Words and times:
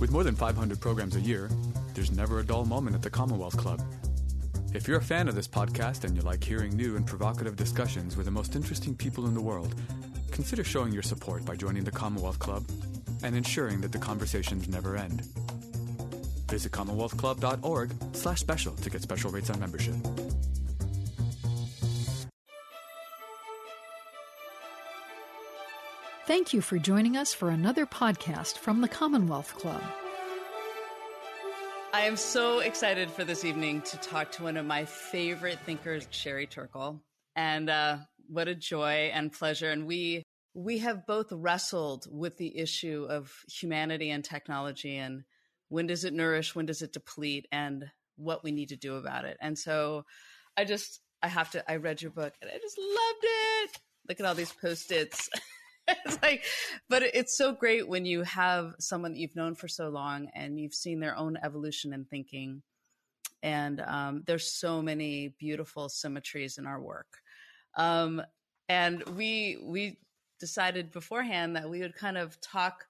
With 0.00 0.10
more 0.10 0.24
than 0.24 0.34
500 0.34 0.80
programs 0.80 1.14
a 1.14 1.20
year, 1.20 1.50
there's 1.92 2.10
never 2.10 2.40
a 2.40 2.44
dull 2.44 2.64
moment 2.64 2.96
at 2.96 3.02
the 3.02 3.10
Commonwealth 3.10 3.58
Club. 3.58 3.82
If 4.72 4.88
you're 4.88 4.98
a 4.98 5.02
fan 5.02 5.28
of 5.28 5.34
this 5.34 5.46
podcast 5.46 6.04
and 6.04 6.16
you 6.16 6.22
like 6.22 6.42
hearing 6.42 6.74
new 6.74 6.96
and 6.96 7.06
provocative 7.06 7.54
discussions 7.54 8.16
with 8.16 8.24
the 8.24 8.32
most 8.32 8.56
interesting 8.56 8.96
people 8.96 9.26
in 9.26 9.34
the 9.34 9.42
world, 9.42 9.74
consider 10.30 10.64
showing 10.64 10.90
your 10.90 11.02
support 11.02 11.44
by 11.44 11.54
joining 11.54 11.84
the 11.84 11.90
Commonwealth 11.90 12.38
Club 12.38 12.64
and 13.22 13.36
ensuring 13.36 13.82
that 13.82 13.92
the 13.92 13.98
conversations 13.98 14.68
never 14.68 14.96
end. 14.96 15.20
Visit 16.48 16.72
commonwealthclub.org 16.72 17.92
slash 18.12 18.40
special 18.40 18.74
to 18.76 18.88
get 18.88 19.02
special 19.02 19.30
rates 19.30 19.50
on 19.50 19.60
membership. 19.60 19.96
Thank 26.30 26.52
you 26.52 26.60
for 26.60 26.78
joining 26.78 27.16
us 27.16 27.34
for 27.34 27.50
another 27.50 27.86
podcast 27.86 28.58
from 28.58 28.82
the 28.82 28.86
Commonwealth 28.86 29.52
Club. 29.58 29.82
I 31.92 32.02
am 32.02 32.16
so 32.16 32.60
excited 32.60 33.10
for 33.10 33.24
this 33.24 33.44
evening 33.44 33.82
to 33.82 33.96
talk 33.96 34.30
to 34.32 34.44
one 34.44 34.56
of 34.56 34.64
my 34.64 34.84
favorite 34.84 35.58
thinkers, 35.66 36.06
Sherry 36.12 36.46
Turkle. 36.46 37.02
And 37.34 37.68
uh, 37.68 37.96
what 38.28 38.46
a 38.46 38.54
joy 38.54 39.10
and 39.12 39.32
pleasure. 39.32 39.72
And 39.72 39.88
we 39.88 40.22
we 40.54 40.78
have 40.78 41.04
both 41.04 41.32
wrestled 41.32 42.06
with 42.08 42.36
the 42.36 42.56
issue 42.56 43.08
of 43.10 43.34
humanity 43.48 44.10
and 44.10 44.24
technology 44.24 44.98
and 44.98 45.24
when 45.68 45.88
does 45.88 46.04
it 46.04 46.14
nourish, 46.14 46.54
when 46.54 46.66
does 46.66 46.80
it 46.80 46.92
deplete, 46.92 47.48
and 47.50 47.90
what 48.14 48.44
we 48.44 48.52
need 48.52 48.68
to 48.68 48.76
do 48.76 48.94
about 48.94 49.24
it. 49.24 49.36
And 49.40 49.58
so 49.58 50.04
I 50.56 50.64
just 50.64 51.00
I 51.24 51.26
have 51.26 51.50
to 51.50 51.68
I 51.68 51.78
read 51.78 52.00
your 52.00 52.12
book 52.12 52.34
and 52.40 52.48
I 52.48 52.56
just 52.58 52.78
loved 52.78 53.24
it. 53.24 53.80
Look 54.08 54.20
at 54.20 54.26
all 54.26 54.36
these 54.36 54.52
post-its. 54.52 55.28
it's 56.04 56.18
like, 56.22 56.44
but 56.88 57.02
it's 57.02 57.36
so 57.36 57.52
great 57.52 57.88
when 57.88 58.04
you 58.04 58.22
have 58.22 58.74
someone 58.78 59.12
that 59.12 59.18
you've 59.18 59.36
known 59.36 59.54
for 59.54 59.68
so 59.68 59.88
long 59.88 60.28
and 60.34 60.58
you've 60.58 60.74
seen 60.74 61.00
their 61.00 61.16
own 61.16 61.36
evolution 61.42 61.92
in 61.92 62.04
thinking. 62.04 62.62
And 63.42 63.80
um, 63.80 64.22
there's 64.26 64.52
so 64.52 64.82
many 64.82 65.34
beautiful 65.38 65.88
symmetries 65.88 66.58
in 66.58 66.66
our 66.66 66.80
work. 66.80 67.18
Um, 67.74 68.22
and 68.68 69.02
we 69.16 69.58
we 69.62 69.98
decided 70.38 70.90
beforehand 70.90 71.56
that 71.56 71.68
we 71.68 71.80
would 71.80 71.94
kind 71.94 72.16
of 72.18 72.40
talk 72.40 72.86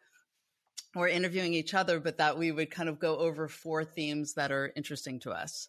or 0.96 1.08
interviewing 1.08 1.54
each 1.54 1.74
other, 1.74 2.00
but 2.00 2.18
that 2.18 2.36
we 2.36 2.50
would 2.52 2.70
kind 2.70 2.88
of 2.88 2.98
go 2.98 3.16
over 3.16 3.48
four 3.48 3.84
themes 3.84 4.34
that 4.34 4.50
are 4.50 4.72
interesting 4.76 5.20
to 5.20 5.30
us. 5.30 5.68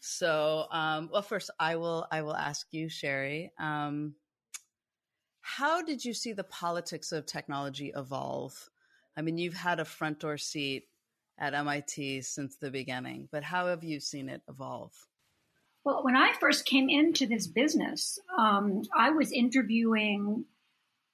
So, 0.00 0.66
um, 0.70 1.10
well, 1.12 1.22
first 1.22 1.50
I 1.60 1.76
will 1.76 2.06
I 2.10 2.22
will 2.22 2.34
ask 2.34 2.66
you, 2.72 2.88
Sherry. 2.88 3.52
Um, 3.58 4.14
how 5.42 5.82
did 5.82 6.04
you 6.04 6.14
see 6.14 6.32
the 6.32 6.44
politics 6.44 7.12
of 7.12 7.26
technology 7.26 7.92
evolve? 7.94 8.70
I 9.16 9.22
mean, 9.22 9.36
you've 9.36 9.54
had 9.54 9.80
a 9.80 9.84
front 9.84 10.20
door 10.20 10.38
seat 10.38 10.84
at 11.38 11.54
MIT 11.54 12.22
since 12.22 12.56
the 12.56 12.70
beginning, 12.70 13.28
but 13.30 13.42
how 13.42 13.66
have 13.66 13.84
you 13.84 14.00
seen 14.00 14.28
it 14.28 14.42
evolve? 14.48 14.92
Well, 15.84 16.04
when 16.04 16.16
I 16.16 16.32
first 16.38 16.64
came 16.64 16.88
into 16.88 17.26
this 17.26 17.48
business, 17.48 18.18
um, 18.38 18.82
I 18.96 19.10
was 19.10 19.32
interviewing 19.32 20.44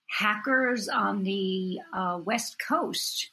hackers 0.07 0.89
on 0.89 1.25
the 1.25 1.79
uh, 1.93 2.21
West 2.23 2.59
Coast 2.59 3.31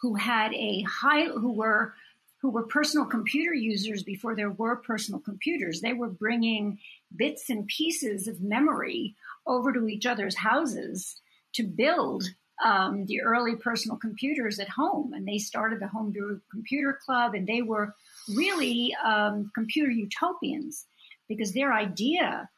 who 0.00 0.14
had 0.14 0.54
a 0.54 0.82
high, 0.82 1.26
who 1.26 1.52
were 1.52 1.94
who 2.40 2.48
were 2.48 2.62
personal 2.62 3.04
computer 3.04 3.52
users 3.52 4.02
before 4.02 4.34
there 4.34 4.50
were 4.50 4.76
personal 4.76 5.20
computers. 5.20 5.82
They 5.82 5.92
were 5.92 6.08
bringing 6.08 6.78
bits 7.14 7.50
and 7.50 7.66
pieces 7.66 8.26
of 8.28 8.40
memory 8.40 9.14
over 9.50 9.72
to 9.72 9.88
each 9.88 10.06
other's 10.06 10.36
houses 10.36 11.20
to 11.54 11.64
build 11.64 12.24
um, 12.64 13.06
the 13.06 13.22
early 13.22 13.56
personal 13.56 13.96
computers 13.96 14.58
at 14.58 14.68
home. 14.68 15.12
And 15.12 15.26
they 15.26 15.38
started 15.38 15.80
the 15.80 15.88
Homebrew 15.88 16.40
Computer 16.50 16.98
Club, 17.04 17.34
and 17.34 17.46
they 17.46 17.62
were 17.62 17.94
really 18.28 18.94
um, 19.04 19.50
computer 19.54 19.90
utopians 19.90 20.86
because 21.28 21.52
their 21.52 21.72
idea 21.72 22.48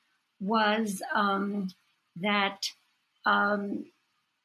was 0.41 1.03
um, 1.15 1.71
that 2.21 2.67
um, 3.25 3.87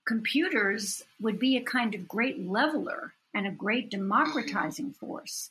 computers 0.05 1.03
would 1.19 1.39
be 1.39 1.57
a 1.57 1.61
kind 1.63 1.95
of 1.95 2.07
great 2.07 2.39
leveler 2.47 3.13
and 3.33 3.45
a 3.45 3.51
great 3.51 3.89
democratizing 3.89 4.91
force. 4.91 5.49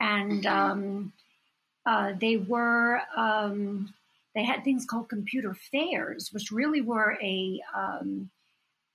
And 0.00 0.46
um, 0.46 1.12
uh, 1.84 2.12
they 2.20 2.36
were 2.36 3.00
um, 3.16 3.92
they 4.38 4.44
had 4.44 4.62
things 4.62 4.84
called 4.84 5.08
computer 5.08 5.52
fairs, 5.52 6.32
which 6.32 6.52
really 6.52 6.80
were 6.80 7.18
a, 7.20 7.60
um, 7.74 8.30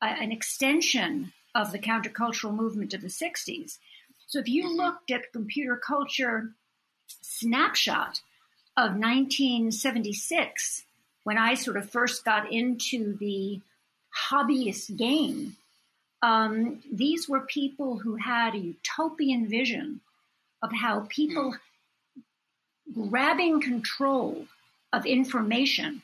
a, 0.02 0.06
an 0.06 0.32
extension 0.32 1.34
of 1.54 1.74
the 1.74 1.80
countercultural 1.80 2.56
movement 2.56 2.94
of 2.94 3.02
the 3.02 3.10
60s. 3.10 3.78
So 4.26 4.40
if 4.40 4.48
you 4.48 4.74
looked 4.74 5.12
at 5.12 5.34
computer 5.34 5.76
culture 5.76 6.52
snapshot 7.08 8.22
of 8.78 8.92
1976, 8.92 10.84
when 11.26 11.38
I 11.38 11.56
sort 11.56 11.76
of 11.76 11.90
first 11.90 12.24
got 12.24 12.50
into 12.50 13.18
the 13.18 13.60
hobbyist 14.30 14.96
game, 14.96 15.58
um, 16.22 16.82
these 16.90 17.28
were 17.28 17.42
people 17.42 17.98
who 17.98 18.16
had 18.16 18.56
a 18.56 18.60
utopian 18.60 19.50
vision 19.50 20.00
of 20.62 20.72
how 20.72 21.06
people 21.10 21.54
grabbing 22.94 23.60
control 23.60 24.48
of 24.94 25.06
information 25.06 26.04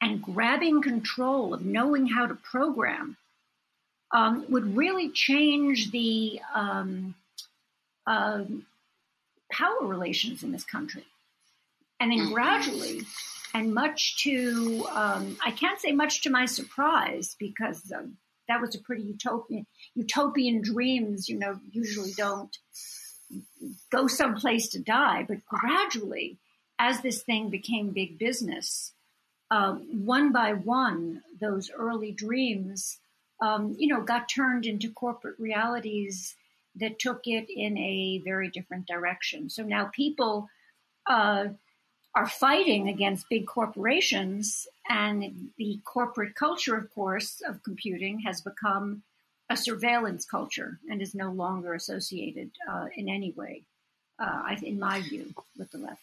and 0.00 0.22
grabbing 0.22 0.80
control 0.80 1.52
of 1.52 1.64
knowing 1.64 2.06
how 2.06 2.26
to 2.26 2.34
program 2.34 3.16
um, 4.12 4.46
would 4.48 4.76
really 4.76 5.10
change 5.10 5.90
the 5.90 6.40
um, 6.54 7.14
uh, 8.06 8.44
power 9.50 9.82
relations 9.82 10.42
in 10.44 10.52
this 10.52 10.64
country. 10.64 11.04
And 11.98 12.12
then 12.12 12.32
gradually, 12.32 13.02
and 13.52 13.74
much 13.74 14.22
to, 14.22 14.86
um, 14.92 15.36
I 15.44 15.50
can't 15.50 15.80
say 15.80 15.92
much 15.92 16.22
to 16.22 16.30
my 16.30 16.46
surprise 16.46 17.34
because 17.38 17.90
uh, 17.90 18.02
that 18.48 18.60
was 18.60 18.74
a 18.74 18.78
pretty 18.78 19.02
utopian, 19.02 19.66
utopian 19.94 20.62
dreams, 20.62 21.28
you 21.28 21.38
know, 21.38 21.58
usually 21.72 22.12
don't 22.12 22.56
go 23.90 24.06
someplace 24.06 24.68
to 24.68 24.78
die, 24.78 25.24
but 25.26 25.44
gradually 25.46 26.38
as 26.78 27.00
this 27.00 27.22
thing 27.22 27.48
became 27.50 27.90
big 27.90 28.18
business, 28.18 28.92
um, 29.50 30.04
one 30.04 30.32
by 30.32 30.52
one, 30.52 31.22
those 31.40 31.70
early 31.70 32.12
dreams, 32.12 32.98
um, 33.40 33.76
you 33.78 33.88
know, 33.88 34.02
got 34.02 34.28
turned 34.28 34.66
into 34.66 34.90
corporate 34.90 35.38
realities 35.38 36.34
that 36.76 36.98
took 36.98 37.26
it 37.26 37.48
in 37.48 37.76
a 37.78 38.20
very 38.24 38.48
different 38.48 38.86
direction. 38.86 39.48
So 39.48 39.62
now 39.62 39.90
people 39.94 40.48
uh, 41.06 41.46
are 42.14 42.28
fighting 42.28 42.88
against 42.88 43.28
big 43.28 43.46
corporations, 43.46 44.66
and 44.88 45.50
the 45.58 45.80
corporate 45.84 46.34
culture, 46.34 46.76
of 46.76 46.92
course, 46.94 47.42
of 47.46 47.62
computing 47.62 48.20
has 48.20 48.40
become 48.40 49.02
a 49.48 49.56
surveillance 49.56 50.24
culture 50.24 50.78
and 50.90 51.00
is 51.00 51.14
no 51.14 51.30
longer 51.30 51.74
associated 51.74 52.50
uh, 52.68 52.86
in 52.96 53.08
any 53.08 53.32
way, 53.32 53.62
uh, 54.18 54.56
in 54.62 54.78
my 54.78 55.00
view, 55.02 55.32
with 55.56 55.70
the 55.70 55.78
left. 55.78 56.00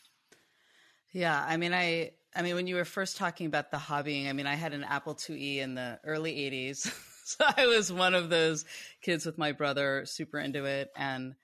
Yeah, 1.13 1.43
I 1.47 1.57
mean, 1.57 1.73
I, 1.73 2.11
I 2.35 2.41
mean, 2.41 2.55
when 2.55 2.67
you 2.67 2.75
were 2.75 2.85
first 2.85 3.17
talking 3.17 3.45
about 3.45 3.71
the 3.71 3.77
hobbying, 3.77 4.27
I 4.27 4.33
mean, 4.33 4.47
I 4.47 4.55
had 4.55 4.73
an 4.73 4.83
Apple 4.83 5.15
IIe 5.15 5.57
in 5.59 5.75
the 5.75 5.99
early 6.03 6.33
'80s, 6.39 6.91
so 7.25 7.45
I 7.55 7.67
was 7.67 7.91
one 7.93 8.15
of 8.15 8.29
those 8.29 8.65
kids 9.01 9.25
with 9.25 9.37
my 9.37 9.51
brother, 9.51 10.05
super 10.05 10.39
into 10.39 10.65
it 10.65 10.89
and 10.97 11.35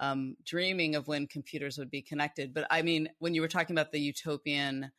um, 0.00 0.36
dreaming 0.44 0.96
of 0.96 1.08
when 1.08 1.26
computers 1.28 1.78
would 1.78 1.90
be 1.90 2.02
connected. 2.02 2.54
But 2.54 2.66
I 2.70 2.82
mean, 2.82 3.08
when 3.20 3.34
you 3.34 3.42
were 3.42 3.48
talking 3.48 3.74
about 3.76 3.92
the 3.92 4.00
utopian 4.00 4.90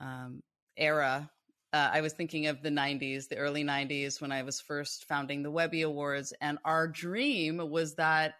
um, 0.00 0.42
era, 0.76 1.30
uh, 1.72 1.90
I 1.92 2.00
was 2.00 2.12
thinking 2.12 2.46
of 2.46 2.62
the 2.62 2.70
90s, 2.70 3.28
the 3.28 3.36
early 3.36 3.64
90s, 3.64 4.20
when 4.20 4.32
I 4.32 4.42
was 4.42 4.60
first 4.60 5.06
founding 5.06 5.42
the 5.42 5.50
Webby 5.50 5.82
Awards. 5.82 6.32
And 6.40 6.58
our 6.64 6.88
dream 6.88 7.58
was 7.70 7.96
that 7.96 8.34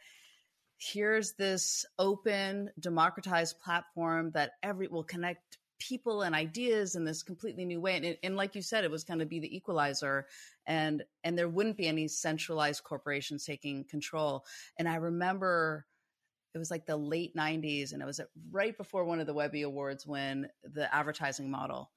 here's 0.78 1.32
this 1.32 1.84
open, 1.98 2.70
democratized 2.80 3.58
platform 3.60 4.30
that 4.32 4.52
every 4.62 4.88
will 4.88 5.04
connect 5.04 5.58
people 5.78 6.22
and 6.22 6.34
ideas 6.34 6.96
in 6.96 7.04
this 7.04 7.22
completely 7.22 7.64
new 7.64 7.80
way. 7.80 7.96
And, 7.96 8.04
it, 8.04 8.18
and 8.22 8.36
like 8.36 8.54
you 8.54 8.62
said, 8.62 8.84
it 8.84 8.90
was 8.90 9.04
going 9.04 9.20
to 9.20 9.26
be 9.26 9.40
the 9.40 9.54
equalizer, 9.54 10.26
and 10.66 11.04
and 11.24 11.36
there 11.36 11.48
wouldn't 11.48 11.76
be 11.76 11.86
any 11.86 12.08
centralized 12.08 12.84
corporations 12.84 13.44
taking 13.44 13.84
control. 13.84 14.44
And 14.78 14.88
I 14.88 14.96
remember 14.96 15.86
it 16.54 16.58
was 16.58 16.70
like 16.70 16.86
the 16.86 16.96
late 16.96 17.36
90s 17.36 17.92
and 17.92 18.02
it 18.02 18.06
was 18.06 18.20
right 18.50 18.76
before 18.76 19.04
one 19.04 19.20
of 19.20 19.26
the 19.26 19.34
webby 19.34 19.62
awards 19.62 20.06
when 20.06 20.48
the 20.64 20.92
advertising 20.94 21.50
model 21.50 21.90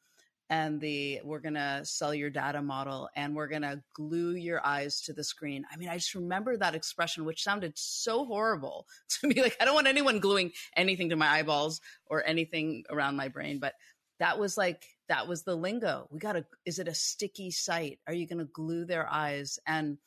and 0.52 0.82
the 0.82 1.22
we're 1.24 1.40
going 1.40 1.54
to 1.54 1.80
sell 1.86 2.14
your 2.14 2.30
data 2.30 2.62
model 2.62 3.10
and 3.16 3.34
we're 3.34 3.48
going 3.48 3.62
to 3.62 3.82
glue 3.94 4.36
your 4.36 4.64
eyes 4.64 5.00
to 5.00 5.14
the 5.14 5.24
screen. 5.24 5.64
I 5.72 5.78
mean, 5.78 5.88
I 5.88 5.96
just 5.96 6.14
remember 6.14 6.58
that 6.58 6.76
expression, 6.76 7.24
which 7.24 7.42
sounded 7.42 7.72
so 7.78 8.26
horrible 8.26 8.86
to 9.22 9.28
me. 9.28 9.42
Like, 9.42 9.56
I 9.62 9.66
don't 9.66 9.74
want 9.74 9.88
anyone 9.88 10.20
gluing 10.20 10.52
anything 10.76 11.10
to 11.10 11.16
my 11.16 11.30
eyeballs 11.30 11.80
or 12.06 12.22
anything 12.26 12.84
around 12.90 13.16
my 13.16 13.30
brain, 13.30 13.60
but 13.60 13.76
that 14.20 14.38
was 14.38 14.58
like, 14.58 14.84
that 15.08 15.26
was 15.26 15.44
the 15.44 15.56
lingo. 15.56 16.08
We 16.12 16.20
got 16.20 16.34
to, 16.34 16.46
is 16.66 16.80
it 16.80 16.90
a 16.90 16.94
sticky 16.94 17.52
site? 17.52 18.00
Are 18.06 18.14
you 18.14 18.28
going 18.28 18.40
to 18.40 18.46
glue 18.46 18.84
their 18.84 19.10
eyes? 19.10 19.58
And 19.66 19.98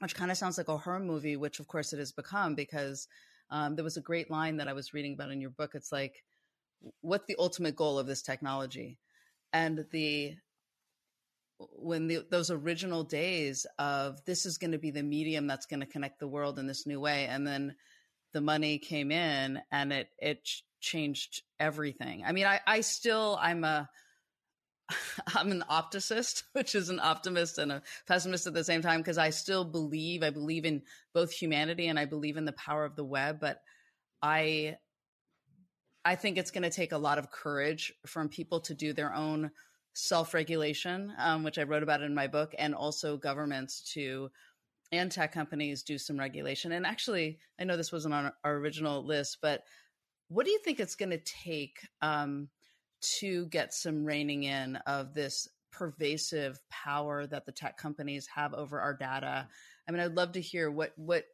which 0.00 0.16
kind 0.16 0.32
of 0.32 0.36
sounds 0.36 0.58
like 0.58 0.66
a 0.66 0.76
horror 0.76 0.98
movie, 0.98 1.36
which 1.36 1.60
of 1.60 1.68
course 1.68 1.92
it 1.92 2.00
has 2.00 2.10
become 2.10 2.56
because 2.56 3.06
um, 3.48 3.76
there 3.76 3.84
was 3.84 3.96
a 3.96 4.02
great 4.02 4.28
line 4.28 4.56
that 4.56 4.66
I 4.66 4.72
was 4.72 4.92
reading 4.92 5.14
about 5.14 5.30
in 5.30 5.40
your 5.40 5.50
book. 5.50 5.70
It's 5.74 5.92
like, 5.92 6.24
what's 7.00 7.26
the 7.26 7.36
ultimate 7.38 7.76
goal 7.76 8.00
of 8.00 8.08
this 8.08 8.22
technology? 8.22 8.98
And 9.52 9.84
the 9.92 10.36
when 11.58 12.08
the, 12.08 12.24
those 12.30 12.50
original 12.50 13.04
days 13.04 13.66
of 13.78 14.24
this 14.24 14.46
is 14.46 14.58
going 14.58 14.72
to 14.72 14.78
be 14.78 14.90
the 14.90 15.02
medium 15.02 15.46
that's 15.46 15.66
going 15.66 15.80
to 15.80 15.86
connect 15.86 16.18
the 16.18 16.28
world 16.28 16.58
in 16.58 16.66
this 16.66 16.86
new 16.86 17.00
way, 17.00 17.26
and 17.26 17.46
then 17.46 17.74
the 18.32 18.40
money 18.40 18.78
came 18.78 19.10
in 19.12 19.60
and 19.70 19.92
it 19.92 20.08
it 20.18 20.48
changed 20.80 21.42
everything. 21.60 22.24
I 22.26 22.32
mean, 22.32 22.46
I 22.46 22.60
I 22.66 22.80
still 22.80 23.38
I'm 23.40 23.64
a 23.64 23.88
I'm 25.34 25.50
an 25.50 25.64
opticist, 25.68 26.44
which 26.52 26.74
is 26.74 26.88
an 26.88 27.00
optimist 27.00 27.58
and 27.58 27.72
a 27.72 27.82
pessimist 28.06 28.46
at 28.46 28.54
the 28.54 28.64
same 28.64 28.82
time, 28.82 29.00
because 29.00 29.18
I 29.18 29.30
still 29.30 29.64
believe, 29.64 30.22
I 30.22 30.30
believe 30.30 30.64
in 30.64 30.82
both 31.14 31.32
humanity 31.32 31.88
and 31.88 31.98
I 31.98 32.04
believe 32.04 32.36
in 32.36 32.44
the 32.44 32.52
power 32.52 32.84
of 32.84 32.96
the 32.96 33.04
web. 33.04 33.40
But 33.40 33.60
I, 34.22 34.76
I 36.04 36.16
think 36.16 36.36
it's 36.36 36.50
going 36.50 36.62
to 36.64 36.70
take 36.70 36.92
a 36.92 36.98
lot 36.98 37.18
of 37.18 37.30
courage 37.30 37.92
from 38.06 38.28
people 38.28 38.60
to 38.60 38.74
do 38.74 38.92
their 38.92 39.14
own 39.14 39.50
self 39.92 40.34
regulation, 40.34 41.12
um, 41.18 41.44
which 41.44 41.58
I 41.58 41.62
wrote 41.62 41.82
about 41.82 42.02
in 42.02 42.14
my 42.14 42.26
book, 42.26 42.54
and 42.58 42.74
also 42.74 43.16
governments 43.16 43.92
to 43.94 44.30
and 44.90 45.10
tech 45.10 45.32
companies 45.32 45.82
do 45.82 45.96
some 45.96 46.18
regulation. 46.18 46.72
And 46.72 46.84
actually, 46.84 47.38
I 47.58 47.64
know 47.64 47.76
this 47.76 47.92
wasn't 47.92 48.14
on 48.14 48.32
our 48.44 48.54
original 48.56 49.04
list, 49.04 49.38
but 49.40 49.62
what 50.28 50.44
do 50.44 50.52
you 50.52 50.58
think 50.58 50.80
it's 50.80 50.96
going 50.96 51.10
to 51.10 51.18
take? 51.18 51.78
Um, 52.02 52.48
to 53.02 53.46
get 53.46 53.74
some 53.74 54.04
reining 54.04 54.44
in 54.44 54.76
of 54.86 55.12
this 55.12 55.48
pervasive 55.70 56.60
power 56.70 57.26
that 57.26 57.46
the 57.46 57.52
tech 57.52 57.76
companies 57.76 58.28
have 58.34 58.54
over 58.54 58.80
our 58.80 58.94
data. 58.94 59.48
I 59.88 59.92
mean, 59.92 60.00
I'd 60.00 60.14
love 60.14 60.32
to 60.32 60.40
hear 60.40 60.70
what 60.70 60.92
what 60.96 61.24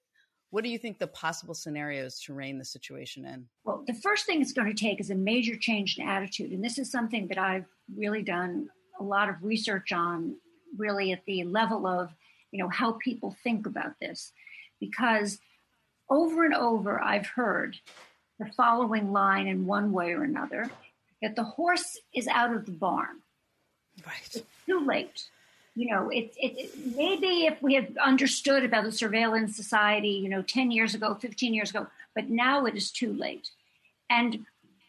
what 0.51 0.65
do 0.65 0.71
you 0.71 0.79
think 0.79 0.99
the 0.99 1.07
possible 1.07 1.55
scenarios 1.55 2.21
to 2.23 2.35
rein 2.35 2.59
the 2.59 2.65
situation 2.65 3.25
in? 3.25 3.47
Well, 3.65 3.85
the 3.87 3.95
first 3.95 4.27
thing 4.27 4.41
it's 4.41 4.53
going 4.53 4.75
to 4.75 4.83
take 4.83 5.01
is 5.01 5.11
a 5.11 5.15
major 5.15 5.57
change 5.57 5.99
in 5.99 6.09
attitude, 6.09 6.53
and 6.53 6.65
this 6.65 6.79
is 6.79 6.91
something 6.91 7.29
that 7.29 7.39
I've 7.39 7.67
really 7.97 8.23
done 8.23 8.69
a 8.99 9.03
lot 9.03 9.29
of 9.29 9.43
research 9.43 9.93
on, 9.93 10.37
really 10.77 11.13
at 11.13 11.25
the 11.27 11.45
level 11.45 11.87
of 11.87 12.11
you 12.51 12.63
know 12.63 12.69
how 12.69 12.93
people 12.93 13.37
think 13.45 13.67
about 13.67 13.95
this, 14.01 14.33
because 14.81 15.39
over 16.09 16.45
and 16.45 16.55
over 16.55 17.03
I've 17.03 17.27
heard 17.27 17.77
the 18.39 18.51
following 18.57 19.13
line 19.13 19.47
in 19.47 19.67
one 19.67 19.93
way 19.93 20.13
or 20.13 20.23
another 20.23 20.71
that 21.21 21.37
the 21.37 21.45
horse 21.45 21.99
is 22.15 22.29
out 22.29 22.55
of 22.55 22.65
the 22.65 22.73
barn. 22.73 23.21
Right. 24.07 24.15
It's 24.25 24.43
too 24.67 24.87
late. 24.87 25.29
You 25.79 25.91
know, 25.95 26.09
it, 26.09 26.35
it, 26.37 26.97
maybe 26.97 27.47
if 27.47 27.63
we 27.63 27.75
had 27.75 27.97
understood 28.05 28.65
about 28.65 28.83
the 28.85 28.91
surveillance 28.91 29.55
society, 29.57 30.09
you 30.09 30.29
know, 30.29 30.43
10 30.43 30.73
years 30.73 30.95
ago, 30.95 31.15
15 31.15 31.55
years 31.55 31.71
ago, 31.71 31.87
but 32.15 32.29
now 32.29 32.67
it 32.67 32.75
is 32.75 32.91
too 32.91 33.13
late. 33.13 33.51
And 34.11 34.45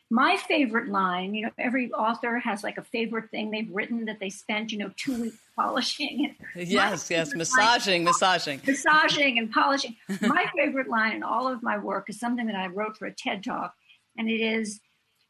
my 0.10 0.38
favorite 0.38 0.90
line, 0.90 1.36
you 1.36 1.46
know, 1.46 1.52
every 1.60 1.92
author 1.92 2.40
has 2.40 2.64
like 2.64 2.80
a 2.80 2.84
favorite 2.84 3.30
thing 3.30 3.52
they've 3.52 3.70
written 3.72 4.06
that 4.06 4.20
they 4.20 4.32
spent, 4.32 4.72
you 4.72 4.80
know, 4.80 4.92
two 4.98 5.22
weeks 5.22 5.38
polishing. 5.56 6.36
yes, 6.56 7.12
yes, 7.12 7.36
massaging, 7.36 8.06
line, 8.06 8.14
massaging. 8.14 8.62
Massaging 8.66 9.38
and 9.38 9.52
polishing. 9.52 9.96
my 10.22 10.46
favorite 10.56 10.90
line 10.90 11.18
in 11.18 11.24
all 11.24 11.48
of 11.48 11.62
my 11.62 11.78
work 11.78 12.10
is 12.10 12.20
something 12.20 12.48
that 12.48 12.56
I 12.56 12.68
wrote 12.68 12.98
for 12.98 13.06
a 13.06 13.14
TED 13.14 13.44
talk, 13.44 13.76
and 14.18 14.28
it 14.28 14.42
is 14.42 14.80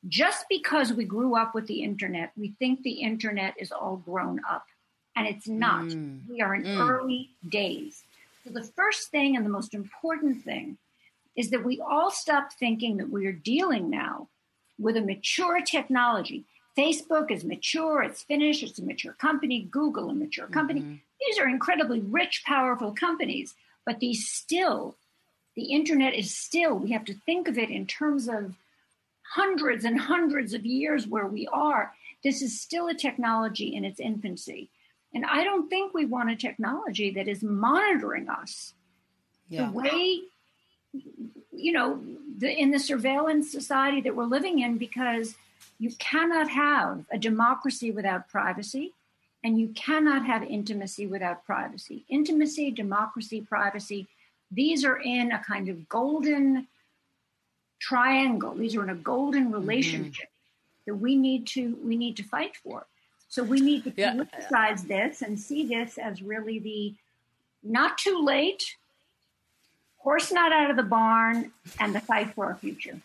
just 0.07 0.45
because 0.49 0.93
we 0.93 1.03
grew 1.03 1.35
up 1.35 1.53
with 1.53 1.67
the 1.67 1.83
internet, 1.83 2.31
we 2.37 2.55
think 2.59 2.83
the 2.83 3.01
internet 3.01 3.55
is 3.59 3.71
all 3.73 3.97
grown 3.97 4.39
up, 4.49 4.63
and 5.19 5.27
it's 5.27 5.47
not. 5.47 5.83
Mm. 5.85 6.21
We 6.29 6.41
are 6.41 6.55
in 6.55 6.63
mm. 6.63 6.89
early 6.89 7.29
days. 7.47 8.03
So, 8.43 8.51
the 8.51 8.63
first 8.63 9.09
thing 9.09 9.35
and 9.35 9.45
the 9.45 9.49
most 9.49 9.73
important 9.73 10.43
thing 10.43 10.77
is 11.35 11.49
that 11.51 11.63
we 11.63 11.79
all 11.79 12.09
stop 12.09 12.53
thinking 12.53 12.97
that 12.97 13.09
we 13.09 13.27
are 13.27 13.31
dealing 13.31 13.89
now 13.89 14.27
with 14.79 14.95
a 14.97 15.01
mature 15.01 15.61
technology. 15.61 16.45
Facebook 16.77 17.31
is 17.31 17.43
mature, 17.43 18.01
it's 18.01 18.23
finished, 18.23 18.63
it's 18.63 18.79
a 18.79 18.83
mature 18.83 19.13
company, 19.13 19.67
Google, 19.69 20.09
a 20.09 20.13
mature 20.13 20.47
company. 20.47 20.81
Mm-hmm. 20.81 20.95
These 21.19 21.39
are 21.39 21.47
incredibly 21.47 21.99
rich, 21.99 22.43
powerful 22.45 22.93
companies, 22.93 23.55
but 23.85 23.99
these 23.99 24.29
still, 24.29 24.95
the 25.55 25.73
internet 25.73 26.13
is 26.13 26.33
still, 26.33 26.75
we 26.75 26.91
have 26.91 27.03
to 27.05 27.13
think 27.25 27.49
of 27.49 27.57
it 27.57 27.69
in 27.69 27.85
terms 27.85 28.29
of 28.29 28.53
hundreds 29.33 29.83
and 29.83 29.99
hundreds 29.99 30.53
of 30.53 30.65
years 30.65 31.05
where 31.05 31.27
we 31.27 31.47
are, 31.47 31.93
this 32.23 32.41
is 32.41 32.61
still 32.61 32.87
a 32.87 32.93
technology 32.93 33.75
in 33.75 33.83
its 33.83 33.99
infancy. 33.99 34.69
And 35.13 35.25
I 35.25 35.43
don't 35.43 35.69
think 35.69 35.93
we 35.93 36.05
want 36.05 36.29
a 36.29 36.35
technology 36.35 37.11
that 37.11 37.27
is 37.27 37.41
monitoring 37.41 38.29
us 38.29 38.73
yeah. 39.47 39.65
the 39.65 39.71
way, 39.71 40.21
you 41.51 41.71
know, 41.71 41.99
the, 42.37 42.51
in 42.51 42.71
the 42.71 42.79
surveillance 42.79 43.51
society 43.51 44.01
that 44.01 44.15
we're 44.15 44.25
living 44.25 44.59
in, 44.59 44.77
because 44.77 45.35
you 45.79 45.91
cannot 45.97 46.49
have 46.49 47.05
a 47.11 47.17
democracy 47.17 47.91
without 47.91 48.29
privacy, 48.29 48.93
and 49.43 49.59
you 49.59 49.69
cannot 49.69 50.25
have 50.25 50.43
intimacy 50.43 51.07
without 51.07 51.45
privacy. 51.45 52.03
Intimacy, 52.09 52.71
democracy, 52.71 53.41
privacy, 53.41 54.07
these 54.51 54.83
are 54.83 54.97
in 54.97 55.31
a 55.31 55.39
kind 55.39 55.69
of 55.69 55.87
golden 55.87 56.67
triangle. 57.79 58.53
These 58.55 58.75
are 58.75 58.83
in 58.83 58.89
a 58.89 58.95
golden 58.95 59.45
mm-hmm. 59.45 59.53
relationship 59.53 60.29
mm-hmm. 60.29 60.91
that 60.91 60.95
we 60.95 61.15
need 61.15 61.47
to 61.47 61.77
we 61.83 61.95
need 61.95 62.17
to 62.17 62.23
fight 62.23 62.55
for. 62.57 62.85
So 63.29 63.43
we 63.43 63.61
need 63.61 63.83
to 63.83 63.93
yeah. 63.95 64.13
politicize 64.15 64.87
this 64.87 65.21
and 65.21 65.39
see 65.39 65.67
this 65.67 65.97
as 65.97 66.21
really 66.21 66.59
the 66.59 66.95
not 67.61 67.97
too 67.97 68.23
late, 68.23 68.75
horse 69.97 70.31
not 70.31 70.51
out 70.51 70.71
of 70.71 70.77
the 70.77 70.83
barn, 70.83 71.51
and 71.79 71.93
the 71.93 71.99
fight 71.99 72.33
for 72.33 72.45
our 72.45 72.55
future. 72.55 72.99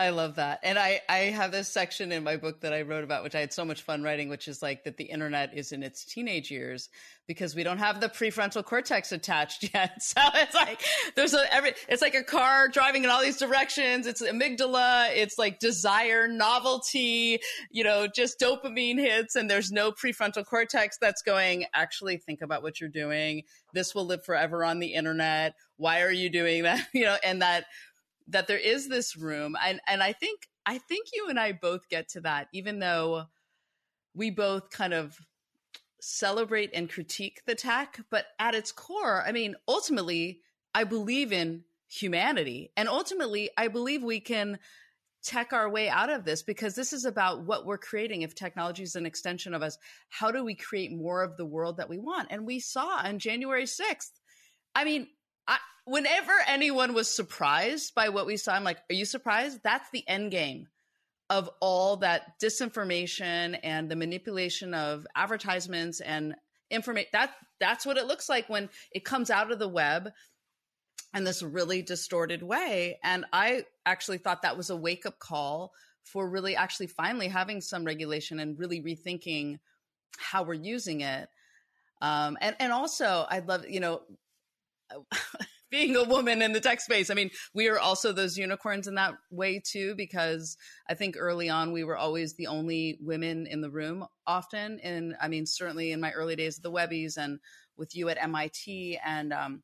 I 0.00 0.08
love 0.08 0.36
that. 0.36 0.60
And 0.62 0.78
I, 0.78 1.02
I 1.10 1.16
have 1.18 1.52
this 1.52 1.68
section 1.68 2.10
in 2.10 2.24
my 2.24 2.38
book 2.38 2.62
that 2.62 2.72
I 2.72 2.80
wrote 2.80 3.04
about, 3.04 3.22
which 3.22 3.34
I 3.34 3.40
had 3.40 3.52
so 3.52 3.66
much 3.66 3.82
fun 3.82 4.02
writing, 4.02 4.30
which 4.30 4.48
is 4.48 4.62
like 4.62 4.84
that 4.84 4.96
the 4.96 5.04
internet 5.04 5.52
is 5.54 5.72
in 5.72 5.82
its 5.82 6.06
teenage 6.06 6.50
years 6.50 6.88
because 7.26 7.54
we 7.54 7.62
don't 7.62 7.78
have 7.78 8.00
the 8.00 8.08
prefrontal 8.08 8.64
cortex 8.64 9.12
attached 9.12 9.70
yet. 9.74 10.02
So 10.02 10.20
it's 10.34 10.54
like 10.54 10.82
there's 11.16 11.34
a 11.34 11.54
every 11.54 11.74
it's 11.86 12.00
like 12.00 12.14
a 12.14 12.24
car 12.24 12.66
driving 12.66 13.04
in 13.04 13.10
all 13.10 13.20
these 13.20 13.36
directions. 13.36 14.06
It's 14.06 14.22
amygdala, 14.22 15.10
it's 15.14 15.38
like 15.38 15.58
desire, 15.58 16.26
novelty, 16.26 17.38
you 17.70 17.84
know, 17.84 18.08
just 18.08 18.40
dopamine 18.40 18.98
hits, 18.98 19.36
and 19.36 19.50
there's 19.50 19.70
no 19.70 19.92
prefrontal 19.92 20.46
cortex 20.46 20.96
that's 20.98 21.20
going, 21.20 21.66
actually 21.74 22.16
think 22.16 22.40
about 22.40 22.62
what 22.62 22.80
you're 22.80 22.88
doing. 22.88 23.42
This 23.74 23.94
will 23.94 24.06
live 24.06 24.24
forever 24.24 24.64
on 24.64 24.78
the 24.80 24.94
internet. 24.94 25.54
Why 25.76 26.02
are 26.02 26.10
you 26.10 26.30
doing 26.30 26.64
that? 26.64 26.80
You 26.92 27.04
know, 27.04 27.16
and 27.22 27.40
that 27.40 27.66
that 28.30 28.46
there 28.46 28.58
is 28.58 28.88
this 28.88 29.16
room 29.16 29.56
and 29.64 29.80
and 29.86 30.02
I 30.02 30.12
think 30.12 30.48
I 30.66 30.78
think 30.78 31.08
you 31.12 31.28
and 31.28 31.38
I 31.38 31.52
both 31.52 31.88
get 31.88 32.08
to 32.10 32.20
that 32.22 32.48
even 32.52 32.78
though 32.78 33.24
we 34.14 34.30
both 34.30 34.70
kind 34.70 34.94
of 34.94 35.16
celebrate 36.00 36.70
and 36.72 36.88
critique 36.88 37.42
the 37.46 37.54
tech 37.54 38.00
but 38.10 38.26
at 38.38 38.54
its 38.54 38.72
core 38.72 39.22
I 39.26 39.32
mean 39.32 39.54
ultimately 39.68 40.40
I 40.74 40.84
believe 40.84 41.32
in 41.32 41.64
humanity 41.88 42.70
and 42.76 42.88
ultimately 42.88 43.50
I 43.56 43.68
believe 43.68 44.02
we 44.02 44.20
can 44.20 44.58
tech 45.22 45.52
our 45.52 45.68
way 45.68 45.88
out 45.88 46.08
of 46.08 46.24
this 46.24 46.42
because 46.42 46.74
this 46.74 46.94
is 46.94 47.04
about 47.04 47.44
what 47.44 47.66
we're 47.66 47.76
creating. 47.76 48.22
If 48.22 48.34
technology 48.34 48.82
is 48.82 48.96
an 48.96 49.04
extension 49.04 49.52
of 49.52 49.62
us 49.62 49.76
how 50.08 50.30
do 50.30 50.44
we 50.44 50.54
create 50.54 50.92
more 50.92 51.22
of 51.22 51.36
the 51.36 51.46
world 51.46 51.78
that 51.78 51.90
we 51.90 51.98
want? 51.98 52.28
And 52.30 52.46
we 52.46 52.60
saw 52.60 53.00
on 53.02 53.18
January 53.18 53.64
6th 53.64 54.12
I 54.74 54.84
mean 54.84 55.08
whenever 55.84 56.32
anyone 56.46 56.94
was 56.94 57.08
surprised 57.08 57.94
by 57.94 58.08
what 58.08 58.26
we 58.26 58.36
saw, 58.36 58.54
I'm 58.54 58.64
like, 58.64 58.78
are 58.90 58.94
you 58.94 59.04
surprised? 59.04 59.60
That's 59.62 59.88
the 59.90 60.06
end 60.08 60.30
game 60.30 60.68
of 61.28 61.48
all 61.60 61.98
that 61.98 62.40
disinformation 62.42 63.58
and 63.62 63.88
the 63.88 63.96
manipulation 63.96 64.74
of 64.74 65.06
advertisements 65.14 66.00
and 66.00 66.34
information. 66.70 67.08
That 67.12 67.32
that's 67.60 67.86
what 67.86 67.96
it 67.96 68.06
looks 68.06 68.28
like 68.28 68.48
when 68.48 68.68
it 68.92 69.04
comes 69.04 69.30
out 69.30 69.52
of 69.52 69.58
the 69.58 69.68
web 69.68 70.10
in 71.14 71.24
this 71.24 71.42
really 71.42 71.82
distorted 71.82 72.42
way. 72.42 72.98
And 73.02 73.24
I 73.32 73.64
actually 73.86 74.18
thought 74.18 74.42
that 74.42 74.56
was 74.56 74.70
a 74.70 74.76
wake 74.76 75.06
up 75.06 75.18
call 75.18 75.72
for 76.04 76.28
really 76.28 76.56
actually 76.56 76.88
finally 76.88 77.28
having 77.28 77.60
some 77.60 77.84
regulation 77.84 78.40
and 78.40 78.58
really 78.58 78.80
rethinking 78.82 79.58
how 80.18 80.42
we're 80.42 80.54
using 80.54 81.00
it. 81.02 81.28
Um, 82.02 82.38
and 82.40 82.56
and 82.58 82.72
also, 82.72 83.26
I'd 83.30 83.46
love 83.46 83.68
you 83.68 83.80
know 83.80 84.00
being 85.70 85.96
a 85.96 86.04
woman 86.04 86.42
in 86.42 86.52
the 86.52 86.60
tech 86.60 86.80
space. 86.80 87.10
I 87.10 87.14
mean, 87.14 87.30
we 87.54 87.68
are 87.68 87.78
also 87.78 88.12
those 88.12 88.36
unicorns 88.36 88.88
in 88.88 88.94
that 88.96 89.14
way 89.30 89.62
too, 89.64 89.94
because 89.94 90.56
I 90.88 90.94
think 90.94 91.16
early 91.18 91.48
on 91.48 91.72
we 91.72 91.84
were 91.84 91.96
always 91.96 92.34
the 92.34 92.48
only 92.48 92.98
women 93.00 93.46
in 93.46 93.60
the 93.60 93.70
room 93.70 94.06
often. 94.26 94.80
And 94.80 95.14
I 95.20 95.28
mean, 95.28 95.46
certainly 95.46 95.92
in 95.92 96.00
my 96.00 96.12
early 96.12 96.36
days 96.36 96.56
of 96.56 96.62
the 96.62 96.72
Webbies 96.72 97.16
and 97.16 97.38
with 97.76 97.94
you 97.96 98.08
at 98.08 98.22
MIT. 98.22 98.98
And 99.04 99.32
um, 99.32 99.62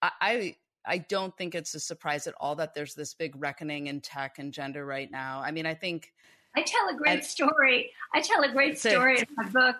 I, 0.00 0.10
I 0.20 0.56
I 0.84 0.98
don't 0.98 1.36
think 1.36 1.54
it's 1.54 1.74
a 1.74 1.80
surprise 1.80 2.26
at 2.26 2.34
all 2.40 2.56
that 2.56 2.74
there's 2.74 2.94
this 2.94 3.14
big 3.14 3.40
reckoning 3.40 3.86
in 3.86 4.00
tech 4.00 4.38
and 4.38 4.52
gender 4.52 4.84
right 4.84 5.10
now. 5.10 5.40
I 5.40 5.52
mean, 5.52 5.66
I 5.66 5.74
think 5.74 6.12
I 6.56 6.62
tell 6.62 6.88
a 6.88 6.94
great 6.94 7.12
and, 7.12 7.24
story. 7.24 7.92
I 8.14 8.20
tell 8.20 8.42
a 8.42 8.50
great 8.50 8.78
story 8.78 9.18
in 9.18 9.26
my 9.36 9.48
book 9.48 9.76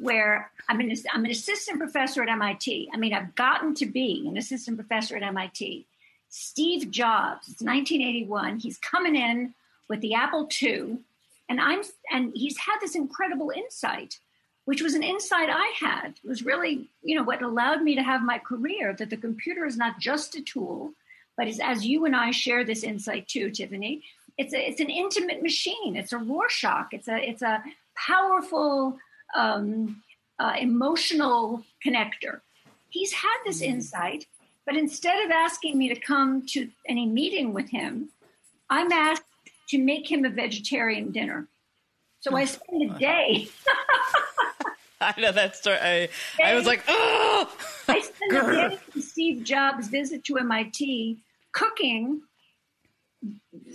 where 0.00 0.50
I'm 0.68 0.80
an, 0.80 0.92
I'm 1.12 1.24
an 1.24 1.30
assistant 1.30 1.78
professor 1.78 2.22
at 2.22 2.28
MIT. 2.28 2.90
I 2.92 2.96
mean, 2.96 3.12
I've 3.12 3.34
gotten 3.34 3.74
to 3.76 3.86
be 3.86 4.24
an 4.26 4.36
assistant 4.36 4.78
professor 4.78 5.16
at 5.16 5.22
MIT. 5.22 5.86
Steve 6.30 6.90
Jobs, 6.90 7.48
it's 7.48 7.62
1981. 7.62 8.60
He's 8.60 8.78
coming 8.78 9.14
in 9.14 9.54
with 9.88 10.00
the 10.00 10.14
Apple 10.14 10.48
II, 10.62 10.98
and 11.48 11.60
I'm 11.60 11.82
and 12.10 12.32
he's 12.34 12.56
had 12.56 12.78
this 12.80 12.94
incredible 12.94 13.50
insight, 13.50 14.18
which 14.64 14.80
was 14.80 14.94
an 14.94 15.02
insight 15.02 15.48
I 15.50 15.72
had. 15.78 16.14
It 16.24 16.28
was 16.28 16.44
really, 16.44 16.88
you 17.02 17.16
know, 17.16 17.24
what 17.24 17.42
allowed 17.42 17.82
me 17.82 17.96
to 17.96 18.02
have 18.02 18.22
my 18.22 18.38
career. 18.38 18.94
That 18.94 19.10
the 19.10 19.16
computer 19.16 19.66
is 19.66 19.76
not 19.76 19.98
just 19.98 20.36
a 20.36 20.42
tool, 20.42 20.92
but 21.36 21.48
is 21.48 21.60
as 21.60 21.84
you 21.84 22.06
and 22.06 22.14
I 22.16 22.30
share 22.30 22.64
this 22.64 22.84
insight 22.84 23.28
too, 23.28 23.50
Tiffany. 23.50 24.02
It's 24.38 24.54
a 24.54 24.68
it's 24.68 24.80
an 24.80 24.88
intimate 24.88 25.42
machine. 25.42 25.96
It's 25.96 26.12
a 26.12 26.18
Rorschach. 26.18 26.92
It's 26.92 27.08
a 27.08 27.16
it's 27.16 27.42
a 27.42 27.62
powerful 27.96 28.96
um, 29.34 30.02
uh, 30.38 30.54
emotional 30.58 31.62
connector. 31.84 32.40
He's 32.88 33.12
had 33.12 33.36
this 33.44 33.60
mm-hmm. 33.60 33.74
insight, 33.74 34.26
but 34.66 34.76
instead 34.76 35.24
of 35.24 35.30
asking 35.30 35.78
me 35.78 35.88
to 35.88 35.98
come 35.98 36.46
to 36.48 36.68
any 36.88 37.06
meeting 37.06 37.52
with 37.52 37.70
him, 37.70 38.10
I'm 38.68 38.90
asked 38.92 39.22
to 39.70 39.78
make 39.78 40.10
him 40.10 40.24
a 40.24 40.30
vegetarian 40.30 41.12
dinner. 41.12 41.46
So 42.20 42.36
I 42.36 42.44
spend 42.44 42.90
a 42.90 42.98
day. 42.98 43.48
I 45.00 45.14
know 45.18 45.32
that 45.32 45.56
story. 45.56 45.78
I, 45.80 46.08
I 46.44 46.54
was 46.54 46.66
like, 46.66 46.84
oh! 46.86 47.50
I 47.88 48.00
spent 48.00 48.32
a 48.32 48.68
day 48.68 48.76
from 48.76 49.00
Steve 49.00 49.44
Jobs' 49.44 49.88
visit 49.88 50.24
to 50.24 50.36
MIT 50.36 51.18
cooking 51.52 52.22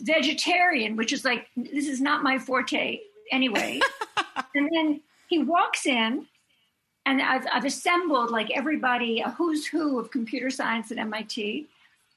vegetarian, 0.02 0.96
which 0.96 1.12
is 1.12 1.26
like, 1.26 1.48
this 1.56 1.88
is 1.88 2.02
not 2.02 2.24
my 2.24 2.38
forte 2.38 3.00
anyway. 3.32 3.80
and 4.56 4.70
then 4.72 5.02
he 5.30 5.40
walks 5.40 5.86
in, 5.86 6.28
and 7.06 7.22
I've, 7.22 7.46
I've 7.52 7.66
assembled 7.66 8.32
like 8.32 8.52
everybody, 8.52 9.22
a 9.22 9.30
who's 9.30 9.68
who 9.68 10.00
of 10.00 10.12
computer 10.12 10.50
science 10.50 10.92
at 10.92 10.98
MIT. 10.98 11.68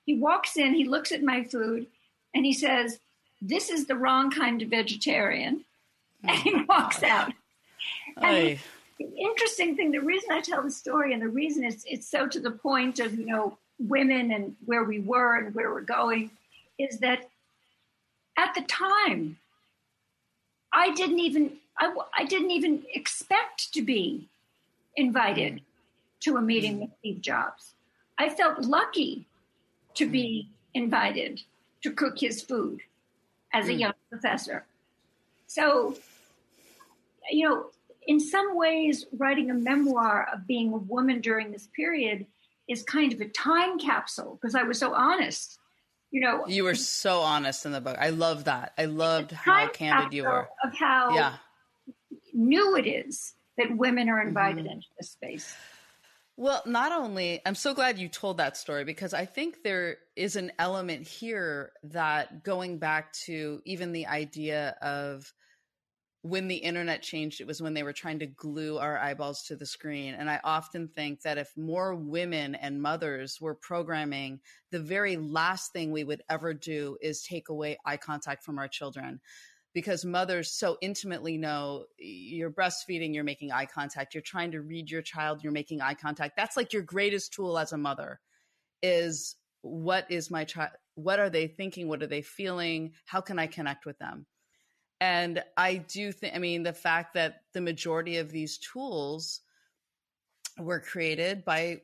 He 0.06 0.14
walks 0.14 0.56
in, 0.56 0.74
he 0.74 0.84
looks 0.84 1.12
at 1.12 1.22
my 1.22 1.44
food, 1.44 1.86
and 2.34 2.44
he 2.44 2.52
says, 2.52 3.00
This 3.42 3.70
is 3.70 3.86
the 3.86 3.96
wrong 3.96 4.30
kind 4.30 4.62
of 4.62 4.68
vegetarian. 4.68 5.64
Oh, 6.24 6.32
and 6.32 6.38
he 6.38 6.54
walks 6.68 7.02
out. 7.02 7.32
And 8.16 8.58
the 8.98 9.08
interesting 9.16 9.76
thing, 9.76 9.92
the 9.92 10.00
reason 10.00 10.30
I 10.32 10.40
tell 10.40 10.62
the 10.62 10.70
story 10.70 11.12
and 11.12 11.22
the 11.22 11.28
reason 11.28 11.64
it's, 11.64 11.84
it's 11.86 12.08
so 12.08 12.26
to 12.26 12.40
the 12.40 12.50
point 12.50 12.98
of, 12.98 13.16
you 13.16 13.26
know, 13.26 13.58
women 13.78 14.32
and 14.32 14.56
where 14.64 14.84
we 14.84 14.98
were 14.98 15.36
and 15.36 15.54
where 15.54 15.70
we're 15.72 15.82
going 15.82 16.30
is 16.78 16.98
that 16.98 17.28
at 18.36 18.54
the 18.54 18.62
time, 18.62 19.38
I 20.72 20.90
didn't 20.90 21.20
even 21.20 21.52
I, 21.78 21.94
I 22.16 22.24
didn't 22.24 22.50
even 22.50 22.84
expect 22.92 23.72
to 23.74 23.82
be 23.82 24.28
invited 24.96 25.62
to 26.20 26.36
a 26.36 26.42
meeting 26.42 26.80
with 26.80 26.90
Steve 26.98 27.20
Jobs. 27.20 27.74
I 28.18 28.28
felt 28.28 28.64
lucky 28.64 29.26
to 29.94 30.06
be 30.06 30.48
invited 30.74 31.40
to 31.82 31.92
cook 31.92 32.18
his 32.18 32.42
food 32.42 32.80
as 33.52 33.68
a 33.68 33.72
hmm. 33.72 33.78
young 33.78 33.92
professor. 34.10 34.64
So, 35.46 35.96
you 37.30 37.48
know, 37.48 37.66
in 38.06 38.20
some 38.20 38.56
ways, 38.56 39.06
writing 39.16 39.50
a 39.50 39.54
memoir 39.54 40.28
of 40.32 40.46
being 40.46 40.72
a 40.72 40.76
woman 40.76 41.20
during 41.20 41.52
this 41.52 41.68
period 41.74 42.26
is 42.68 42.82
kind 42.82 43.12
of 43.12 43.20
a 43.20 43.28
time 43.28 43.78
capsule 43.78 44.38
because 44.40 44.54
I 44.54 44.62
was 44.64 44.78
so 44.78 44.94
honest. 44.94 45.58
You 46.10 46.22
know, 46.22 46.46
you 46.46 46.64
were 46.64 46.74
so 46.74 47.20
honest 47.20 47.66
in 47.66 47.72
the 47.72 47.82
book. 47.82 47.96
I 48.00 48.10
love 48.10 48.44
that. 48.44 48.72
I 48.78 48.86
loved 48.86 49.30
how 49.30 49.68
candid 49.68 50.14
you 50.14 50.24
were. 50.24 50.48
Of 50.64 50.74
how 50.74 51.14
yeah 51.14 51.34
new 52.38 52.76
it 52.76 52.86
is 52.86 53.34
that 53.58 53.76
women 53.76 54.08
are 54.08 54.22
invited 54.22 54.64
mm-hmm. 54.64 54.74
into 54.74 54.86
this 54.98 55.10
space. 55.10 55.54
Well, 56.36 56.62
not 56.64 56.92
only, 56.92 57.40
I'm 57.44 57.56
so 57.56 57.74
glad 57.74 57.98
you 57.98 58.08
told 58.08 58.36
that 58.36 58.56
story 58.56 58.84
because 58.84 59.12
I 59.12 59.24
think 59.24 59.64
there 59.64 59.96
is 60.14 60.36
an 60.36 60.52
element 60.56 61.08
here 61.08 61.72
that 61.82 62.44
going 62.44 62.78
back 62.78 63.12
to 63.24 63.60
even 63.64 63.90
the 63.90 64.06
idea 64.06 64.76
of 64.80 65.32
when 66.22 66.46
the 66.46 66.56
internet 66.56 67.02
changed, 67.02 67.40
it 67.40 67.46
was 67.46 67.60
when 67.60 67.74
they 67.74 67.82
were 67.82 67.92
trying 67.92 68.20
to 68.20 68.26
glue 68.26 68.78
our 68.78 68.98
eyeballs 68.98 69.42
to 69.44 69.56
the 69.56 69.66
screen. 69.66 70.14
And 70.14 70.30
I 70.30 70.38
often 70.44 70.86
think 70.86 71.22
that 71.22 71.38
if 71.38 71.56
more 71.56 71.96
women 71.96 72.54
and 72.54 72.80
mothers 72.80 73.40
were 73.40 73.54
programming, 73.56 74.38
the 74.70 74.80
very 74.80 75.16
last 75.16 75.72
thing 75.72 75.90
we 75.90 76.04
would 76.04 76.22
ever 76.28 76.54
do 76.54 76.98
is 77.00 77.22
take 77.22 77.48
away 77.48 77.78
eye 77.84 77.96
contact 77.96 78.44
from 78.44 78.58
our 78.58 78.68
children 78.68 79.20
because 79.78 80.04
mothers 80.04 80.50
so 80.50 80.76
intimately 80.80 81.38
know 81.38 81.84
you're 81.98 82.50
breastfeeding, 82.50 83.14
you're 83.14 83.22
making 83.22 83.52
eye 83.52 83.66
contact, 83.66 84.12
you're 84.12 84.22
trying 84.22 84.50
to 84.50 84.60
read 84.60 84.90
your 84.90 85.02
child, 85.02 85.40
you're 85.42 85.52
making 85.52 85.80
eye 85.80 85.94
contact. 85.94 86.36
That's 86.36 86.56
like 86.56 86.72
your 86.72 86.82
greatest 86.82 87.32
tool 87.32 87.56
as 87.56 87.72
a 87.72 87.78
mother 87.78 88.18
is 88.82 89.36
what 89.62 90.10
is 90.10 90.30
my 90.30 90.44
child 90.44 90.70
what 90.94 91.18
are 91.20 91.30
they 91.30 91.46
thinking 91.46 91.88
what 91.88 92.02
are 92.02 92.06
they 92.06 92.22
feeling 92.22 92.92
how 93.06 93.20
can 93.20 93.40
i 93.40 93.46
connect 93.46 93.84
with 93.86 93.98
them 93.98 94.24
and 95.00 95.42
i 95.56 95.74
do 95.74 96.12
think 96.12 96.32
i 96.34 96.38
mean 96.38 96.62
the 96.62 96.72
fact 96.72 97.14
that 97.14 97.40
the 97.54 97.60
majority 97.60 98.18
of 98.18 98.30
these 98.30 98.58
tools 98.58 99.40
were 100.58 100.78
created 100.78 101.44
by 101.44 101.80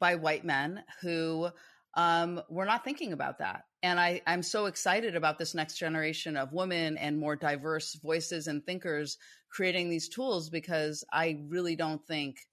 by 0.00 0.16
white 0.16 0.44
men 0.44 0.82
who 1.00 1.48
um, 1.94 2.40
we're 2.48 2.64
not 2.64 2.84
thinking 2.84 3.12
about 3.12 3.38
that. 3.38 3.64
And 3.82 3.98
I, 3.98 4.22
I'm 4.26 4.42
so 4.42 4.66
excited 4.66 5.16
about 5.16 5.38
this 5.38 5.54
next 5.54 5.76
generation 5.76 6.36
of 6.36 6.52
women 6.52 6.96
and 6.98 7.18
more 7.18 7.34
diverse 7.34 7.94
voices 7.94 8.46
and 8.46 8.64
thinkers 8.64 9.18
creating 9.50 9.90
these 9.90 10.08
tools 10.08 10.48
because 10.48 11.04
I 11.12 11.40
really 11.48 11.74
don't 11.74 12.04
think 12.06 12.46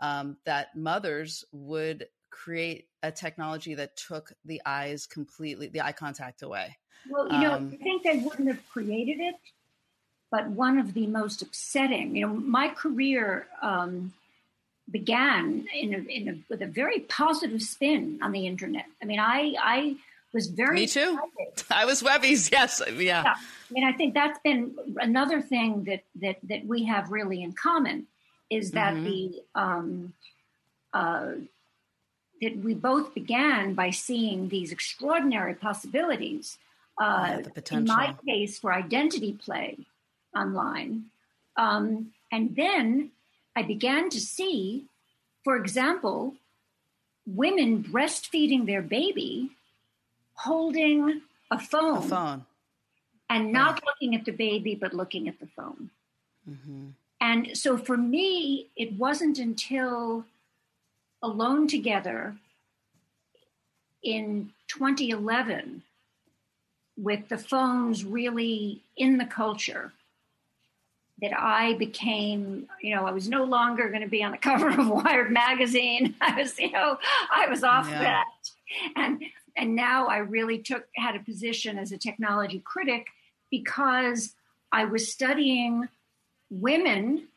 um, 0.00 0.38
that 0.46 0.74
mothers 0.74 1.44
would 1.52 2.06
create 2.30 2.88
a 3.02 3.12
technology 3.12 3.74
that 3.74 3.96
took 3.96 4.32
the 4.44 4.62
eyes 4.64 5.06
completely, 5.06 5.68
the 5.68 5.82
eye 5.82 5.92
contact 5.92 6.42
away. 6.42 6.76
Well, 7.08 7.30
you 7.30 7.38
know, 7.40 7.52
um, 7.52 7.70
I 7.72 7.82
think 7.82 8.02
they 8.02 8.18
wouldn't 8.18 8.48
have 8.48 8.66
created 8.70 9.20
it, 9.20 9.34
but 10.30 10.48
one 10.48 10.78
of 10.78 10.94
the 10.94 11.06
most 11.06 11.42
upsetting, 11.42 12.16
you 12.16 12.26
know, 12.26 12.32
my 12.32 12.68
career 12.68 13.46
um, 13.62 14.12
began 14.90 15.66
in 15.74 15.94
a, 15.94 15.98
in 15.98 16.28
a, 16.28 16.38
with 16.48 16.62
a 16.62 16.66
very 16.66 17.00
positive 17.00 17.62
spin 17.62 18.18
on 18.22 18.32
the 18.32 18.46
internet. 18.46 18.86
I 19.02 19.04
mean, 19.06 19.20
I 19.20 19.54
I 19.58 19.96
was 20.32 20.46
very 20.48 20.74
me 20.74 20.86
too. 20.86 21.18
I 21.70 21.84
was 21.84 22.02
Webby's, 22.02 22.50
yes, 22.50 22.82
yeah. 22.86 22.94
yeah. 22.98 23.34
I 23.34 23.72
mean, 23.72 23.84
I 23.84 23.92
think 23.92 24.14
that's 24.14 24.38
been 24.40 24.74
another 24.96 25.40
thing 25.40 25.84
that 25.84 26.04
that 26.20 26.38
that 26.44 26.66
we 26.66 26.84
have 26.84 27.10
really 27.10 27.42
in 27.42 27.52
common 27.52 28.06
is 28.48 28.72
that 28.72 28.94
mm-hmm. 28.94 29.04
the 29.04 29.42
um, 29.54 30.12
uh, 30.92 31.32
that 32.40 32.56
we 32.56 32.74
both 32.74 33.14
began 33.14 33.74
by 33.74 33.90
seeing 33.90 34.48
these 34.48 34.72
extraordinary 34.72 35.54
possibilities. 35.54 36.58
Uh, 37.00 37.26
yeah, 37.28 37.40
the 37.42 37.50
potential. 37.50 37.78
In 37.78 37.84
my 37.86 38.14
case, 38.26 38.58
for 38.58 38.72
identity 38.72 39.32
play 39.32 39.78
online, 40.36 41.06
um, 41.56 42.12
and 42.30 42.54
then 42.56 43.10
I 43.56 43.62
began 43.62 44.10
to 44.10 44.20
see, 44.20 44.84
for 45.44 45.56
example, 45.56 46.34
women 47.26 47.82
breastfeeding 47.82 48.66
their 48.66 48.82
baby 48.82 49.50
holding 50.40 51.20
a 51.50 51.58
phone. 51.58 51.98
A 51.98 52.02
phone. 52.02 52.44
And 53.28 53.52
not 53.52 53.80
looking 53.86 54.14
at 54.14 54.24
the 54.24 54.32
baby, 54.32 54.74
but 54.74 54.92
looking 54.94 55.28
at 55.28 55.38
the 55.38 55.46
phone. 55.46 55.90
Mm-hmm. 56.48 56.86
And 57.20 57.56
so 57.56 57.76
for 57.76 57.96
me, 57.96 58.68
it 58.76 58.94
wasn't 58.94 59.38
until 59.38 60.24
Alone 61.22 61.68
Together 61.68 62.36
in 64.02 64.50
2011, 64.68 65.82
with 66.96 67.28
the 67.28 67.38
phones 67.38 68.04
really 68.04 68.82
in 68.96 69.18
the 69.18 69.26
culture, 69.26 69.92
that 71.20 71.38
I 71.38 71.74
became, 71.74 72.66
you 72.80 72.94
know, 72.94 73.04
I 73.04 73.10
was 73.10 73.28
no 73.28 73.44
longer 73.44 73.90
going 73.90 74.02
to 74.02 74.08
be 74.08 74.22
on 74.22 74.32
the 74.32 74.38
cover 74.48 74.70
of 74.70 74.88
Wired 74.88 75.30
magazine. 75.30 76.14
I 76.20 76.40
was, 76.40 76.58
you 76.58 76.72
know, 76.72 76.98
I 77.30 77.46
was 77.46 77.62
off 77.62 77.88
yeah. 77.90 78.00
that. 78.00 78.24
And 78.96 79.22
and 79.60 79.76
now 79.76 80.06
I 80.06 80.18
really 80.18 80.58
took 80.58 80.86
had 80.96 81.14
a 81.14 81.20
position 81.20 81.78
as 81.78 81.92
a 81.92 81.98
technology 81.98 82.60
critic 82.64 83.06
because 83.50 84.34
I 84.72 84.84
was 84.84 85.12
studying 85.12 85.88
women 86.50 87.28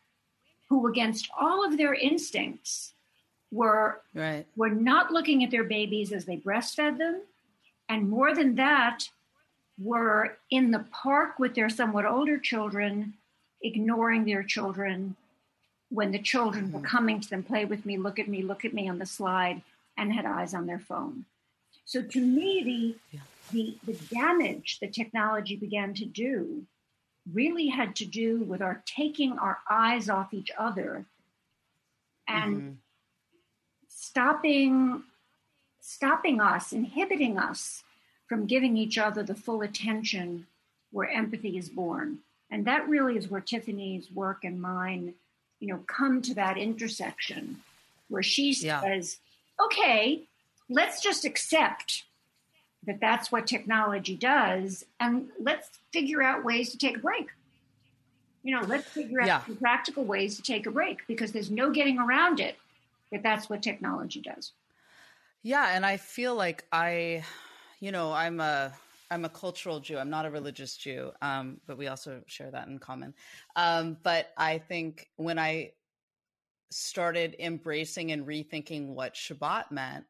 who 0.69 0.87
against 0.87 1.29
all 1.39 1.65
of 1.65 1.77
their 1.77 1.93
instincts 1.93 2.93
were 3.51 4.01
right. 4.13 4.45
were 4.55 4.69
not 4.69 5.11
looking 5.11 5.43
at 5.43 5.51
their 5.51 5.63
babies 5.63 6.11
as 6.11 6.25
they 6.25 6.37
breastfed 6.37 6.97
them 6.97 7.21
and 7.89 8.09
more 8.09 8.33
than 8.33 8.55
that 8.55 9.09
were 9.77 10.37
in 10.49 10.71
the 10.71 10.85
park 10.91 11.37
with 11.39 11.55
their 11.55 11.69
somewhat 11.69 12.05
older 12.05 12.37
children 12.37 13.13
ignoring 13.61 14.25
their 14.25 14.43
children 14.43 15.15
when 15.89 16.11
the 16.11 16.19
children 16.19 16.65
mm-hmm. 16.65 16.81
were 16.81 16.87
coming 16.87 17.19
to 17.19 17.29
them, 17.29 17.43
play 17.43 17.65
with 17.65 17.85
me, 17.85 17.97
look 17.97 18.19
at 18.19 18.27
me, 18.27 18.41
look 18.41 18.65
at 18.65 18.73
me 18.73 18.89
on 18.89 18.97
the 18.97 19.05
slide, 19.05 19.61
and 19.95 20.11
had 20.11 20.25
eyes 20.25 20.53
on 20.53 20.65
their 20.65 20.79
phone. 20.79 21.25
So 21.85 22.01
to 22.01 22.21
me, 22.21 22.97
the, 23.11 23.17
yeah. 23.17 23.21
the, 23.51 23.77
the 23.85 24.15
damage 24.15 24.79
that 24.79 24.93
technology 24.93 25.55
began 25.55 25.93
to 25.95 26.05
do 26.05 26.63
really 27.31 27.67
had 27.67 27.95
to 27.97 28.05
do 28.05 28.39
with 28.43 28.61
our 28.61 28.83
taking 28.85 29.37
our 29.37 29.59
eyes 29.69 30.09
off 30.09 30.33
each 30.33 30.51
other 30.57 31.05
and 32.27 32.55
mm-hmm. 32.57 32.71
stopping 33.87 35.03
stopping 35.85 36.39
us, 36.39 36.71
inhibiting 36.71 37.37
us 37.37 37.83
from 38.27 38.45
giving 38.45 38.77
each 38.77 38.97
other 38.97 39.21
the 39.21 39.35
full 39.35 39.61
attention 39.61 40.47
where 40.91 41.09
empathy 41.09 41.57
is 41.57 41.67
born. 41.67 42.19
And 42.49 42.65
that 42.65 42.87
really 42.87 43.17
is 43.17 43.27
where 43.27 43.41
Tiffany's 43.41 44.09
work 44.09 44.45
and 44.45 44.61
mine, 44.61 45.13
you 45.59 45.67
know, 45.67 45.83
come 45.87 46.21
to 46.21 46.33
that 46.35 46.57
intersection 46.57 47.57
where 48.07 48.23
she 48.23 48.53
says, 48.53 49.17
okay, 49.61 50.23
let's 50.73 51.01
just 51.01 51.23
accept 51.23 52.03
that 52.85 52.99
that's 52.99 53.31
what 53.31 53.47
technology 53.47 54.15
does 54.15 54.83
and 54.99 55.27
let's 55.39 55.69
figure 55.93 56.21
out 56.21 56.43
ways 56.43 56.71
to 56.71 56.77
take 56.77 56.97
a 56.97 56.99
break. 56.99 57.27
You 58.41 58.55
know 58.55 58.65
let's 58.67 58.87
figure 58.87 59.21
out 59.21 59.27
yeah. 59.27 59.41
practical 59.61 60.03
ways 60.03 60.35
to 60.35 60.41
take 60.41 60.65
a 60.65 60.71
break 60.71 61.07
because 61.07 61.31
there's 61.31 61.49
no 61.49 61.71
getting 61.71 61.97
around 61.97 62.41
it 62.41 62.57
that 63.11 63.23
that's 63.23 63.49
what 63.49 63.61
technology 63.61 64.19
does. 64.19 64.51
Yeah 65.43 65.75
and 65.75 65.85
i 65.85 65.97
feel 65.97 66.35
like 66.35 66.65
i 66.71 67.23
you 67.79 67.91
know 67.91 68.11
i'm 68.11 68.39
a 68.39 68.73
i'm 69.11 69.23
a 69.23 69.29
cultural 69.29 69.79
jew. 69.79 69.97
I'm 69.97 70.09
not 70.09 70.25
a 70.25 70.29
religious 70.29 70.75
jew 70.75 71.11
um, 71.21 71.61
but 71.67 71.77
we 71.77 71.87
also 71.87 72.21
share 72.25 72.51
that 72.51 72.67
in 72.67 72.79
common. 72.79 73.13
Um, 73.55 73.97
but 74.03 74.33
i 74.37 74.57
think 74.57 75.09
when 75.15 75.39
i 75.39 75.71
started 76.69 77.35
embracing 77.39 78.11
and 78.11 78.25
rethinking 78.25 78.87
what 78.87 79.13
shabbat 79.13 79.71
meant 79.71 80.05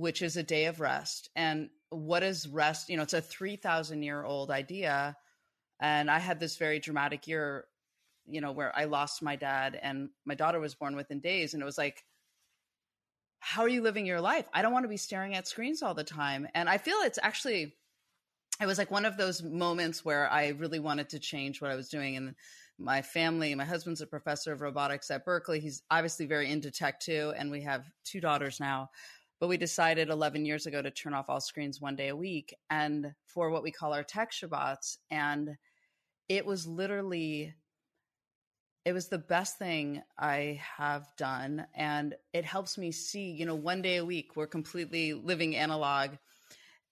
which 0.00 0.22
is 0.22 0.38
a 0.38 0.42
day 0.42 0.64
of 0.64 0.80
rest. 0.80 1.28
And 1.36 1.68
what 1.90 2.22
is 2.22 2.48
rest? 2.48 2.88
You 2.88 2.96
know 2.96 3.02
it's 3.02 3.12
a 3.12 3.20
3000 3.20 4.02
year 4.02 4.24
old 4.24 4.50
idea. 4.50 5.16
And 5.78 6.10
i 6.10 6.18
had 6.18 6.40
this 6.40 6.56
very 6.56 6.78
dramatic 6.78 7.26
year 7.26 7.64
you 8.26 8.40
know 8.40 8.52
where 8.52 8.74
i 8.76 8.84
lost 8.84 9.22
my 9.22 9.34
dad 9.36 9.78
and 9.82 10.10
my 10.26 10.34
daughter 10.34 10.60
was 10.60 10.74
born 10.74 10.96
within 10.96 11.20
days. 11.20 11.52
And 11.52 11.62
it 11.62 11.66
was 11.66 11.78
like 11.78 12.04
how 13.42 13.62
are 13.62 13.68
you 13.68 13.80
living 13.80 14.04
your 14.04 14.20
life? 14.20 14.46
I 14.52 14.60
don't 14.60 14.72
want 14.72 14.84
to 14.84 14.88
be 14.88 14.98
staring 14.98 15.34
at 15.34 15.48
screens 15.48 15.82
all 15.82 15.94
the 15.94 16.04
time. 16.04 16.48
And 16.54 16.68
i 16.68 16.78
feel 16.78 16.96
it's 17.02 17.18
actually 17.22 17.74
it 18.60 18.66
was 18.66 18.78
like 18.78 18.90
one 18.90 19.04
of 19.04 19.18
those 19.18 19.42
moments 19.42 20.04
where 20.04 20.30
i 20.30 20.48
really 20.48 20.80
wanted 20.80 21.10
to 21.10 21.18
change 21.18 21.60
what 21.60 21.70
i 21.70 21.76
was 21.76 21.90
doing. 21.90 22.16
And 22.16 22.34
my 22.78 23.02
family 23.02 23.54
my 23.54 23.66
husband's 23.66 24.00
a 24.00 24.06
professor 24.06 24.52
of 24.52 24.62
robotics 24.62 25.10
at 25.10 25.26
berkeley. 25.26 25.60
He's 25.60 25.82
obviously 25.90 26.24
very 26.24 26.50
into 26.50 26.70
tech 26.70 27.00
too. 27.00 27.34
And 27.36 27.50
we 27.50 27.62
have 27.62 27.84
two 28.04 28.20
daughters 28.20 28.60
now 28.60 28.90
but 29.40 29.48
we 29.48 29.56
decided 29.56 30.10
11 30.10 30.44
years 30.44 30.66
ago 30.66 30.82
to 30.82 30.90
turn 30.90 31.14
off 31.14 31.30
all 31.30 31.40
screens 31.40 31.80
one 31.80 31.96
day 31.96 32.08
a 32.08 32.16
week 32.16 32.54
and 32.68 33.12
for 33.24 33.50
what 33.50 33.62
we 33.62 33.72
call 33.72 33.94
our 33.94 34.04
tech 34.04 34.32
Shabbats. 34.32 34.98
And 35.10 35.56
it 36.28 36.44
was 36.44 36.66
literally, 36.66 37.54
it 38.84 38.92
was 38.92 39.08
the 39.08 39.18
best 39.18 39.58
thing 39.58 40.02
I 40.18 40.60
have 40.76 41.06
done. 41.16 41.66
And 41.74 42.14
it 42.34 42.44
helps 42.44 42.76
me 42.76 42.92
see, 42.92 43.30
you 43.30 43.46
know, 43.46 43.54
one 43.54 43.80
day 43.80 43.96
a 43.96 44.04
week, 44.04 44.36
we're 44.36 44.46
completely 44.46 45.14
living 45.14 45.56
analog 45.56 46.10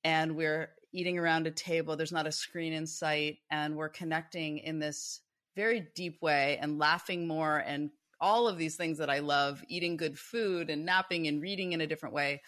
and 0.02 0.35
we're 0.35 0.71
eating 0.90 1.19
around 1.19 1.47
a 1.47 1.50
table. 1.50 1.97
There's 1.97 2.12
not 2.12 2.26
a 2.26 2.33
screen 2.33 2.73
in 2.73 2.87
sight. 2.87 3.38
And 3.50 3.76
we're 3.76 3.90
connecting 3.90 4.59
in 4.59 4.78
this 4.78 5.21
very 5.55 5.88
deep 5.95 6.23
way 6.23 6.57
and 6.62 6.78
laughing 6.78 7.26
more 7.26 7.59
and 7.59 7.90
all 8.21 8.49
of 8.49 8.59
these 8.59 8.77
things 8.77 8.99
that 8.99 9.11
I 9.11 9.21
love, 9.21 9.63
eating 9.69 9.97
good 9.97 10.19
food 10.19 10.71
and 10.71 10.85
napping 10.85 11.27
and 11.29 11.41
reading 11.41 11.73
in 11.73 11.81
a 11.81 11.87
different 11.87 12.15
way. 12.15 12.43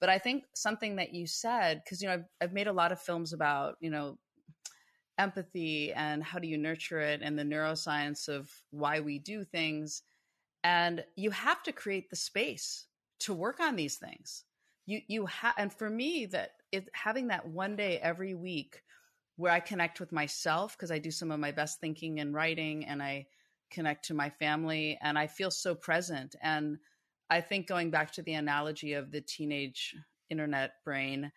But 0.00 0.08
I 0.08 0.18
think 0.18 0.44
something 0.54 0.96
that 0.96 1.14
you 1.14 1.26
said, 1.26 1.82
because 1.84 2.00
you 2.00 2.08
know, 2.08 2.14
I've, 2.14 2.24
I've 2.40 2.52
made 2.52 2.68
a 2.68 2.72
lot 2.72 2.92
of 2.92 3.00
films 3.00 3.32
about, 3.32 3.76
you 3.80 3.90
know, 3.90 4.18
empathy 5.18 5.92
and 5.92 6.22
how 6.22 6.38
do 6.38 6.46
you 6.46 6.56
nurture 6.56 7.00
it 7.00 7.20
and 7.22 7.38
the 7.38 7.42
neuroscience 7.42 8.28
of 8.28 8.50
why 8.70 9.00
we 9.00 9.18
do 9.18 9.44
things. 9.44 10.02
And 10.62 11.04
you 11.16 11.30
have 11.30 11.62
to 11.64 11.72
create 11.72 12.08
the 12.08 12.16
space 12.16 12.86
to 13.20 13.34
work 13.34 13.60
on 13.60 13.76
these 13.76 13.96
things. 13.96 14.44
You 14.86 15.00
you 15.08 15.26
have 15.26 15.54
and 15.58 15.72
for 15.72 15.90
me 15.90 16.26
that 16.26 16.52
it 16.72 16.88
having 16.94 17.28
that 17.28 17.46
one 17.46 17.76
day 17.76 17.98
every 17.98 18.34
week 18.34 18.82
where 19.36 19.52
I 19.52 19.60
connect 19.60 20.00
with 20.00 20.12
myself 20.12 20.76
because 20.76 20.90
I 20.90 20.98
do 20.98 21.10
some 21.10 21.30
of 21.30 21.40
my 21.40 21.52
best 21.52 21.80
thinking 21.80 22.20
and 22.20 22.34
writing 22.34 22.84
and 22.86 23.02
I 23.02 23.26
connect 23.70 24.06
to 24.06 24.14
my 24.14 24.30
family 24.30 24.98
and 25.00 25.18
I 25.18 25.26
feel 25.26 25.50
so 25.50 25.74
present. 25.74 26.36
And 26.42 26.78
I 27.30 27.40
think 27.40 27.66
going 27.66 27.90
back 27.90 28.12
to 28.12 28.22
the 28.22 28.34
analogy 28.34 28.94
of 28.94 29.10
the 29.10 29.20
teenage 29.20 29.94
internet 30.30 30.72
brain 30.84 31.30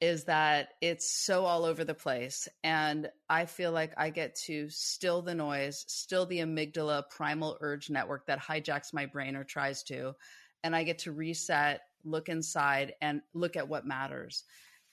is 0.00 0.24
that 0.24 0.68
it's 0.80 1.10
so 1.10 1.44
all 1.44 1.64
over 1.64 1.84
the 1.84 1.94
place. 1.94 2.46
And 2.62 3.08
I 3.28 3.46
feel 3.46 3.72
like 3.72 3.92
I 3.96 4.10
get 4.10 4.36
to 4.46 4.68
still 4.70 5.22
the 5.22 5.34
noise, 5.34 5.84
still 5.88 6.24
the 6.24 6.38
amygdala 6.38 7.10
primal 7.10 7.58
urge 7.60 7.90
network 7.90 8.26
that 8.26 8.38
hijacks 8.38 8.94
my 8.94 9.06
brain 9.06 9.34
or 9.34 9.44
tries 9.44 9.82
to. 9.84 10.14
And 10.62 10.74
I 10.74 10.84
get 10.84 11.00
to 11.00 11.12
reset, 11.12 11.80
look 12.04 12.28
inside, 12.28 12.94
and 13.00 13.22
look 13.34 13.56
at 13.56 13.68
what 13.68 13.86
matters. 13.86 14.44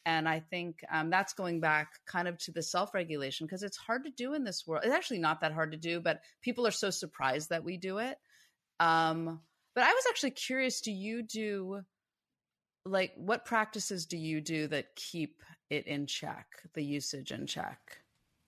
And 0.06 0.30
I 0.30 0.39
think 0.39 0.84
um, 0.91 1.10
that's 1.10 1.34
going 1.34 1.60
back 1.60 1.94
kind 2.06 2.28
of 2.28 2.38
to 2.39 2.52
the 2.52 2.62
self 2.62 2.94
regulation 2.94 3.48
because 3.48 3.63
it's 3.63 3.78
hard 3.78 4.04
to 4.06 4.12
do 4.12 4.34
in 4.34 4.44
this 4.44 4.65
world. 4.68 4.84
It's 4.86 4.94
actually 4.94 5.20
not 5.20 5.41
that 5.41 5.54
hard 5.54 5.72
to 5.72 5.78
do, 5.78 6.00
but 6.00 6.22
people 6.41 6.68
are 6.68 6.72
so 6.72 6.91
surprised 6.91 7.50
that 7.50 7.63
we 7.63 7.78
do 7.78 7.98
it. 7.98 8.18
Um, 8.80 9.41
but 9.74 9.84
I 9.84 9.91
was 9.91 10.06
actually 10.10 10.32
curious 10.32 10.82
do 10.82 10.91
you 10.91 11.24
do 11.24 11.82
like 12.86 13.13
what 13.15 13.46
practices 13.46 14.06
do 14.06 14.18
you 14.18 14.41
do 14.41 14.68
that 14.68 14.96
keep 14.96 15.41
it 15.70 15.88
in 15.88 16.06
check, 16.06 16.46
the 16.74 16.84
usage 16.84 17.32
in 17.32 17.48
check? 17.48 17.80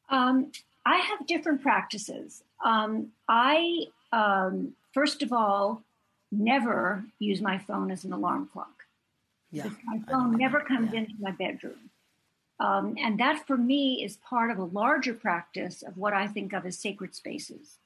Um, 0.09 0.51
I 0.85 0.97
have 0.97 1.27
different 1.27 1.61
practices. 1.61 2.43
Um, 2.63 3.07
I, 3.27 3.87
um, 4.13 4.73
first 4.93 5.21
of 5.23 5.33
all, 5.33 5.83
never 6.31 7.03
use 7.19 7.41
my 7.41 7.57
phone 7.57 7.91
as 7.91 8.05
an 8.05 8.13
alarm 8.13 8.49
clock. 8.51 8.76
Yeah, 9.65 9.71
my 9.85 9.99
phone 10.09 10.37
never 10.37 10.59
comes 10.59 10.93
yeah. 10.93 10.99
into 11.01 11.13
my 11.19 11.31
bedroom. 11.31 11.89
Um, 12.59 12.95
and 12.99 13.19
that 13.19 13.45
for 13.45 13.57
me 13.57 14.03
is 14.03 14.17
part 14.17 14.49
of 14.49 14.57
a 14.57 14.63
larger 14.63 15.13
practice 15.13 15.83
of 15.83 15.97
what 15.97 16.13
I 16.13 16.27
think 16.27 16.53
of 16.53 16.65
as 16.65 16.77
sacred 16.77 17.13
spaces. 17.15 17.77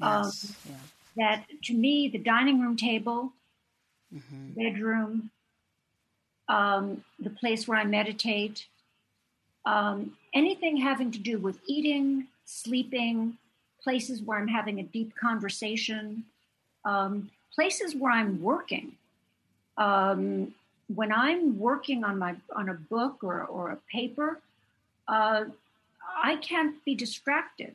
Yes. 0.00 0.56
Um, 0.66 0.72
yeah. 0.72 0.78
That 1.16 1.44
to 1.64 1.74
me, 1.74 2.08
the 2.08 2.18
dining 2.18 2.60
room 2.60 2.76
table, 2.76 3.32
mm-hmm. 4.14 4.60
bedroom, 4.60 5.30
um, 6.48 7.04
the 7.18 7.30
place 7.30 7.66
where 7.66 7.78
I 7.78 7.84
meditate, 7.84 8.66
um, 9.64 10.16
anything 10.32 10.76
having 10.76 11.10
to 11.12 11.18
do 11.18 11.38
with 11.38 11.58
eating, 11.66 12.26
sleeping, 12.44 13.38
places 13.82 14.22
where 14.22 14.38
I'm 14.38 14.48
having 14.48 14.80
a 14.80 14.82
deep 14.82 15.14
conversation, 15.16 16.24
um, 16.84 17.30
places 17.54 17.94
where 17.94 18.12
I'm 18.12 18.42
working. 18.42 18.96
Um, 19.76 20.54
when 20.92 21.12
I'm 21.12 21.58
working 21.58 22.04
on 22.04 22.18
my 22.18 22.36
on 22.54 22.68
a 22.68 22.74
book 22.74 23.22
or, 23.22 23.42
or 23.44 23.70
a 23.70 23.76
paper, 23.90 24.40
uh, 25.08 25.44
I 26.22 26.36
can't 26.36 26.82
be 26.84 26.94
distracted. 26.94 27.74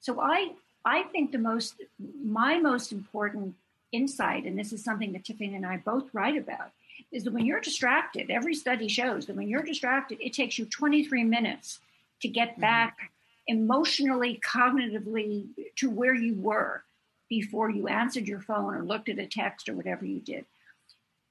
So 0.00 0.20
I 0.20 0.52
I 0.84 1.04
think 1.04 1.32
the 1.32 1.38
most 1.38 1.74
my 2.22 2.58
most 2.58 2.92
important 2.92 3.54
insight, 3.92 4.44
and 4.44 4.58
this 4.58 4.72
is 4.72 4.82
something 4.82 5.12
that 5.12 5.24
Tiffany 5.24 5.54
and 5.54 5.66
I 5.66 5.78
both 5.78 6.12
write 6.12 6.36
about, 6.36 6.70
is 7.12 7.24
that 7.24 7.32
when 7.32 7.44
you're 7.44 7.60
distracted, 7.60 8.30
every 8.30 8.54
study 8.54 8.88
shows 8.88 9.26
that 9.26 9.36
when 9.36 9.48
you're 9.48 9.62
distracted, 9.62 10.18
it 10.20 10.32
takes 10.32 10.58
you 10.58 10.64
23 10.64 11.24
minutes 11.24 11.80
to 12.22 12.28
get 12.28 12.52
mm-hmm. 12.52 12.60
back 12.60 13.10
emotionally, 13.46 14.40
cognitively 14.44 15.46
to 15.76 15.90
where 15.90 16.14
you 16.14 16.34
were 16.34 16.84
before 17.28 17.70
you 17.70 17.88
answered 17.88 18.28
your 18.28 18.40
phone 18.40 18.74
or 18.74 18.82
looked 18.82 19.08
at 19.08 19.18
a 19.18 19.26
text 19.26 19.68
or 19.68 19.74
whatever 19.74 20.04
you 20.04 20.20
did 20.20 20.44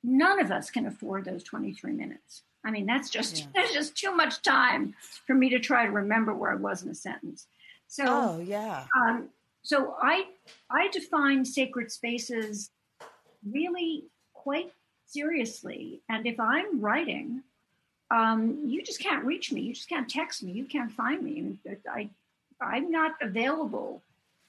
none 0.03 0.39
of 0.39 0.51
us 0.51 0.69
can 0.69 0.85
afford 0.85 1.25
those 1.25 1.43
23 1.43 1.91
minutes. 1.93 2.43
I 2.63 2.71
mean, 2.71 2.85
that's 2.85 3.09
just 3.09 3.39
yeah. 3.39 3.45
that's 3.55 3.73
just 3.73 3.95
too 3.95 4.15
much 4.15 4.41
time 4.41 4.93
for 5.25 5.33
me 5.33 5.49
to 5.49 5.59
try 5.59 5.85
to 5.85 5.91
remember 5.91 6.33
where 6.33 6.51
I 6.51 6.55
was 6.55 6.83
in 6.83 6.89
a 6.89 6.95
sentence. 6.95 7.47
So, 7.87 8.03
oh 8.05 8.43
yeah. 8.45 8.85
Um, 8.95 9.29
so 9.63 9.95
I 10.01 10.25
I 10.69 10.89
define 10.89 11.45
sacred 11.45 11.91
spaces 11.91 12.71
really 13.49 14.05
quite 14.33 14.73
seriously, 15.05 16.01
and 16.09 16.27
if 16.27 16.39
I'm 16.39 16.81
writing, 16.81 17.43
um, 18.11 18.59
you 18.65 18.83
just 18.83 18.99
can't 18.99 19.23
reach 19.23 19.53
me. 19.53 19.61
You 19.61 19.73
just 19.73 19.89
can't 19.89 20.09
text 20.09 20.43
me. 20.43 20.51
You 20.51 20.65
can't 20.65 20.91
find 20.91 21.23
me. 21.23 21.57
I 21.89 22.09
I'm 22.61 22.91
not 22.91 23.13
available 23.21 24.01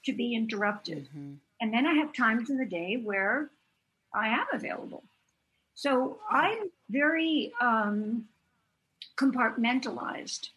to 0.05 0.13
be 0.13 0.35
interrupted. 0.35 1.07
Mm-hmm. 1.09 1.33
And 1.61 1.73
then 1.73 1.85
I 1.85 1.93
have 1.93 2.13
times 2.13 2.49
in 2.49 2.57
the 2.57 2.65
day 2.65 2.97
where 2.97 3.49
I 4.13 4.29
am 4.29 4.47
available. 4.51 5.03
So 5.75 6.19
I'm 6.29 6.69
very 6.89 7.53
um, 7.61 8.25
compartmentalized 9.17 10.49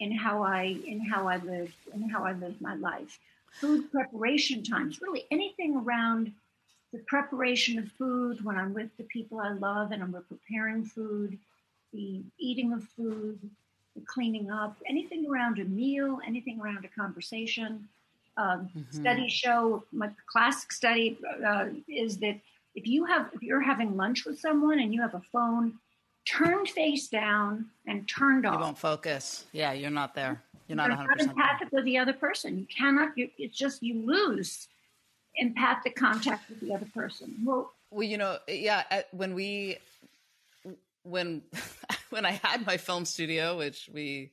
in 0.00 0.12
how 0.12 0.42
I 0.42 0.76
in 0.86 1.00
how 1.00 1.28
I 1.28 1.36
live 1.38 1.72
in 1.92 2.08
how 2.08 2.24
I 2.24 2.32
live 2.32 2.60
my 2.60 2.74
life. 2.74 3.18
Food 3.52 3.90
preparation 3.92 4.64
times, 4.64 5.00
really 5.00 5.24
anything 5.30 5.76
around 5.76 6.32
the 6.92 6.98
preparation 7.06 7.78
of 7.78 7.90
food 7.92 8.44
when 8.44 8.56
I'm 8.56 8.74
with 8.74 8.96
the 8.96 9.04
people 9.04 9.40
I 9.40 9.52
love 9.52 9.92
and 9.92 10.02
I'm 10.02 10.12
preparing 10.28 10.84
food, 10.84 11.38
the 11.92 12.22
eating 12.38 12.72
of 12.72 12.84
food, 12.96 13.38
the 13.94 14.02
cleaning 14.06 14.50
up, 14.50 14.76
anything 14.86 15.26
around 15.28 15.58
a 15.58 15.64
meal, 15.64 16.20
anything 16.26 16.60
around 16.60 16.84
a 16.84 16.88
conversation. 16.88 17.88
Um, 18.36 18.68
mm-hmm. 18.76 19.00
Studies 19.00 19.32
show, 19.32 19.84
my 19.92 20.10
classic 20.26 20.72
study 20.72 21.18
uh, 21.46 21.66
is 21.88 22.18
that 22.18 22.38
if 22.74 22.86
you 22.86 23.04
have 23.04 23.30
if 23.32 23.42
you're 23.42 23.60
having 23.60 23.96
lunch 23.96 24.24
with 24.24 24.38
someone 24.38 24.80
and 24.80 24.92
you 24.92 25.00
have 25.00 25.14
a 25.14 25.22
phone 25.32 25.74
turned 26.24 26.68
face 26.68 27.08
down 27.08 27.66
and 27.86 28.08
turned 28.08 28.46
off, 28.46 28.54
you 28.54 28.60
won't 28.60 28.78
focus. 28.78 29.44
Yeah, 29.52 29.72
you're 29.72 29.90
not 29.90 30.14
there. 30.14 30.42
You're 30.68 30.76
not 30.76 30.88
100 30.88 31.12
percent 31.12 31.30
empathic 31.32 31.72
with 31.72 31.84
the 31.84 31.98
other 31.98 32.12
person. 32.12 32.58
You 32.58 32.66
cannot. 32.66 33.16
You, 33.16 33.28
it's 33.38 33.56
just 33.56 33.82
you 33.82 34.04
lose 34.04 34.68
empathic 35.36 35.96
contact 35.96 36.48
with 36.48 36.60
the 36.60 36.72
other 36.74 36.86
person. 36.94 37.36
Well, 37.44 37.72
well, 37.90 38.02
you 38.02 38.18
know, 38.18 38.38
yeah. 38.48 38.84
Uh, 38.90 39.02
when 39.12 39.34
we 39.34 39.78
when 41.02 41.42
when 42.10 42.26
I 42.26 42.40
had 42.42 42.66
my 42.66 42.76
film 42.76 43.04
studio, 43.04 43.58
which 43.58 43.88
we 43.92 44.32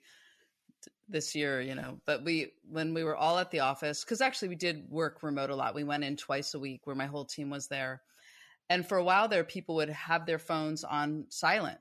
this 1.10 1.36
year, 1.36 1.62
you 1.62 1.76
know, 1.76 2.00
but 2.06 2.24
we 2.24 2.54
when 2.70 2.94
we 2.94 3.04
were 3.04 3.16
all 3.16 3.38
at 3.38 3.52
the 3.52 3.60
office 3.60 4.04
because 4.04 4.22
actually 4.22 4.48
we 4.48 4.56
did 4.56 4.90
work 4.90 5.22
remote 5.22 5.50
a 5.50 5.56
lot. 5.56 5.76
We 5.76 5.84
went 5.84 6.04
in 6.04 6.16
twice 6.16 6.54
a 6.54 6.60
week 6.60 6.82
where 6.86 6.96
my 6.96 7.06
whole 7.06 7.26
team 7.26 7.50
was 7.50 7.68
there, 7.68 8.02
and 8.72 8.88
for 8.88 8.98
a 8.98 9.04
while 9.04 9.28
there, 9.28 9.44
people 9.44 9.76
would 9.76 9.90
have 9.90 10.26
their 10.26 10.40
phones 10.40 10.84
on 10.84 11.26
silent. 11.30 11.78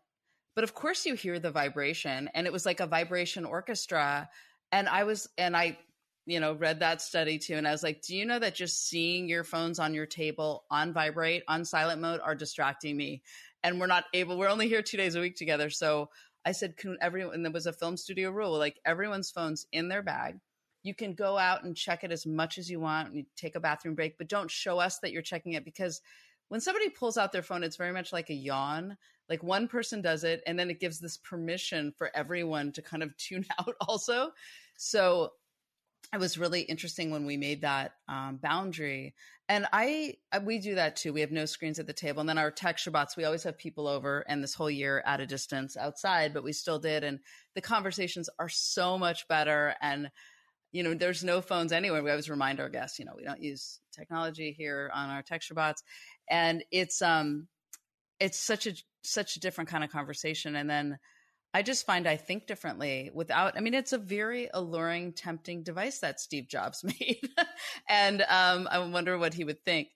But 0.55 0.64
of 0.64 0.74
course, 0.74 1.07
you 1.07 1.14
hear 1.14 1.38
the 1.38 1.50
vibration, 1.50 2.29
and 2.35 2.46
it 2.46 2.53
was 2.53 2.66
like 2.66 2.81
a 2.81 2.87
vibration 2.87 3.44
orchestra. 3.44 4.29
And 4.72 4.88
I 4.88 5.05
was, 5.05 5.29
and 5.38 5.57
I, 5.57 5.79
you 6.26 6.40
know, 6.40 6.55
read 6.55 6.81
that 6.81 7.00
study 7.00 7.38
too, 7.38 7.55
and 7.55 7.66
I 7.66 7.70
was 7.70 7.83
like, 7.83 8.03
do 8.03 8.16
you 8.16 8.26
know 8.26 8.38
that 8.38 8.55
just 8.55 8.88
seeing 8.88 9.29
your 9.29 9.44
phones 9.44 9.79
on 9.79 9.94
your 9.94 10.07
table 10.07 10.64
on 10.70 10.92
vibrate 10.92 11.44
on 11.48 11.64
silent 11.64 12.00
mode 12.00 12.20
are 12.20 12.35
distracting 12.35 12.96
me? 12.96 13.22
and 13.62 13.81
we're 13.81 13.87
not 13.87 14.05
able 14.14 14.38
we're 14.38 14.48
only 14.48 14.68
here 14.68 14.83
two 14.83 14.96
days 14.96 15.14
a 15.14 15.20
week 15.20 15.37
together 15.37 15.70
so 15.70 16.09
i 16.44 16.53
said 16.53 16.76
can 16.76 16.96
everyone 17.00 17.35
and 17.35 17.44
there 17.44 17.53
was 17.53 17.66
a 17.66 17.72
film 17.72 17.96
studio 17.96 18.31
rule 18.31 18.59
like 18.59 18.79
everyone's 18.85 19.31
phones 19.31 19.66
in 19.72 19.88
their 19.88 20.03
bag 20.03 20.38
you 20.83 20.94
can 20.94 21.12
go 21.12 21.37
out 21.37 21.62
and 21.64 21.76
check 21.76 22.05
it 22.05 22.12
as 22.12 22.26
much 22.26 22.59
as 22.59 22.70
you 22.70 22.81
want 22.81 23.14
you 23.14 23.24
take 23.37 23.57
a 23.57 23.61
bathroom 23.61 23.94
break 23.94 24.16
but 24.18 24.29
don't 24.29 24.50
show 24.50 24.79
us 24.79 24.98
that 24.98 25.12
you're 25.12 25.22
checking 25.22 25.53
it 25.53 25.64
because 25.64 26.00
when 26.50 26.60
somebody 26.60 26.90
pulls 26.90 27.16
out 27.16 27.32
their 27.32 27.42
phone 27.42 27.64
it's 27.64 27.76
very 27.76 27.92
much 27.92 28.12
like 28.12 28.30
a 28.30 28.34
yawn 28.34 28.96
like 29.28 29.42
one 29.42 29.66
person 29.66 30.02
does 30.02 30.24
it 30.24 30.42
and 30.46 30.58
then 30.58 30.70
it 30.70 30.80
gives 30.80 30.98
this 30.98 31.16
permission 31.16 31.92
for 31.96 32.10
everyone 32.14 32.70
to 32.72 32.82
kind 32.82 33.02
of 33.02 33.16
tune 33.18 33.46
out 33.58 33.74
also 33.88 34.30
so 34.76 35.32
it 36.12 36.18
was 36.18 36.38
really 36.38 36.62
interesting 36.62 37.10
when 37.10 37.24
we 37.24 37.36
made 37.36 37.62
that 37.62 37.92
um, 38.08 38.38
boundary 38.42 39.14
and 39.50 39.66
I, 39.72 40.14
we 40.44 40.60
do 40.60 40.76
that 40.76 40.94
too. 40.94 41.12
We 41.12 41.22
have 41.22 41.32
no 41.32 41.44
screens 41.44 41.80
at 41.80 41.88
the 41.88 41.92
table. 41.92 42.20
And 42.20 42.28
then 42.28 42.38
our 42.38 42.52
tech 42.52 42.76
Shabbats, 42.76 43.16
we 43.16 43.24
always 43.24 43.42
have 43.42 43.58
people 43.58 43.88
over 43.88 44.24
and 44.28 44.40
this 44.40 44.54
whole 44.54 44.70
year 44.70 45.02
at 45.04 45.18
a 45.18 45.26
distance 45.26 45.76
outside, 45.76 46.32
but 46.32 46.44
we 46.44 46.52
still 46.52 46.78
did. 46.78 47.02
And 47.02 47.18
the 47.56 47.60
conversations 47.60 48.30
are 48.38 48.48
so 48.48 48.96
much 48.96 49.26
better. 49.26 49.74
And, 49.82 50.08
you 50.72 50.83
know, 50.83 50.94
there's 50.94 51.24
no 51.24 51.40
phones 51.40 51.72
anywhere. 51.72 52.02
We 52.02 52.11
always 52.11 52.30
remind 52.30 52.61
our 52.61 52.68
guests, 52.68 52.98
you 52.98 53.04
know, 53.04 53.14
we 53.16 53.24
don't 53.24 53.42
use 53.42 53.80
technology 53.92 54.54
here 54.56 54.90
on 54.94 55.11
our 55.11 55.22
tech 55.22 55.42
Shabbats. 55.42 55.83
And 56.28 56.64
it's, 56.70 57.02
um, 57.02 57.48
it's 58.18 58.38
such 58.38 58.66
a, 58.66 58.74
such 59.02 59.37
a 59.37 59.40
different 59.40 59.70
kind 59.70 59.83
of 59.83 59.90
conversation. 59.90 60.54
And 60.56 60.68
then, 60.68 60.98
I 61.52 61.62
just 61.62 61.85
find 61.85 62.06
I 62.06 62.16
think 62.16 62.46
differently 62.46 63.11
without, 63.12 63.56
I 63.56 63.61
mean, 63.61 63.74
it's 63.74 63.92
a 63.92 63.98
very 63.98 64.48
alluring, 64.54 65.12
tempting 65.14 65.62
device 65.64 65.98
that 65.98 66.20
Steve 66.20 66.48
Jobs 66.48 66.85
made. 67.00 67.28
and 67.88 68.22
um, 68.22 68.68
I 68.70 68.78
wonder 68.78 69.18
what 69.18 69.35
he 69.35 69.44
would 69.44 69.64
think. 69.64 69.88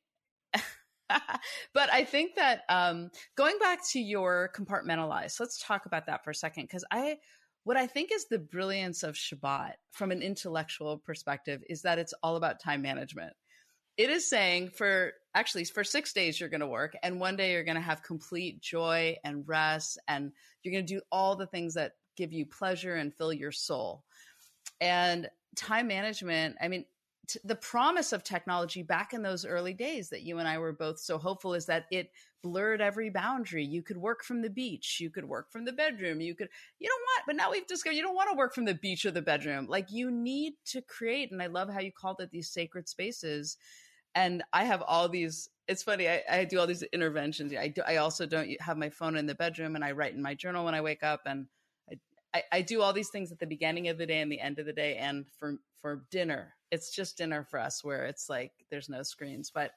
but 1.08 1.92
I 1.92 2.04
think 2.04 2.37
that 2.37 2.62
um, 2.68 3.10
going 3.37 3.58
back 3.60 3.87
to 3.90 4.00
your 4.00 4.50
compartmentalize, 4.56 5.38
let's 5.38 5.62
talk 5.62 5.87
about 5.87 6.06
that 6.06 6.24
for 6.24 6.30
a 6.30 6.34
second. 6.34 6.64
Because 6.64 6.84
I, 6.90 7.18
what 7.64 7.77
I 7.77 7.87
think 7.87 8.11
is 8.12 8.27
the 8.27 8.38
brilliance 8.38 9.03
of 9.03 9.14
Shabbat 9.14 9.72
from 9.90 10.11
an 10.11 10.22
intellectual 10.22 10.98
perspective 10.98 11.62
is 11.68 11.83
that 11.83 11.98
it's 11.98 12.14
all 12.22 12.37
about 12.37 12.61
time 12.61 12.83
management. 12.83 13.33
It 13.96 14.11
is 14.11 14.29
saying 14.29 14.70
for 14.70 15.12
actually 15.35 15.64
for 15.64 15.85
six 15.85 16.12
days 16.12 16.38
you're 16.38 16.48
going 16.48 16.61
to 16.61 16.66
work 16.66 16.94
and 17.03 17.20
one 17.20 17.37
day 17.37 17.53
you're 17.53 17.64
going 17.64 17.77
to 17.77 17.81
have 17.81 18.03
complete 18.03 18.61
joy 18.61 19.16
and 19.24 19.46
rest 19.46 19.98
and 20.09 20.33
you're 20.62 20.72
going 20.72 20.87
to 20.87 20.94
do 20.94 21.00
all 21.11 21.37
the 21.37 21.46
things 21.46 21.74
that 21.74 21.92
give 22.16 22.33
you 22.33 22.46
pleasure 22.46 22.94
and 22.94 23.14
fill 23.14 23.33
your 23.33 23.53
soul 23.53 24.05
and 24.81 25.29
time 25.57 25.88
management 25.88 26.57
i 26.61 26.68
mean 26.68 26.85
t- 27.26 27.40
the 27.44 27.54
promise 27.54 28.12
of 28.12 28.22
technology 28.22 28.82
back 28.82 29.12
in 29.12 29.22
those 29.22 29.44
early 29.44 29.72
days 29.72 30.08
that 30.08 30.22
you 30.22 30.38
and 30.38 30.48
i 30.48 30.58
were 30.58 30.72
both 30.72 30.98
so 30.98 31.18
hopeful 31.18 31.54
is 31.54 31.66
that 31.66 31.87
it 31.90 32.10
blurred 32.42 32.80
every 32.80 33.10
boundary 33.10 33.64
you 33.64 33.82
could 33.82 33.96
work 33.96 34.22
from 34.22 34.42
the 34.42 34.50
beach 34.50 34.98
you 35.00 35.10
could 35.10 35.24
work 35.24 35.50
from 35.50 35.64
the 35.64 35.72
bedroom 35.72 36.20
you 36.20 36.34
could 36.34 36.48
you 36.78 36.88
know 36.88 36.94
what 36.94 37.22
but 37.26 37.37
now 37.37 37.50
we've 37.50 37.66
discovered 37.66 37.96
you 37.96 38.02
don't 38.02 38.16
want 38.16 38.30
to 38.30 38.37
work 38.37 38.54
from 38.54 38.64
the 38.64 38.74
beach 38.74 39.04
or 39.06 39.10
the 39.10 39.22
bedroom 39.22 39.66
like 39.68 39.90
you 39.90 40.10
need 40.10 40.54
to 40.64 40.82
create 40.82 41.30
and 41.30 41.42
i 41.42 41.46
love 41.46 41.68
how 41.70 41.80
you 41.80 41.92
called 41.92 42.20
it 42.20 42.30
these 42.30 42.50
sacred 42.50 42.88
spaces 42.88 43.56
and 44.14 44.42
I 44.52 44.64
have 44.64 44.82
all 44.82 45.08
these. 45.08 45.48
It's 45.66 45.82
funny. 45.82 46.08
I, 46.08 46.22
I 46.30 46.44
do 46.44 46.60
all 46.60 46.66
these 46.66 46.82
interventions. 46.84 47.52
I 47.52 47.68
do. 47.68 47.82
I 47.87 47.96
also 47.96 48.26
don't 48.26 48.48
have 48.60 48.76
my 48.76 48.90
phone 48.90 49.16
in 49.16 49.26
the 49.26 49.34
bedroom, 49.34 49.74
and 49.74 49.84
I 49.84 49.92
write 49.92 50.14
in 50.14 50.22
my 50.22 50.34
journal 50.34 50.64
when 50.64 50.74
I 50.74 50.80
wake 50.80 51.02
up, 51.02 51.22
and 51.26 51.46
I, 52.34 52.42
I 52.52 52.62
do 52.62 52.82
all 52.82 52.92
these 52.92 53.08
things 53.08 53.32
at 53.32 53.38
the 53.38 53.46
beginning 53.46 53.88
of 53.88 53.98
the 53.98 54.06
day 54.06 54.20
and 54.20 54.30
the 54.30 54.40
end 54.40 54.58
of 54.58 54.66
the 54.66 54.72
day, 54.72 54.96
and 54.96 55.26
for 55.38 55.56
for 55.84 56.06
dinner. 56.10 56.54
It's 56.70 56.94
just 56.94 57.18
dinner 57.18 57.44
for 57.44 57.60
us, 57.60 57.84
where 57.84 58.06
it's 58.06 58.30
like 58.30 58.52
there's 58.70 58.88
no 58.88 59.02
screens, 59.02 59.50
but 59.54 59.72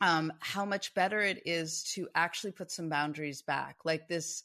um, 0.00 0.32
how 0.40 0.64
much 0.64 0.94
better 0.94 1.20
it 1.20 1.42
is 1.44 1.82
to 1.92 2.08
actually 2.14 2.52
put 2.52 2.70
some 2.70 2.88
boundaries 2.88 3.42
back, 3.42 3.76
like 3.84 4.08
this. 4.08 4.42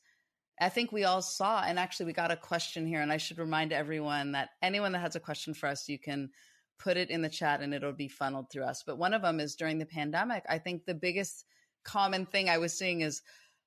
I 0.60 0.68
think 0.68 0.92
we 0.92 1.06
all 1.06 1.22
saw, 1.22 1.64
and 1.64 1.80
actually, 1.80 2.08
we 2.08 2.14
got 2.14 2.32
a 2.32 2.36
question 2.36 2.86
here, 2.86 3.00
and 3.00 3.14
I 3.14 3.18
should 3.18 3.38
remind 3.38 3.72
everyone 3.72 4.34
that 4.34 4.50
anyone 4.62 4.92
that 4.92 5.00
has 5.00 5.16
a 5.16 5.22
question 5.22 5.54
for 5.54 5.68
us, 5.68 5.88
you 5.88 5.98
can 5.98 6.32
put 6.80 6.98
it 6.98 7.10
in 7.10 7.22
the 7.22 7.30
chat 7.30 7.62
and 7.62 7.74
it'll 7.74 7.94
be 7.94 8.10
funneled 8.10 8.50
through 8.50 8.66
us. 8.66 8.84
But 8.86 8.98
one 8.98 9.14
of 9.14 9.22
them 9.22 9.40
is 9.40 9.56
during 9.56 9.78
the 9.78 9.86
pandemic. 9.86 10.44
I 10.50 10.58
think 10.58 10.84
the 10.84 10.94
biggest 10.94 11.46
common 11.86 12.26
thing 12.26 12.50
I 12.50 12.58
was 12.58 12.78
seeing 12.78 13.00
is, 13.00 13.22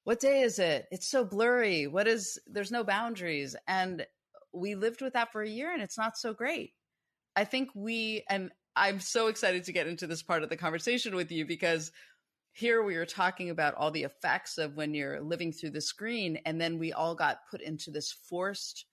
what 0.04 0.20
day 0.20 0.42
is 0.42 0.58
it? 0.58 0.86
It's 0.90 1.08
so 1.08 1.24
blurry. 1.24 1.86
What 1.86 2.06
is, 2.06 2.38
there's 2.46 2.70
no 2.70 2.84
boundaries. 2.84 3.56
And 3.66 4.06
we 4.58 4.74
lived 4.74 5.02
with 5.02 5.14
that 5.14 5.32
for 5.32 5.42
a 5.42 5.48
year 5.48 5.72
and 5.72 5.82
it's 5.82 5.98
not 5.98 6.16
so 6.16 6.32
great. 6.32 6.72
I 7.36 7.44
think 7.44 7.70
we, 7.74 8.24
and 8.28 8.50
I'm 8.74 9.00
so 9.00 9.28
excited 9.28 9.64
to 9.64 9.72
get 9.72 9.86
into 9.86 10.06
this 10.06 10.22
part 10.22 10.42
of 10.42 10.48
the 10.48 10.56
conversation 10.56 11.14
with 11.14 11.30
you 11.30 11.46
because 11.46 11.92
here 12.52 12.82
we 12.82 12.96
are 12.96 13.06
talking 13.06 13.50
about 13.50 13.74
all 13.74 13.90
the 13.90 14.02
effects 14.02 14.58
of 14.58 14.76
when 14.76 14.94
you're 14.94 15.20
living 15.20 15.52
through 15.52 15.70
the 15.70 15.80
screen. 15.80 16.38
And 16.44 16.60
then 16.60 16.78
we 16.78 16.92
all 16.92 17.14
got 17.14 17.46
put 17.50 17.60
into 17.60 17.90
this 17.90 18.12
forced 18.12 18.84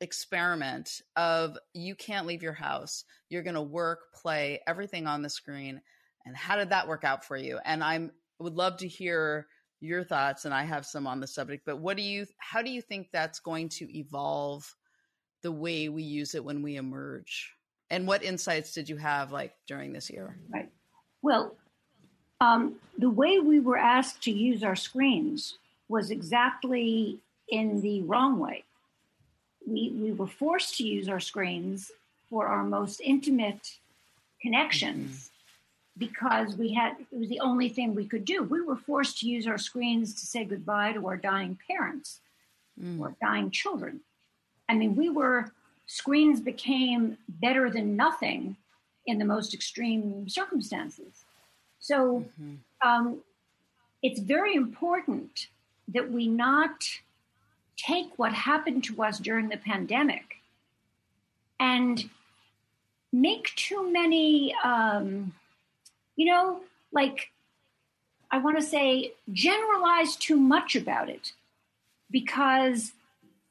experiment 0.00 1.00
of 1.16 1.58
you 1.74 1.94
can't 1.94 2.26
leave 2.26 2.42
your 2.42 2.52
house. 2.52 3.04
You're 3.28 3.42
going 3.42 3.54
to 3.54 3.62
work, 3.62 4.12
play, 4.14 4.60
everything 4.66 5.06
on 5.06 5.22
the 5.22 5.30
screen. 5.30 5.80
And 6.24 6.36
how 6.36 6.56
did 6.56 6.70
that 6.70 6.88
work 6.88 7.04
out 7.04 7.24
for 7.24 7.36
you? 7.36 7.58
And 7.64 7.84
I'm 7.84 8.10
would 8.38 8.54
love 8.54 8.78
to 8.78 8.88
hear 8.88 9.46
your 9.80 10.04
thoughts 10.04 10.44
and 10.44 10.54
I 10.54 10.64
have 10.64 10.86
some 10.86 11.06
on 11.06 11.20
the 11.20 11.26
subject, 11.26 11.64
but 11.64 11.78
what 11.78 11.96
do 11.96 12.02
you 12.02 12.26
how 12.38 12.62
do 12.62 12.70
you 12.70 12.82
think 12.82 13.08
that's 13.12 13.40
going 13.40 13.68
to 13.70 13.98
evolve 13.98 14.74
the 15.42 15.52
way 15.52 15.88
we 15.88 16.02
use 16.02 16.34
it 16.34 16.44
when 16.44 16.62
we 16.62 16.76
emerge? 16.76 17.52
And 17.90 18.06
what 18.06 18.24
insights 18.24 18.72
did 18.72 18.88
you 18.88 18.96
have 18.96 19.32
like 19.32 19.54
during 19.66 19.92
this 19.92 20.10
year? 20.10 20.36
Right. 20.50 20.70
Well, 21.22 21.54
um, 22.40 22.76
the 22.98 23.10
way 23.10 23.38
we 23.38 23.60
were 23.60 23.78
asked 23.78 24.22
to 24.24 24.30
use 24.30 24.62
our 24.62 24.76
screens 24.76 25.58
was 25.88 26.10
exactly 26.10 27.18
in 27.48 27.80
the 27.80 28.02
wrong 28.02 28.38
way 28.38 28.64
we, 29.66 29.90
we 29.90 30.12
were 30.12 30.26
forced 30.26 30.76
to 30.78 30.84
use 30.84 31.08
our 31.08 31.20
screens 31.20 31.90
for 32.30 32.46
our 32.46 32.64
most 32.64 33.00
intimate 33.00 33.78
connections 34.40 35.10
mm-hmm. 35.10 36.06
because 36.06 36.54
we 36.56 36.72
had 36.72 36.96
it 37.12 37.18
was 37.18 37.28
the 37.28 37.40
only 37.40 37.68
thing 37.68 37.94
we 37.94 38.06
could 38.06 38.24
do 38.24 38.42
we 38.42 38.60
were 38.60 38.76
forced 38.76 39.18
to 39.18 39.28
use 39.28 39.46
our 39.46 39.58
screens 39.58 40.14
to 40.14 40.26
say 40.26 40.44
goodbye 40.44 40.92
to 40.92 41.06
our 41.06 41.16
dying 41.16 41.58
parents 41.68 42.20
mm. 42.80 43.00
or 43.00 43.16
dying 43.20 43.50
children 43.50 44.00
i 44.68 44.74
mean 44.74 44.94
we 44.96 45.08
were 45.08 45.52
screens 45.86 46.40
became 46.40 47.16
better 47.28 47.70
than 47.70 47.96
nothing 47.96 48.56
in 49.06 49.18
the 49.18 49.24
most 49.24 49.54
extreme 49.54 50.28
circumstances 50.28 51.24
so 51.78 52.24
mm-hmm. 52.40 52.54
um, 52.88 53.20
it's 54.02 54.20
very 54.20 54.54
important 54.54 55.48
that 55.88 56.10
we 56.10 56.26
not 56.26 56.84
take 57.76 58.06
what 58.16 58.32
happened 58.32 58.82
to 58.84 59.02
us 59.02 59.18
during 59.18 59.48
the 59.48 59.56
pandemic 59.56 60.36
and 61.60 62.08
make 63.12 63.54
too 63.56 63.90
many, 63.90 64.54
um, 64.64 65.32
you 66.16 66.26
know, 66.26 66.60
like 66.92 67.30
I 68.30 68.38
want 68.38 68.58
to 68.58 68.62
say, 68.62 69.12
generalize 69.32 70.16
too 70.16 70.36
much 70.36 70.76
about 70.76 71.08
it 71.08 71.32
because 72.10 72.92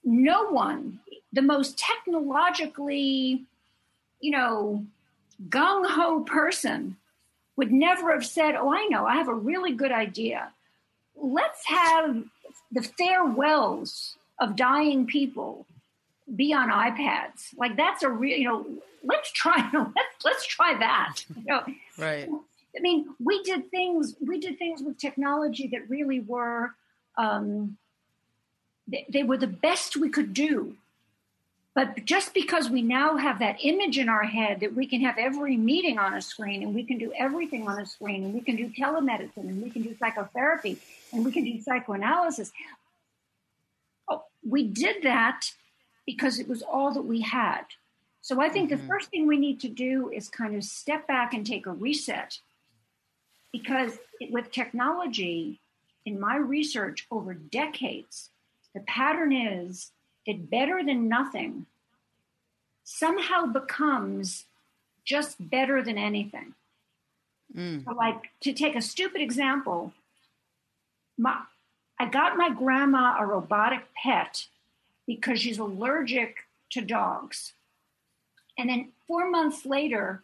no 0.04 0.47
one, 0.49 0.99
the 1.36 1.41
most 1.41 1.78
technologically, 1.78 3.43
you 4.21 4.32
know, 4.32 4.86
gung 5.50 5.86
ho 5.86 6.21
person 6.21 6.95
would 7.58 7.71
never 7.71 8.13
have 8.13 8.26
said, 8.26 8.56
Oh, 8.56 8.74
I 8.74 8.88
know, 8.88 9.06
I 9.06 9.15
have 9.15 9.28
a 9.28 9.34
really 9.34 9.74
good 9.74 9.91
idea. 9.91 10.52
Let's 11.15 11.65
have 11.67 12.24
the 12.71 12.82
farewells 12.82 14.15
of 14.39 14.56
dying 14.56 15.06
people 15.06 15.65
be 16.34 16.54
on 16.54 16.69
iPads. 16.69 17.54
Like 17.58 17.76
that's 17.76 18.02
a 18.02 18.10
real, 18.10 18.38
you 18.38 18.48
know, 18.48 18.65
let's 19.04 19.32
try, 19.32 19.69
let's, 19.74 20.24
let's 20.24 20.45
try 20.45 20.78
that. 20.80 21.17
You 21.36 21.43
know, 21.45 21.63
right. 21.98 22.30
I 22.78 22.82
mean, 22.82 23.13
we 23.19 23.43
did 23.43 23.69
things, 23.71 24.15
we 24.26 24.39
did 24.39 24.58
things 24.58 24.82
with 24.82 24.98
technology 24.98 25.67
that 25.67 25.89
really 25.89 26.21
were, 26.21 26.74
um, 27.17 27.78
they, 28.88 29.06
they 29.10 29.24
were 29.24 29.38
the 29.38 29.48
best 29.48 29.98
we 29.98 30.10
could 30.10 30.34
do. 30.34 30.76
But 31.75 32.05
just 32.05 32.33
because 32.33 32.69
we 32.69 32.81
now 32.81 33.17
have 33.17 33.39
that 33.39 33.57
image 33.61 33.97
in 33.97 34.07
our 34.07 34.23
head 34.23 34.61
that 34.61 34.73
we 34.73 34.88
can 34.88 35.01
have 35.01 35.17
every 35.17 35.57
meeting 35.57 35.99
on 35.99 36.13
a 36.13 36.21
screen 36.21 36.63
and 36.63 36.73
we 36.73 36.85
can 36.85 36.97
do 36.97 37.11
everything 37.17 37.67
on 37.67 37.77
a 37.77 37.85
screen 37.85 38.23
and 38.23 38.33
we 38.33 38.39
can 38.39 38.55
do 38.55 38.69
telemedicine 38.69 39.49
and 39.49 39.61
we 39.61 39.69
can 39.69 39.81
do 39.81 39.93
psychotherapy 39.99 40.79
and 41.11 41.25
we 41.25 41.33
can 41.33 41.43
do 41.43 41.61
psychoanalysis. 41.61 42.53
Oh, 44.07 44.23
we 44.47 44.63
did 44.63 45.03
that 45.03 45.51
because 46.05 46.39
it 46.39 46.47
was 46.47 46.61
all 46.61 46.93
that 46.93 47.01
we 47.01 47.19
had. 47.19 47.65
So 48.21 48.41
I 48.41 48.47
think 48.47 48.71
mm-hmm. 48.71 48.81
the 48.81 48.88
first 48.88 49.09
thing 49.09 49.27
we 49.27 49.38
need 49.38 49.59
to 49.59 49.69
do 49.69 50.09
is 50.09 50.29
kind 50.29 50.55
of 50.55 50.63
step 50.63 51.05
back 51.07 51.33
and 51.33 51.45
take 51.45 51.65
a 51.65 51.73
reset. 51.73 52.39
Because 53.51 53.99
with 54.31 54.49
technology, 54.51 55.59
in 56.05 56.21
my 56.21 56.38
research 56.38 57.05
over 57.11 57.33
decades, 57.33 58.29
the 58.73 58.79
pattern 58.81 59.33
is 59.33 59.91
that 60.25 60.49
better 60.49 60.83
than 60.83 61.07
nothing 61.07 61.65
somehow 62.83 63.45
becomes 63.45 64.45
just 65.03 65.49
better 65.49 65.81
than 65.81 65.97
anything. 65.97 66.53
Mm. 67.55 67.85
So 67.85 67.91
like 67.91 68.31
to 68.41 68.53
take 68.53 68.75
a 68.75 68.81
stupid 68.81 69.21
example, 69.21 69.93
my, 71.17 71.38
I 71.99 72.07
got 72.07 72.38
my 72.38 72.49
grandma 72.49 73.17
a 73.19 73.25
robotic 73.25 73.85
pet 73.95 74.45
because 75.07 75.39
she's 75.39 75.59
allergic 75.59 76.38
to 76.71 76.81
dogs. 76.81 77.53
And 78.57 78.69
then 78.69 78.91
four 79.07 79.29
months 79.29 79.65
later, 79.65 80.23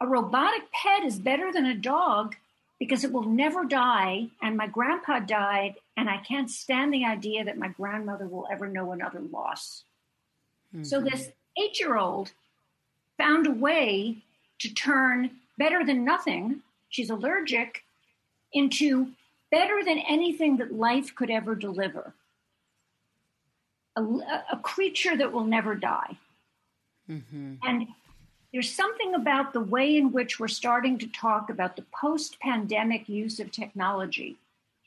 a 0.00 0.06
robotic 0.06 0.70
pet 0.72 1.04
is 1.04 1.18
better 1.18 1.52
than 1.52 1.66
a 1.66 1.74
dog 1.74 2.36
because 2.78 3.04
it 3.04 3.12
will 3.12 3.24
never 3.24 3.64
die. 3.64 4.28
And 4.42 4.56
my 4.56 4.66
grandpa 4.66 5.20
died, 5.20 5.76
and 5.96 6.10
I 6.10 6.18
can't 6.18 6.50
stand 6.50 6.92
the 6.92 7.04
idea 7.04 7.44
that 7.44 7.58
my 7.58 7.68
grandmother 7.68 8.26
will 8.26 8.46
ever 8.50 8.68
know 8.68 8.92
another 8.92 9.20
loss. 9.20 9.84
Mm-hmm. 10.74 10.84
So 10.84 11.00
this 11.00 11.30
eight 11.58 11.80
year 11.80 11.96
old 11.96 12.32
found 13.16 13.46
a 13.46 13.50
way 13.50 14.18
to 14.58 14.72
turn 14.72 15.30
better 15.58 15.84
than 15.84 16.04
nothing, 16.04 16.62
she's 16.88 17.10
allergic, 17.10 17.84
into 18.52 19.12
better 19.50 19.82
than 19.84 19.98
anything 19.98 20.56
that 20.58 20.72
life 20.72 21.14
could 21.14 21.30
ever 21.30 21.54
deliver. 21.54 22.12
A, 23.96 24.02
a 24.52 24.60
creature 24.62 25.16
that 25.16 25.32
will 25.32 25.44
never 25.44 25.74
die. 25.74 26.18
Mm-hmm. 27.08 27.54
And 27.62 27.88
there's 28.52 28.72
something 28.72 29.14
about 29.14 29.52
the 29.52 29.60
way 29.60 29.96
in 29.96 30.12
which 30.12 30.38
we're 30.38 30.48
starting 30.48 30.98
to 30.98 31.08
talk 31.08 31.50
about 31.50 31.76
the 31.76 31.84
post 31.92 32.40
pandemic 32.40 33.08
use 33.08 33.40
of 33.40 33.50
technology, 33.50 34.36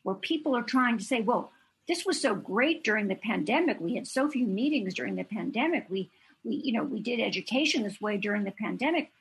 where 0.04 0.16
people 0.16 0.56
are 0.56 0.64
trying 0.64 0.98
to 0.98 1.04
say, 1.04 1.22
well, 1.22 1.52
this 1.88 2.06
was 2.06 2.22
so 2.22 2.36
great 2.36 2.84
during 2.84 3.08
the 3.08 3.16
pandemic. 3.16 3.80
We 3.80 3.96
had 3.96 4.08
so 4.08 4.30
few 4.30 4.46
meetings 4.46 4.94
during 4.94 5.16
the 5.16 5.24
pandemic. 5.24 5.88
We, 5.90 6.10
we, 6.44 6.56
you 6.56 6.74
know, 6.74 6.84
we 6.84 7.00
did 7.00 7.20
education 7.20 7.84
this 7.84 8.00
way 8.00 8.18
during 8.18 8.44
the 8.44 8.52
pandemic. 8.52 9.12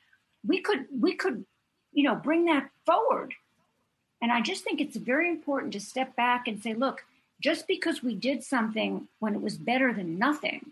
We 0.45 0.61
could, 0.61 0.85
we 0.97 1.15
could, 1.15 1.45
you 1.91 2.03
know, 2.03 2.15
bring 2.15 2.45
that 2.45 2.69
forward. 2.85 3.33
And 4.21 4.31
I 4.31 4.41
just 4.41 4.63
think 4.63 4.79
it's 4.79 4.97
very 4.97 5.29
important 5.29 5.73
to 5.73 5.79
step 5.79 6.15
back 6.15 6.47
and 6.47 6.61
say, 6.61 6.73
look, 6.73 7.03
just 7.41 7.67
because 7.67 8.03
we 8.03 8.15
did 8.15 8.43
something 8.43 9.07
when 9.19 9.33
it 9.33 9.41
was 9.41 9.57
better 9.57 9.93
than 9.93 10.19
nothing 10.19 10.71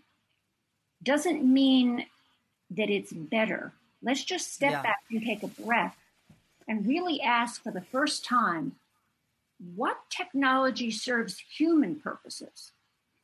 doesn't 1.02 1.44
mean 1.44 2.06
that 2.70 2.90
it's 2.90 3.12
better. 3.12 3.72
Let's 4.02 4.24
just 4.24 4.52
step 4.52 4.72
yeah. 4.72 4.82
back 4.82 5.00
and 5.10 5.24
take 5.24 5.42
a 5.42 5.48
breath 5.48 5.96
and 6.68 6.86
really 6.86 7.20
ask 7.20 7.62
for 7.62 7.72
the 7.72 7.80
first 7.80 8.24
time 8.24 8.76
what 9.74 9.96
technology 10.10 10.90
serves 10.90 11.42
human 11.56 11.96
purposes? 11.96 12.72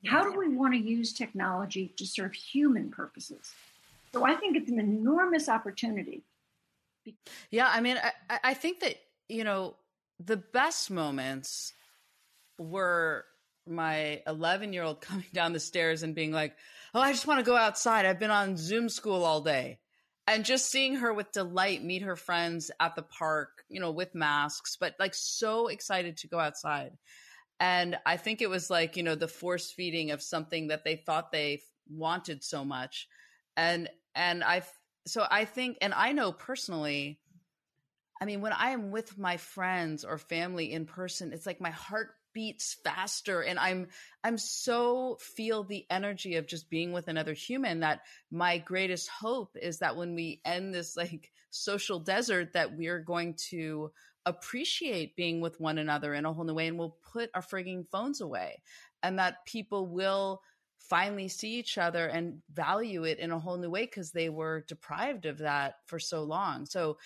How 0.07 0.23
do 0.23 0.37
we 0.37 0.49
want 0.49 0.75
to 0.75 0.81
use 0.81 1.13
technology 1.13 1.95
to 1.97 2.07
serve 2.07 2.35
human 2.35 2.91
purposes? 2.91 3.55
So 4.13 4.25
I 4.25 4.35
think 4.35 4.57
it's 4.57 4.71
an 4.71 4.79
enormous 4.79 5.49
opportunity. 5.49 6.23
Yeah, 7.51 7.71
I 7.71 7.81
mean, 7.81 7.99
I, 8.29 8.39
I 8.45 8.55
think 8.55 8.81
that, 8.81 8.97
you 9.29 9.45
know, 9.45 9.77
the 10.25 10.37
best 10.37 10.91
moments 10.91 11.73
were 12.59 13.25
my 13.67 14.23
11 14.27 14.73
year 14.73 14.83
old 14.83 15.01
coming 15.01 15.27
down 15.33 15.53
the 15.53 15.61
stairs 15.61 16.03
and 16.03 16.15
being 16.15 16.33
like, 16.33 16.57
Oh, 16.95 17.01
I 17.01 17.13
just 17.13 17.27
want 17.27 17.41
to 17.41 17.45
go 17.45 17.57
outside. 17.57 18.07
I've 18.07 18.21
been 18.21 18.31
on 18.31 18.57
Zoom 18.57 18.89
school 18.89 19.25
all 19.25 19.41
day. 19.41 19.79
And 20.27 20.45
just 20.45 20.71
seeing 20.71 20.97
her 20.97 21.13
with 21.13 21.33
delight 21.33 21.85
meet 21.85 22.03
her 22.03 22.17
friends 22.17 22.71
at 22.81 22.97
the 22.97 23.03
park, 23.03 23.65
you 23.69 23.79
know, 23.79 23.91
with 23.91 24.15
masks, 24.15 24.77
but 24.81 24.95
like 24.99 25.13
so 25.13 25.67
excited 25.67 26.17
to 26.19 26.29
go 26.29 26.39
outside. 26.39 26.93
And 27.61 27.99
I 28.07 28.17
think 28.17 28.41
it 28.41 28.49
was 28.49 28.71
like, 28.71 28.97
you 28.97 29.03
know, 29.03 29.17
the 29.17 29.29
force 29.29 29.71
feeding 29.71 30.13
of 30.13 30.23
something 30.23 30.69
that 30.69 30.85
they 30.85 30.97
thought 30.97 31.31
they 31.31 31.61
wanted 31.91 32.43
so 32.43 32.65
much. 32.65 33.07
And, 33.57 33.91
and 34.15 34.43
I, 34.43 34.63
so 35.07 35.27
I 35.31 35.45
think, 35.45 35.79
and 35.83 35.93
I 35.93 36.13
know 36.13 36.33
personally, 36.33 37.21
I 38.21 38.25
mean, 38.25 38.41
when 38.41 38.53
I 38.53 38.71
am 38.71 38.91
with 38.91 39.19
my 39.19 39.37
friends 39.37 40.05
or 40.05 40.17
family 40.19 40.73
in 40.73 40.87
person, 40.87 41.33
it's 41.33 41.47
like 41.47 41.61
my 41.61 41.71
heart 41.71 42.15
beats 42.35 42.77
faster. 42.85 43.41
And 43.41 43.59
i'm 43.59 43.87
i'm 44.23 44.37
so 44.37 45.17
feel 45.21 45.65
the 45.65 45.87
energy 45.89 46.37
of 46.37 46.47
just 46.47 46.69
being 46.69 46.93
with 46.93 47.09
another 47.09 47.33
human 47.33 47.81
that 47.81 48.01
my 48.31 48.59
greatest 48.59 49.09
hope 49.09 49.57
is 49.61 49.79
that 49.79 49.97
when 49.97 50.15
we 50.15 50.41
end 50.45 50.75
this 50.75 50.97
like 50.97 51.31
social 51.51 52.01
desert 52.01 52.53
that 52.53 52.77
we're 52.77 53.01
going 53.01 53.35
to 53.51 53.91
appreciate 54.27 55.17
being 55.17 55.41
with 55.41 55.61
one 55.61 55.79
another 55.79 56.15
in 56.15 56.25
a 56.25 56.33
whole 56.33 56.45
new 56.45 56.55
way 56.55 56.67
and 56.67 56.79
we'll 56.79 56.97
put 57.13 57.31
our 57.35 57.43
frigging 57.43 57.87
phones 57.91 58.21
away. 58.21 58.63
And 59.03 59.19
that 59.19 59.45
people 59.47 59.87
will 59.87 60.41
finally 60.79 61.29
see 61.29 61.59
each 61.59 61.79
other 61.79 62.07
and 62.07 62.41
value 62.53 63.05
it 63.05 63.19
in 63.19 63.31
a 63.31 63.39
whole 63.39 63.57
new 63.57 63.71
way 63.71 63.85
because 63.85 64.13
they 64.13 64.29
were 64.29 64.65
deprived 64.67 65.27
of 65.27 65.39
that 65.39 65.77
for 65.87 65.99
so 65.99 66.23
long. 66.25 66.67
So 66.67 66.99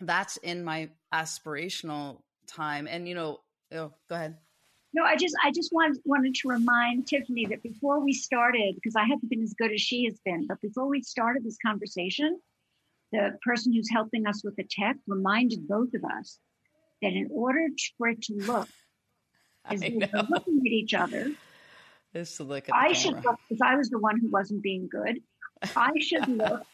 that's 0.00 0.36
in 0.38 0.64
my 0.64 0.90
aspirational 1.12 2.22
time. 2.46 2.86
And 2.88 3.08
you 3.08 3.14
know 3.14 3.40
Oh, 3.72 3.92
go 4.08 4.14
ahead. 4.14 4.36
No, 4.92 5.02
I 5.02 5.16
just 5.16 5.34
I 5.42 5.50
just 5.50 5.72
wanted 5.72 5.98
wanted 6.04 6.34
to 6.36 6.48
remind 6.48 7.08
Tiffany 7.08 7.46
that 7.46 7.62
before 7.62 7.98
we 7.98 8.12
started, 8.12 8.76
because 8.76 8.94
I 8.94 9.02
haven't 9.02 9.28
been 9.28 9.42
as 9.42 9.54
good 9.54 9.72
as 9.72 9.80
she 9.80 10.04
has 10.04 10.18
been, 10.24 10.46
but 10.46 10.60
before 10.60 10.86
we 10.86 11.02
started 11.02 11.44
this 11.44 11.58
conversation, 11.64 12.38
the 13.10 13.36
person 13.42 13.72
who's 13.72 13.90
helping 13.90 14.26
us 14.26 14.44
with 14.44 14.54
the 14.54 14.64
tech 14.70 14.96
reminded 15.08 15.66
both 15.66 15.94
of 15.94 16.04
us 16.04 16.38
that 17.02 17.12
in 17.12 17.28
order 17.32 17.66
for 17.98 18.08
it 18.08 18.22
to 18.22 18.34
look 18.34 18.68
as 19.64 19.80
we 19.80 20.00
are 20.14 20.26
looking 20.28 20.60
at 20.60 20.72
each 20.72 20.94
other, 20.94 21.32
is 22.14 22.36
to 22.36 22.44
look 22.44 22.68
at 22.68 22.74
I 22.74 22.92
should 22.92 23.24
look 23.24 23.40
because 23.48 23.60
I 23.62 23.74
was 23.74 23.90
the 23.90 23.98
one 23.98 24.20
who 24.20 24.30
wasn't 24.30 24.62
being 24.62 24.88
good. 24.88 25.20
I 25.74 25.90
should 25.98 26.28
look 26.42 26.64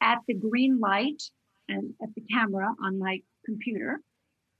at 0.00 0.20
the 0.26 0.34
green 0.34 0.80
light 0.80 1.22
and 1.68 1.92
at 2.02 2.14
the 2.14 2.22
camera 2.32 2.74
on 2.82 2.98
my 2.98 3.20
computer 3.44 4.00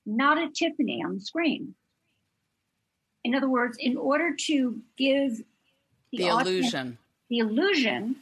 not 0.07 0.39
a 0.39 0.49
Tiffany 0.49 1.03
on 1.05 1.15
the 1.15 1.21
screen. 1.21 1.75
In 3.25 3.35
other 3.35 3.49
words, 3.49 3.77
in 3.79 3.97
order 3.97 4.35
to 4.47 4.81
give 4.97 5.39
the, 6.11 6.19
the 6.19 6.27
illusion, 6.27 6.99
the 7.29 7.39
illusion, 7.39 8.17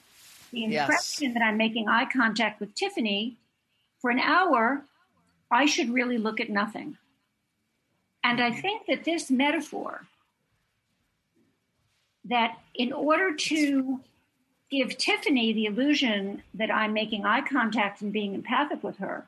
the 0.53 0.65
impression 0.65 1.29
yes. 1.29 1.35
that 1.35 1.43
I'm 1.43 1.57
making 1.57 1.89
eye 1.89 2.07
contact 2.13 2.61
with 2.61 2.75
Tiffany 2.75 3.37
for 4.01 4.11
an 4.11 4.19
hour, 4.19 4.83
I 5.51 5.67
should 5.67 5.91
really 5.91 6.19
look 6.19 6.41
at 6.41 6.51
nothing. 6.51 6.97
And 8.25 8.41
I 8.41 8.51
mm-hmm. 8.51 8.61
think 8.61 8.87
that 8.87 9.05
this 9.05 9.31
metaphor, 9.31 10.07
that 12.25 12.59
in 12.75 12.93
order 12.93 13.35
to 13.35 14.01
give 14.71 14.99
Tiffany 14.99 15.53
the 15.53 15.67
illusion 15.67 16.43
that 16.55 16.71
I'm 16.71 16.93
making 16.93 17.25
eye 17.25 17.41
contact 17.41 18.03
and 18.03 18.13
being 18.13 18.35
empathic 18.35 18.83
with 18.83 18.99
her, 18.99 19.27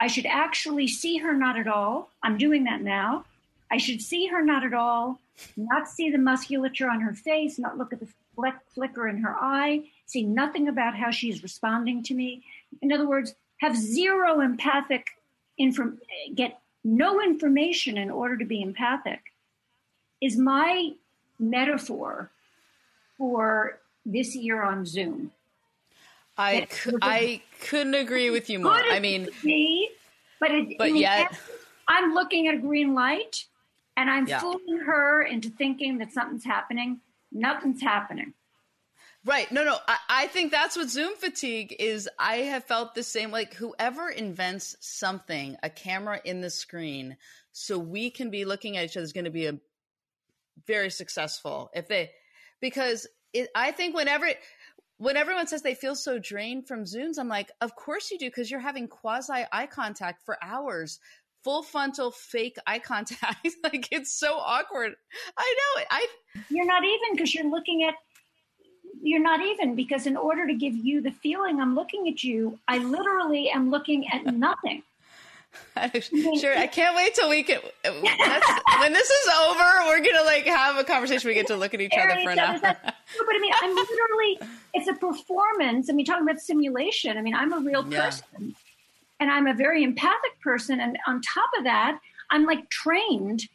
I 0.00 0.06
should 0.06 0.26
actually 0.26 0.88
see 0.88 1.18
her 1.18 1.34
not 1.34 1.58
at 1.58 1.66
all. 1.66 2.10
I'm 2.22 2.38
doing 2.38 2.64
that 2.64 2.82
now. 2.82 3.24
I 3.70 3.76
should 3.76 4.00
see 4.00 4.26
her 4.28 4.42
not 4.42 4.64
at 4.64 4.72
all, 4.72 5.20
not 5.56 5.88
see 5.88 6.10
the 6.10 6.18
musculature 6.18 6.88
on 6.88 7.00
her 7.00 7.12
face, 7.12 7.58
not 7.58 7.76
look 7.76 7.92
at 7.92 8.00
the 8.00 8.08
flick, 8.34 8.54
flicker 8.74 9.08
in 9.08 9.18
her 9.18 9.36
eye, 9.38 9.84
see 10.06 10.22
nothing 10.22 10.68
about 10.68 10.96
how 10.96 11.10
she's 11.10 11.42
responding 11.42 12.02
to 12.04 12.14
me. 12.14 12.42
In 12.80 12.92
other 12.92 13.06
words, 13.06 13.34
have 13.58 13.76
zero 13.76 14.40
empathic 14.40 15.08
inform 15.58 15.98
get 16.34 16.60
no 16.84 17.20
information 17.20 17.98
in 17.98 18.10
order 18.10 18.36
to 18.36 18.44
be 18.44 18.62
empathic 18.62 19.20
is 20.20 20.36
my 20.36 20.92
metaphor 21.38 22.30
for 23.16 23.80
this 24.06 24.34
year 24.34 24.62
on 24.62 24.86
Zoom. 24.86 25.32
I, 26.38 26.68
I 27.02 27.42
couldn't 27.68 27.94
agree 27.94 28.30
with 28.30 28.48
you 28.48 28.60
more. 28.60 28.72
I 28.72 29.00
mean, 29.00 29.28
me, 29.42 29.90
but 30.40 30.52
it, 30.52 30.78
but 30.78 30.94
yet 30.94 31.36
I'm 31.88 32.14
looking 32.14 32.46
at 32.46 32.54
a 32.54 32.58
green 32.58 32.94
light 32.94 33.44
and 33.96 34.08
I'm 34.08 34.26
yeah. 34.28 34.38
fooling 34.38 34.78
her 34.86 35.22
into 35.22 35.50
thinking 35.50 35.98
that 35.98 36.12
something's 36.12 36.44
happening. 36.44 37.00
Nothing's 37.32 37.82
happening. 37.82 38.34
Right. 39.24 39.50
No, 39.50 39.64
no. 39.64 39.76
I, 39.88 39.96
I, 40.08 40.26
think 40.28 40.52
that's 40.52 40.76
what 40.76 40.88
Zoom 40.88 41.16
fatigue 41.16 41.74
is. 41.78 42.08
I 42.18 42.36
have 42.36 42.64
felt 42.64 42.94
the 42.94 43.02
same. 43.02 43.32
Like 43.32 43.52
whoever 43.52 44.08
invents 44.08 44.76
something, 44.80 45.56
a 45.62 45.68
camera 45.68 46.20
in 46.24 46.40
the 46.40 46.50
screen, 46.50 47.16
so 47.50 47.78
we 47.78 48.10
can 48.10 48.30
be 48.30 48.44
looking 48.44 48.76
at 48.76 48.84
each 48.84 48.96
other 48.96 49.04
is 49.04 49.12
going 49.12 49.24
to 49.24 49.30
be 49.30 49.46
a 49.46 49.58
very 50.66 50.90
successful. 50.90 51.70
If 51.74 51.88
they, 51.88 52.10
because 52.60 53.08
it, 53.32 53.50
I 53.54 53.72
think 53.72 53.96
whenever 53.96 54.30
when 54.98 55.16
everyone 55.16 55.46
says 55.46 55.62
they 55.62 55.74
feel 55.74 55.94
so 55.94 56.18
drained 56.18 56.68
from 56.68 56.84
Zooms, 56.84 57.18
I'm 57.18 57.28
like, 57.28 57.50
of 57.60 57.74
course 57.74 58.10
you 58.10 58.18
do, 58.18 58.26
because 58.26 58.50
you're 58.50 58.60
having 58.60 58.88
quasi 58.88 59.44
eye 59.52 59.66
contact 59.66 60.22
for 60.24 60.36
hours 60.42 60.98
full 61.44 61.62
frontal 61.62 62.10
fake 62.10 62.58
eye 62.66 62.78
contact. 62.78 63.46
like 63.62 63.88
it's 63.90 64.12
so 64.12 64.36
awkward. 64.38 64.94
I 65.36 65.56
know 65.58 65.80
it. 65.82 65.86
I 65.90 66.06
You're 66.50 66.66
not 66.66 66.84
even 66.84 67.16
because 67.16 67.34
you're 67.34 67.50
looking 67.50 67.84
at 67.84 67.94
you're 69.00 69.22
not 69.22 69.40
even 69.40 69.76
because 69.76 70.06
in 70.06 70.16
order 70.16 70.46
to 70.46 70.54
give 70.54 70.74
you 70.74 71.00
the 71.00 71.12
feeling 71.12 71.60
I'm 71.60 71.74
looking 71.74 72.08
at 72.08 72.24
you, 72.24 72.58
I 72.66 72.78
literally 72.78 73.50
am 73.50 73.70
looking 73.70 74.08
at 74.08 74.26
nothing. 74.34 74.82
sure, 76.40 76.58
I 76.58 76.66
can't 76.66 76.96
wait 76.96 77.14
till 77.14 77.28
we 77.28 77.42
can. 77.42 77.60
when 77.82 78.92
this 78.92 79.08
is 79.08 79.28
over, 79.40 79.64
we're 79.86 80.00
gonna 80.00 80.24
like 80.24 80.44
have 80.44 80.76
a 80.76 80.84
conversation. 80.84 81.28
We 81.28 81.34
get 81.34 81.46
to 81.48 81.56
look 81.56 81.74
at 81.74 81.80
each 81.80 81.92
other 81.96 82.20
for 82.22 82.30
an 82.30 82.38
hour. 82.38 82.58
no, 82.62 82.70
but 82.72 82.84
I 82.84 83.38
mean, 83.40 83.52
I'm 83.62 83.74
literally. 83.74 84.38
It's 84.74 84.88
a 84.88 84.94
performance. 84.94 85.88
I 85.88 85.92
mean, 85.92 86.04
talking 86.04 86.28
about 86.28 86.40
simulation. 86.40 87.16
I 87.16 87.22
mean, 87.22 87.34
I'm 87.34 87.52
a 87.52 87.60
real 87.60 87.84
person, 87.84 88.24
yeah. 88.38 88.50
and 89.20 89.30
I'm 89.30 89.46
a 89.46 89.54
very 89.54 89.84
empathic 89.84 90.40
person. 90.42 90.80
And 90.80 90.98
on 91.06 91.20
top 91.22 91.50
of 91.58 91.64
that, 91.64 91.98
I'm 92.30 92.44
like 92.44 92.68
trained 92.70 93.48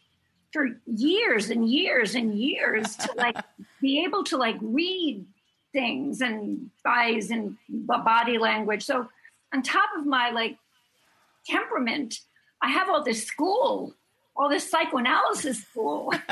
for 0.51 0.69
years 0.85 1.49
and 1.49 1.69
years 1.69 2.15
and 2.15 2.35
years 2.35 2.95
to 2.97 3.09
like 3.17 3.37
be 3.81 4.03
able 4.03 4.23
to 4.25 4.37
like 4.37 4.57
read 4.61 5.25
things 5.73 6.21
and 6.21 6.69
eyes 6.85 7.31
and 7.31 7.57
body 7.69 8.37
language. 8.37 8.83
So 8.83 9.09
on 9.53 9.63
top 9.63 9.89
of 9.97 10.05
my 10.05 10.29
like 10.29 10.57
temperament, 11.45 12.15
I 12.61 12.69
have 12.69 12.89
all 12.89 13.03
this 13.03 13.25
school, 13.25 13.95
all 14.35 14.49
this 14.49 14.69
psychoanalysis 14.69 15.63
school. 15.63 16.13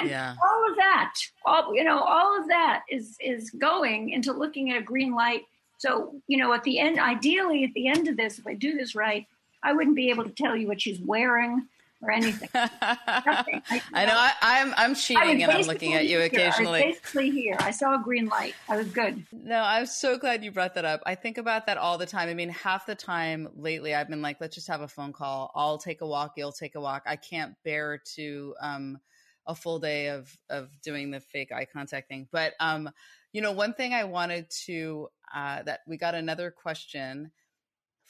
and 0.00 0.10
yeah. 0.10 0.34
all 0.42 0.70
of 0.70 0.76
that, 0.76 1.14
all 1.44 1.74
you 1.74 1.84
know, 1.84 1.98
all 1.98 2.40
of 2.40 2.48
that 2.48 2.82
is 2.90 3.16
is 3.20 3.50
going 3.50 4.10
into 4.10 4.32
looking 4.32 4.70
at 4.70 4.78
a 4.78 4.82
green 4.82 5.14
light. 5.14 5.42
So, 5.78 6.14
you 6.26 6.38
know, 6.38 6.52
at 6.54 6.62
the 6.64 6.78
end, 6.78 6.98
ideally 6.98 7.64
at 7.64 7.74
the 7.74 7.88
end 7.88 8.08
of 8.08 8.16
this, 8.16 8.38
if 8.38 8.46
I 8.46 8.54
do 8.54 8.76
this 8.76 8.94
right, 8.94 9.26
I 9.62 9.72
wouldn't 9.72 9.96
be 9.96 10.10
able 10.10 10.24
to 10.24 10.30
tell 10.30 10.56
you 10.56 10.68
what 10.68 10.80
she's 10.80 11.00
wearing 11.00 11.66
or 12.02 12.10
anything. 12.10 12.48
I, 12.54 13.82
I, 13.94 14.06
know 14.06 14.14
I, 14.16 14.58
am 14.58 14.68
I'm, 14.68 14.74
I'm 14.76 14.94
cheating 14.94 15.42
and 15.42 15.52
I'm 15.52 15.62
looking 15.62 15.94
at 15.94 16.06
you 16.06 16.20
occasionally. 16.20 16.82
I 16.82 16.86
was 16.86 16.96
basically 16.96 17.30
here. 17.30 17.56
I 17.58 17.70
saw 17.70 17.94
a 17.94 18.02
green 18.02 18.26
light. 18.26 18.54
I 18.68 18.76
was 18.76 18.88
good. 18.88 19.24
No, 19.32 19.62
I'm 19.62 19.86
so 19.86 20.18
glad 20.18 20.44
you 20.44 20.50
brought 20.50 20.74
that 20.74 20.84
up. 20.84 21.02
I 21.06 21.14
think 21.14 21.38
about 21.38 21.66
that 21.66 21.78
all 21.78 21.98
the 21.98 22.06
time. 22.06 22.28
I 22.28 22.34
mean, 22.34 22.50
half 22.50 22.86
the 22.86 22.94
time 22.94 23.48
lately, 23.56 23.94
I've 23.94 24.08
been 24.08 24.22
like, 24.22 24.40
let's 24.40 24.54
just 24.54 24.68
have 24.68 24.82
a 24.82 24.88
phone 24.88 25.12
call. 25.12 25.50
I'll 25.54 25.78
take 25.78 26.00
a 26.00 26.06
walk. 26.06 26.34
You'll 26.36 26.52
take 26.52 26.74
a 26.74 26.80
walk. 26.80 27.04
I 27.06 27.16
can't 27.16 27.54
bear 27.64 28.00
to 28.16 28.54
um, 28.60 28.98
a 29.46 29.54
full 29.54 29.78
day 29.78 30.08
of 30.08 30.36
of 30.50 30.68
doing 30.82 31.10
the 31.10 31.20
fake 31.20 31.52
eye 31.52 31.66
contact 31.70 32.08
thing. 32.08 32.28
But 32.30 32.54
um, 32.60 32.90
you 33.32 33.40
know, 33.40 33.52
one 33.52 33.74
thing 33.74 33.94
I 33.94 34.04
wanted 34.04 34.50
to 34.64 35.08
uh, 35.34 35.62
that 35.62 35.80
we 35.86 35.96
got 35.96 36.14
another 36.14 36.50
question 36.50 37.30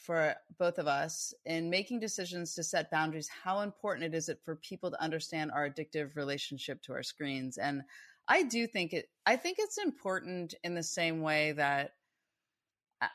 for 0.07 0.35
both 0.59 0.79
of 0.79 0.87
us 0.87 1.35
in 1.45 1.69
making 1.69 1.99
decisions 1.99 2.55
to 2.55 2.63
set 2.63 2.91
boundaries 2.91 3.29
how 3.29 3.61
important 3.61 4.05
it 4.05 4.17
is 4.17 4.29
it 4.29 4.39
for 4.45 4.57
people 4.57 4.91
to 4.91 5.03
understand 5.03 5.51
our 5.51 5.69
addictive 5.69 6.15
relationship 6.15 6.81
to 6.83 6.93
our 6.93 7.03
screens. 7.03 7.59
And 7.59 7.83
i 8.29 8.43
do 8.43 8.67
think 8.67 8.93
it 8.93 9.09
i 9.27 9.37
think 9.37 9.59
it's 9.61 9.79
important 9.79 10.55
in 10.65 10.75
the 10.75 10.83
same 10.83 11.23
way 11.23 11.53
that 11.53 11.93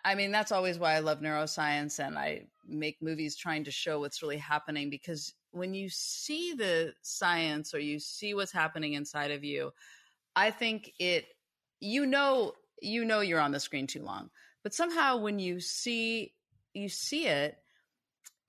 i 0.05 0.15
mean 0.15 0.31
that's 0.31 0.53
always 0.53 0.79
why 0.79 0.93
i 0.93 0.99
love 0.99 1.19
neuroscience 1.19 1.99
and 1.99 2.17
i 2.17 2.45
make 2.65 3.01
movies 3.01 3.35
trying 3.35 3.61
to 3.61 3.71
show 3.71 3.99
what's 3.99 4.21
really 4.21 4.37
happening 4.37 4.89
because 4.89 5.33
when 5.51 5.73
you 5.73 5.89
see 5.89 6.53
the 6.53 6.93
science 7.01 7.73
or 7.73 7.79
you 7.79 7.99
see 7.99 8.33
what's 8.33 8.53
happening 8.53 8.93
inside 8.93 9.31
of 9.31 9.43
you 9.43 9.69
i 10.37 10.49
think 10.49 10.93
it 10.97 11.25
you 11.81 12.05
know 12.05 12.53
you 12.81 13.05
know 13.05 13.21
you're 13.21 13.39
on 13.39 13.51
the 13.51 13.59
screen 13.59 13.87
too 13.87 14.03
long. 14.03 14.29
But 14.63 14.73
somehow 14.73 15.17
when 15.17 15.39
you 15.39 15.59
see 15.59 16.33
you 16.73 16.89
see 16.89 17.27
it, 17.27 17.57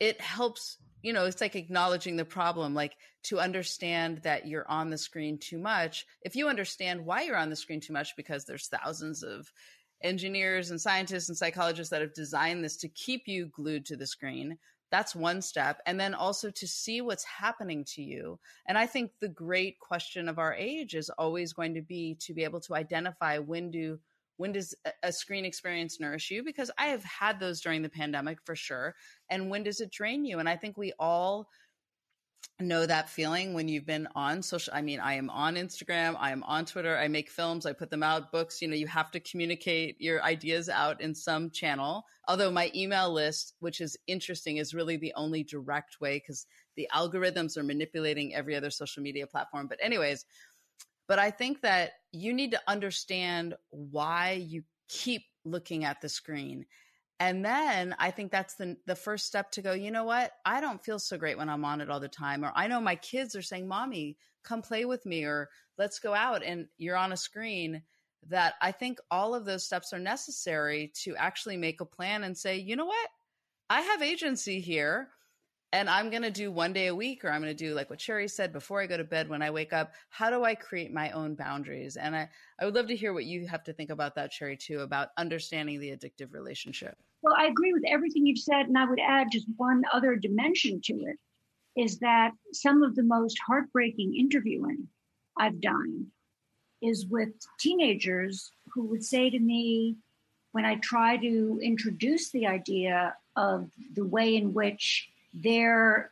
it 0.01 0.21
helps 0.21 0.79
you 1.03 1.13
know, 1.13 1.25
it's 1.25 1.41
like 1.41 1.57
acknowledging 1.57 2.17
the 2.17 2.25
problem, 2.25 2.75
like 2.75 2.97
to 3.25 3.41
understand 3.41 4.19
that 4.23 4.47
you're 4.47 4.69
on 4.69 4.91
the 4.91 4.99
screen 4.99 5.39
too 5.39 5.59
much. 5.59 6.07
If 6.23 6.37
you 6.37 6.49
understand 6.49 7.05
why 7.05 7.23
you're 7.23 7.37
on 7.37 7.51
the 7.51 7.57
screen 7.57 7.81
too 7.81 7.93
much, 7.93 8.17
because 8.17 8.45
there's 8.45 8.69
thousands 8.69 9.23
of 9.23 9.53
engineers 10.03 10.71
and 10.71 10.81
scientists 10.81 11.29
and 11.29 11.37
psychologists 11.37 11.91
that 11.91 12.01
have 12.01 12.15
designed 12.15 12.65
this 12.65 12.77
to 12.79 12.89
keep 12.89 13.27
you 13.27 13.47
glued 13.47 13.87
to 13.87 13.97
the 13.97 14.07
screen, 14.07 14.59
that's 14.91 15.15
one 15.15 15.43
step. 15.43 15.81
And 15.87 15.99
then 15.99 16.15
also 16.15 16.51
to 16.51 16.67
see 16.69 17.01
what's 17.01 17.25
happening 17.25 17.85
to 17.95 18.03
you. 18.03 18.39
And 18.67 18.79
I 18.79 18.87
think 18.87 19.13
the 19.21 19.29
great 19.29 19.81
question 19.81 20.29
of 20.29 20.39
our 20.39 20.55
age 20.55 20.95
is 20.95 21.11
always 21.11 21.53
going 21.53 21.75
to 21.75 21.83
be 21.83 22.17
to 22.21 22.35
be 22.35 22.45
able 22.45 22.61
to 22.61 22.75
identify 22.75 23.39
when 23.39 23.71
do 23.71 23.99
when 24.42 24.50
does 24.50 24.74
a 25.05 25.12
screen 25.12 25.44
experience 25.44 26.00
nourish 26.00 26.28
you? 26.28 26.42
Because 26.42 26.68
i 26.76 26.87
have 26.87 27.05
had 27.05 27.38
those 27.38 27.61
during 27.61 27.81
the 27.81 27.88
pandemic 27.88 28.38
for 28.44 28.57
sure. 28.57 28.96
And 29.31 29.48
when 29.48 29.62
does 29.62 29.81
it 29.81 29.92
drain 29.92 30.24
you? 30.24 30.40
And 30.40 30.48
i 30.48 30.57
think 30.57 30.76
we 30.76 30.92
all 30.98 31.48
know 32.59 32.85
that 32.85 33.09
feeling 33.09 33.55
when 33.55 33.68
you've 33.68 33.87
been 33.87 34.09
on 34.14 34.42
social 34.42 34.72
i 34.74 34.83
mean 34.83 35.00
i 35.00 35.14
am 35.14 35.31
on 35.31 35.55
instagram 35.55 36.16
i 36.18 36.31
am 36.31 36.42
on 36.42 36.64
twitter 36.64 36.96
i 36.96 37.09
make 37.09 37.31
films 37.31 37.66
i 37.66 37.72
put 37.72 37.90
them 37.90 38.02
out 38.02 38.31
books 38.31 38.61
you 38.61 38.68
know 38.68 38.74
you 38.74 38.87
have 38.87 39.11
to 39.11 39.18
communicate 39.20 40.00
your 40.00 40.22
ideas 40.22 40.68
out 40.68 41.00
in 41.00 41.14
some 41.14 41.50
channel. 41.50 42.05
Although 42.28 42.50
my 42.50 42.70
email 42.74 43.12
list 43.12 43.55
which 43.61 43.81
is 43.81 43.96
interesting 44.07 44.59
is 44.59 44.74
really 44.74 44.96
the 44.96 45.14
only 45.16 45.42
direct 45.42 46.00
way 46.00 46.18
because 46.18 46.46
the 46.76 46.88
algorithms 46.94 47.57
are 47.57 47.62
manipulating 47.62 48.35
every 48.35 48.55
other 48.57 48.70
social 48.70 49.02
media 49.02 49.26
platform. 49.26 49.66
But 49.66 49.78
anyways 49.83 50.24
but 51.09 51.19
I 51.19 51.31
think 51.31 51.61
that 51.62 51.93
you 52.12 52.33
need 52.33 52.53
to 52.53 52.61
understand 52.67 53.55
why 53.71 54.33
you 54.33 54.62
keep 54.88 55.23
looking 55.45 55.85
at 55.85 56.01
the 56.01 56.09
screen. 56.09 56.67
And 57.21 57.45
then 57.45 57.95
I 57.99 58.11
think 58.11 58.33
that's 58.33 58.55
the 58.55 58.77
the 58.87 58.97
first 58.97 59.27
step 59.27 59.51
to 59.53 59.62
go, 59.62 59.73
you 59.73 59.91
know 59.91 60.05
what? 60.05 60.33
I 60.45 60.61
don't 60.61 60.85
feel 60.85 60.99
so 60.99 61.17
great 61.17 61.38
when 61.38 61.49
I'm 61.49 61.65
on 61.65 61.81
it 61.81 61.91
all 61.91 62.01
the 62.01 62.09
time. 62.09 62.45
Or 62.45 62.53
I 62.55 62.67
know 62.67 62.81
my 62.81 62.97
kids 62.97 63.37
are 63.37 63.43
saying, 63.43 63.69
Mommy, 63.69 64.17
come 64.43 64.62
play 64.62 64.85
with 64.85 65.07
me, 65.07 65.25
or 65.25 65.49
let's 65.79 65.99
go 65.99 66.15
out 66.15 66.43
and 66.43 66.67
you're 66.79 66.97
on 66.97 67.12
a 67.12 67.17
screen. 67.17 67.83
That 68.29 68.55
I 68.61 68.71
think 68.71 68.99
all 69.11 69.35
of 69.35 69.45
those 69.45 69.65
steps 69.65 69.93
are 69.93 69.99
necessary 69.99 70.93
to 71.03 71.17
actually 71.17 71.57
make 71.57 71.81
a 71.81 71.85
plan 71.85 72.23
and 72.23 72.37
say, 72.37 72.57
you 72.57 72.77
know 72.77 72.87
what? 72.87 73.09
I 73.69 73.81
have 73.81 74.03
agency 74.03 74.61
here 74.61 75.09
and 75.73 75.89
I'm 75.89 76.11
going 76.11 76.23
to 76.23 76.31
do 76.31 76.53
one 76.53 76.73
day 76.73 76.89
a 76.89 76.95
week, 76.95 77.25
or 77.25 77.31
I'm 77.31 77.41
going 77.41 77.57
to 77.57 77.65
do 77.65 77.75
like 77.75 77.89
what 77.89 78.01
Sherry 78.01 78.29
said 78.29 78.53
before 78.53 78.81
I 78.81 78.87
go 78.87 78.97
to 78.97 79.05
bed 79.05 79.29
when 79.29 79.41
I 79.41 79.51
wake 79.51 79.73
up. 79.73 79.95
How 80.11 80.29
do 80.29 80.45
I 80.45 80.55
create 80.55 80.93
my 80.93 81.11
own 81.13 81.35
boundaries? 81.35 81.97
And 81.97 82.15
I, 82.15 82.29
I 82.61 82.65
would 82.67 82.75
love 82.75 82.89
to 82.89 82.97
hear 82.97 83.15
what 83.15 83.25
you 83.25 83.47
have 83.47 83.65
to 83.65 83.73
think 83.73 83.91
about 83.91 84.15
that, 84.17 84.33
Sherry, 84.33 84.57
too, 84.57 84.81
about 84.81 85.09
understanding 85.17 85.81
the 85.81 85.91
addictive 85.91 86.33
relationship. 86.33 86.97
Well, 87.23 87.35
I 87.39 87.47
agree 87.47 87.73
with 87.73 87.85
everything 87.89 88.27
you've 88.27 88.39
said. 88.39 88.67
And 88.67 88.77
I 88.77 88.85
would 88.85 89.01
add 89.01 89.29
just 89.33 89.47
one 89.57 89.83
other 89.93 90.17
dimension 90.17 90.81
to 90.85 90.95
it 90.95 91.17
is 91.75 91.99
that 92.01 92.33
some 92.53 92.83
of 92.83 92.95
the 92.95 93.03
most 93.03 93.39
heartbreaking 93.47 94.15
interviewing 94.15 94.89
I've 95.39 95.61
done 95.61 96.09
is 96.83 97.07
with 97.07 97.31
teenagers 97.59 98.53
who 98.75 98.85
would 98.89 99.05
say 99.05 99.31
to 99.31 99.39
me, 99.39 99.97
when 100.51 100.67
I 100.67 100.75
try 100.77 101.17
to 101.17 101.59
introduce 101.63 102.31
the 102.31 102.47
idea 102.47 103.15
of 103.37 103.71
the 103.95 104.05
way 104.05 104.37
in 104.37 104.53
which 104.53 105.09
their 105.33 106.11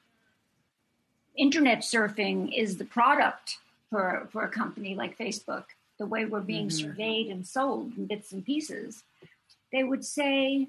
internet 1.36 1.80
surfing 1.80 2.56
is 2.56 2.76
the 2.76 2.84
product 2.84 3.58
for, 3.88 4.28
for 4.30 4.44
a 4.44 4.48
company 4.48 4.94
like 4.94 5.18
Facebook, 5.18 5.64
the 5.98 6.06
way 6.06 6.24
we're 6.24 6.40
being 6.40 6.68
mm-hmm. 6.68 6.88
surveyed 6.88 7.28
and 7.28 7.46
sold 7.46 7.92
in 7.96 8.06
bits 8.06 8.32
and 8.32 8.44
pieces, 8.44 9.02
they 9.72 9.84
would 9.84 10.04
say, 10.04 10.68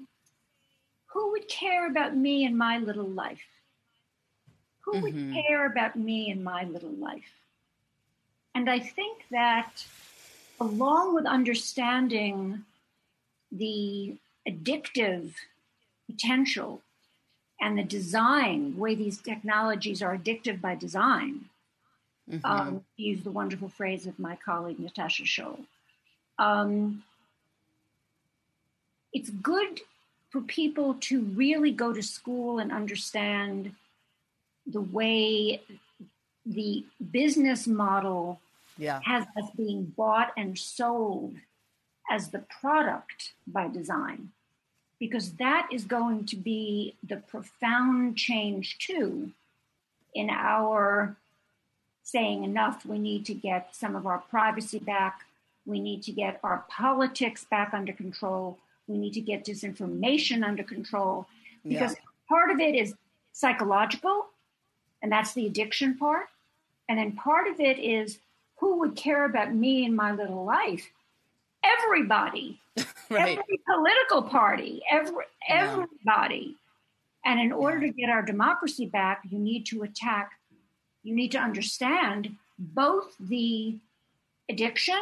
Who 1.06 1.32
would 1.32 1.48
care 1.48 1.88
about 1.88 2.16
me 2.16 2.44
and 2.44 2.56
my 2.56 2.78
little 2.78 3.08
life? 3.08 3.46
Who 4.80 4.94
mm-hmm. 4.94 5.02
would 5.02 5.34
care 5.34 5.66
about 5.66 5.96
me 5.96 6.30
and 6.30 6.42
my 6.42 6.64
little 6.64 6.90
life? 6.90 7.32
And 8.54 8.68
I 8.68 8.78
think 8.78 9.24
that 9.30 9.84
along 10.60 11.14
with 11.14 11.26
understanding 11.26 12.64
the 13.50 14.16
addictive 14.48 15.34
potential 16.06 16.82
and 17.62 17.78
the 17.78 17.84
design, 17.84 18.72
the 18.74 18.80
way 18.80 18.94
these 18.96 19.18
technologies 19.18 20.02
are 20.02 20.18
addictive 20.18 20.60
by 20.60 20.74
design, 20.74 21.44
mm-hmm. 22.28 22.44
um, 22.44 22.84
use 22.96 23.22
the 23.22 23.30
wonderful 23.30 23.68
phrase 23.68 24.06
of 24.06 24.18
my 24.18 24.36
colleague 24.44 24.80
Natasha 24.80 25.22
Schull. 25.22 25.60
Um, 26.38 27.04
it's 29.12 29.30
good 29.30 29.80
for 30.30 30.40
people 30.40 30.96
to 31.00 31.22
really 31.22 31.70
go 31.70 31.92
to 31.92 32.02
school 32.02 32.58
and 32.58 32.72
understand 32.72 33.72
the 34.66 34.80
way 34.80 35.62
the 36.44 36.84
business 37.12 37.68
model 37.68 38.40
yeah. 38.76 39.00
has 39.04 39.24
us 39.40 39.50
being 39.56 39.84
bought 39.96 40.32
and 40.36 40.58
sold 40.58 41.36
as 42.10 42.30
the 42.30 42.40
product 42.60 43.34
by 43.46 43.68
design, 43.68 44.30
because 45.02 45.32
that 45.32 45.66
is 45.72 45.84
going 45.84 46.24
to 46.24 46.36
be 46.36 46.94
the 47.02 47.16
profound 47.16 48.16
change 48.16 48.78
too 48.78 49.32
in 50.14 50.30
our 50.30 51.16
saying 52.04 52.44
enough, 52.44 52.86
we 52.86 53.00
need 53.00 53.26
to 53.26 53.34
get 53.34 53.74
some 53.74 53.96
of 53.96 54.06
our 54.06 54.18
privacy 54.18 54.78
back. 54.78 55.22
We 55.66 55.80
need 55.80 56.04
to 56.04 56.12
get 56.12 56.38
our 56.44 56.64
politics 56.68 57.44
back 57.44 57.74
under 57.74 57.92
control. 57.92 58.58
We 58.86 58.96
need 58.96 59.14
to 59.14 59.20
get 59.20 59.44
disinformation 59.44 60.46
under 60.46 60.62
control 60.62 61.26
because 61.66 61.94
yeah. 61.94 62.04
part 62.28 62.52
of 62.52 62.60
it 62.60 62.76
is 62.76 62.94
psychological, 63.32 64.26
and 65.02 65.10
that's 65.10 65.32
the 65.32 65.48
addiction 65.48 65.98
part. 65.98 66.26
And 66.88 66.96
then 66.96 67.16
part 67.16 67.48
of 67.48 67.58
it 67.58 67.80
is 67.80 68.20
who 68.58 68.78
would 68.78 68.94
care 68.94 69.24
about 69.24 69.52
me 69.52 69.84
and 69.84 69.96
my 69.96 70.12
little 70.12 70.44
life? 70.44 70.90
Everybody, 71.64 72.60
right. 73.10 73.38
every 73.38 73.60
political 73.70 74.22
party, 74.22 74.82
every, 74.90 75.24
everybody. 75.48 76.56
And 77.24 77.40
in 77.40 77.52
order 77.52 77.80
to 77.80 77.90
get 77.90 78.10
our 78.10 78.22
democracy 78.22 78.86
back, 78.86 79.22
you 79.30 79.38
need 79.38 79.64
to 79.66 79.82
attack, 79.82 80.32
you 81.02 81.14
need 81.14 81.30
to 81.32 81.38
understand 81.38 82.36
both 82.58 83.14
the 83.20 83.78
addiction 84.48 85.00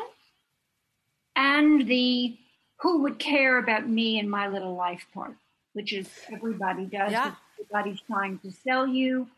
and 1.36 1.86
the 1.86 2.36
who 2.80 3.02
would 3.02 3.18
care 3.18 3.58
about 3.58 3.88
me 3.88 4.18
and 4.18 4.30
my 4.30 4.48
little 4.48 4.74
life 4.74 5.06
part, 5.12 5.36
which 5.74 5.92
is 5.92 6.08
everybody 6.32 6.86
does. 6.86 7.12
Yeah. 7.12 7.34
Everybody's 7.58 8.00
trying 8.00 8.38
to 8.38 8.50
sell 8.50 8.86
you 8.86 9.28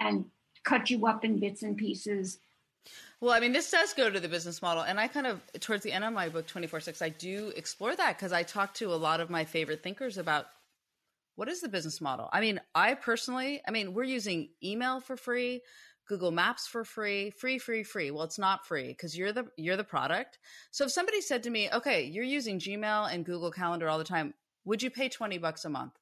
and 0.00 0.24
cut 0.64 0.88
you 0.90 1.06
up 1.06 1.24
in 1.24 1.38
bits 1.38 1.62
and 1.62 1.76
pieces. 1.76 2.38
Well, 3.20 3.32
I 3.32 3.40
mean, 3.40 3.52
this 3.52 3.70
does 3.70 3.94
go 3.94 4.08
to 4.10 4.20
the 4.20 4.28
business 4.28 4.62
model. 4.62 4.84
And 4.84 5.00
I 5.00 5.08
kind 5.08 5.26
of, 5.26 5.40
towards 5.60 5.82
the 5.82 5.92
end 5.92 6.04
of 6.04 6.12
my 6.12 6.28
book, 6.28 6.46
24 6.46 6.80
6, 6.80 7.02
I 7.02 7.08
do 7.08 7.52
explore 7.56 7.96
that 7.96 8.16
because 8.16 8.32
I 8.32 8.42
talk 8.44 8.74
to 8.74 8.92
a 8.92 8.96
lot 8.96 9.20
of 9.20 9.28
my 9.30 9.44
favorite 9.44 9.82
thinkers 9.82 10.18
about 10.18 10.46
what 11.36 11.48
is 11.48 11.60
the 11.60 11.68
business 11.68 12.00
model? 12.00 12.28
I 12.32 12.40
mean, 12.40 12.60
I 12.74 12.94
personally, 12.94 13.62
I 13.66 13.70
mean, 13.70 13.94
we're 13.94 14.04
using 14.04 14.50
email 14.62 15.00
for 15.00 15.16
free, 15.16 15.62
Google 16.08 16.32
Maps 16.32 16.66
for 16.66 16.84
free, 16.84 17.30
free, 17.30 17.58
free, 17.58 17.84
free. 17.84 18.10
Well, 18.10 18.24
it's 18.24 18.38
not 18.38 18.66
free 18.66 18.88
because 18.88 19.16
you're 19.16 19.32
the 19.32 19.46
you're 19.56 19.76
the 19.76 19.84
product. 19.84 20.38
So 20.70 20.84
if 20.84 20.92
somebody 20.92 21.20
said 21.20 21.42
to 21.44 21.50
me, 21.50 21.70
"Okay, 21.72 22.04
you're 22.04 22.24
using 22.24 22.58
Gmail 22.58 23.12
and 23.12 23.24
Google 23.24 23.50
Calendar 23.52 23.88
all 23.88 23.98
the 23.98 24.04
time, 24.04 24.34
would 24.64 24.82
you 24.82 24.90
pay 24.90 25.08
20 25.08 25.38
bucks 25.38 25.64
a 25.64 25.68
month?" 25.70 25.92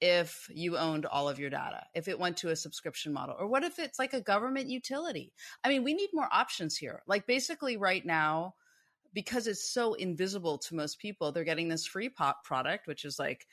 If 0.00 0.48
you 0.52 0.76
owned 0.76 1.06
all 1.06 1.28
of 1.28 1.38
your 1.38 1.50
data, 1.50 1.84
if 1.94 2.08
it 2.08 2.18
went 2.18 2.36
to 2.38 2.50
a 2.50 2.56
subscription 2.56 3.12
model? 3.12 3.36
Or 3.38 3.46
what 3.46 3.64
if 3.64 3.78
it's 3.78 3.98
like 3.98 4.12
a 4.12 4.20
government 4.20 4.68
utility? 4.68 5.32
I 5.62 5.68
mean, 5.68 5.84
we 5.84 5.94
need 5.94 6.10
more 6.12 6.28
options 6.32 6.76
here. 6.76 7.02
Like, 7.06 7.26
basically, 7.26 7.76
right 7.76 8.04
now, 8.04 8.54
because 9.14 9.46
it's 9.46 9.72
so 9.72 9.94
invisible 9.94 10.58
to 10.58 10.74
most 10.74 10.98
people, 10.98 11.32
they're 11.32 11.44
getting 11.44 11.68
this 11.68 11.86
free 11.86 12.08
pop 12.08 12.44
product, 12.44 12.86
which 12.86 13.04
is 13.04 13.18
like 13.18 13.46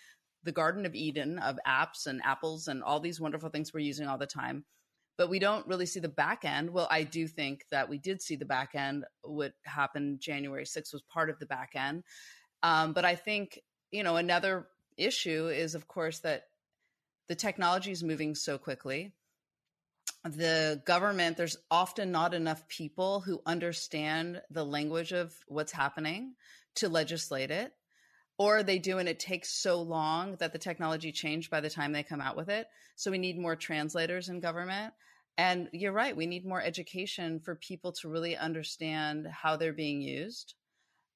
the 0.43 0.51
Garden 0.51 0.85
of 0.85 0.95
Eden 0.95 1.39
of 1.39 1.59
apps 1.67 2.07
and 2.07 2.21
apples 2.23 2.67
and 2.67 2.83
all 2.83 2.99
these 2.99 3.21
wonderful 3.21 3.49
things 3.49 3.73
we're 3.73 3.81
using 3.81 4.07
all 4.07 4.17
the 4.17 4.25
time. 4.25 4.65
But 5.17 5.29
we 5.29 5.37
don't 5.37 5.67
really 5.67 5.85
see 5.85 5.99
the 5.99 6.09
back 6.09 6.45
end. 6.45 6.69
Well, 6.71 6.87
I 6.89 7.03
do 7.03 7.27
think 7.27 7.65
that 7.69 7.87
we 7.87 7.99
did 7.99 8.21
see 8.21 8.35
the 8.35 8.45
back 8.45 8.71
end. 8.73 9.05
What 9.21 9.53
happened 9.65 10.19
January 10.19 10.63
6th 10.63 10.93
was 10.93 11.03
part 11.03 11.29
of 11.29 11.37
the 11.37 11.45
back 11.45 11.71
end. 11.75 12.03
Um, 12.63 12.93
but 12.93 13.05
I 13.05 13.15
think, 13.15 13.59
you 13.91 14.03
know, 14.03 14.15
another 14.15 14.67
issue 15.03 15.47
is, 15.47 15.75
of 15.75 15.87
course, 15.87 16.19
that 16.19 16.47
the 17.27 17.35
technology 17.35 17.91
is 17.91 18.03
moving 18.03 18.35
so 18.35 18.57
quickly. 18.57 19.13
The 20.23 20.81
government, 20.85 21.37
there's 21.37 21.57
often 21.69 22.11
not 22.11 22.33
enough 22.33 22.67
people 22.67 23.21
who 23.21 23.41
understand 23.45 24.41
the 24.49 24.65
language 24.65 25.11
of 25.11 25.33
what's 25.47 25.71
happening 25.71 26.35
to 26.75 26.89
legislate 26.89 27.51
it 27.51 27.73
or 28.41 28.63
they 28.63 28.79
do 28.79 28.97
and 28.97 29.07
it 29.07 29.19
takes 29.19 29.53
so 29.53 29.81
long 29.83 30.35
that 30.37 30.51
the 30.51 30.57
technology 30.57 31.11
changed 31.11 31.51
by 31.51 31.61
the 31.61 31.69
time 31.69 31.91
they 31.91 32.01
come 32.01 32.21
out 32.21 32.35
with 32.35 32.49
it. 32.49 32.67
So 32.95 33.11
we 33.11 33.19
need 33.19 33.37
more 33.37 33.55
translators 33.55 34.29
in 34.29 34.39
government. 34.39 34.95
And 35.37 35.69
you're 35.73 35.91
right 35.91 36.17
we 36.17 36.25
need 36.25 36.43
more 36.43 36.61
education 36.61 37.39
for 37.39 37.53
people 37.53 37.91
to 37.93 38.09
really 38.09 38.35
understand 38.35 39.27
how 39.27 39.57
they're 39.57 39.73
being 39.73 40.01
used. 40.01 40.55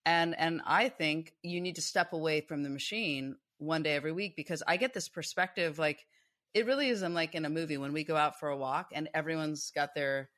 And 0.06 0.36
and 0.38 0.62
i 0.68 0.88
think 0.88 1.34
you 1.42 1.60
need 1.62 1.76
to 1.76 1.82
step 1.82 2.14
away 2.14 2.42
from 2.42 2.62
the 2.62 2.70
machine 2.70 3.38
one 3.58 3.84
day 3.84 3.96
every 3.96 4.12
week 4.12 4.36
because 4.36 4.62
i 4.68 4.78
get 4.78 4.94
this 4.94 5.10
perspective 5.10 5.80
like 5.80 6.06
it 6.54 6.66
really 6.66 6.90
is 6.90 7.04
i'm 7.04 7.14
like 7.14 7.36
in 7.36 7.46
a 7.46 7.50
movie 7.50 7.78
when 7.78 7.94
we 7.94 8.04
go 8.04 8.16
out 8.16 8.40
for 8.40 8.50
a 8.50 8.58
walk 8.58 8.90
and 8.94 9.10
everyone's 9.14 9.72
got 9.72 9.96
their 9.96 10.30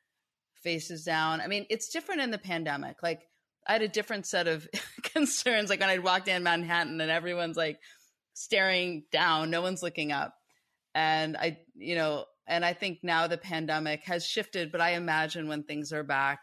faces 0.62 1.04
down 1.04 1.40
i 1.40 1.46
mean 1.46 1.66
it's 1.70 1.88
different 1.88 2.20
in 2.20 2.30
the 2.30 2.38
pandemic 2.38 3.02
like 3.02 3.28
I 3.68 3.72
had 3.72 3.82
a 3.82 3.88
different 3.88 4.26
set 4.26 4.48
of 4.48 4.66
concerns. 5.02 5.68
Like 5.68 5.80
when 5.80 5.90
I 5.90 5.98
walked 5.98 6.26
in 6.26 6.42
Manhattan 6.42 7.00
and 7.00 7.10
everyone's 7.10 7.56
like 7.56 7.78
staring 8.32 9.04
down, 9.12 9.50
no 9.50 9.60
one's 9.60 9.82
looking 9.82 10.10
up. 10.10 10.34
And 10.94 11.36
I, 11.36 11.58
you 11.74 11.94
know, 11.94 12.24
and 12.46 12.64
I 12.64 12.72
think 12.72 13.00
now 13.02 13.26
the 13.26 13.36
pandemic 13.36 14.04
has 14.04 14.26
shifted, 14.26 14.72
but 14.72 14.80
I 14.80 14.92
imagine 14.92 15.48
when 15.48 15.64
things 15.64 15.92
are 15.92 16.02
back, 16.02 16.40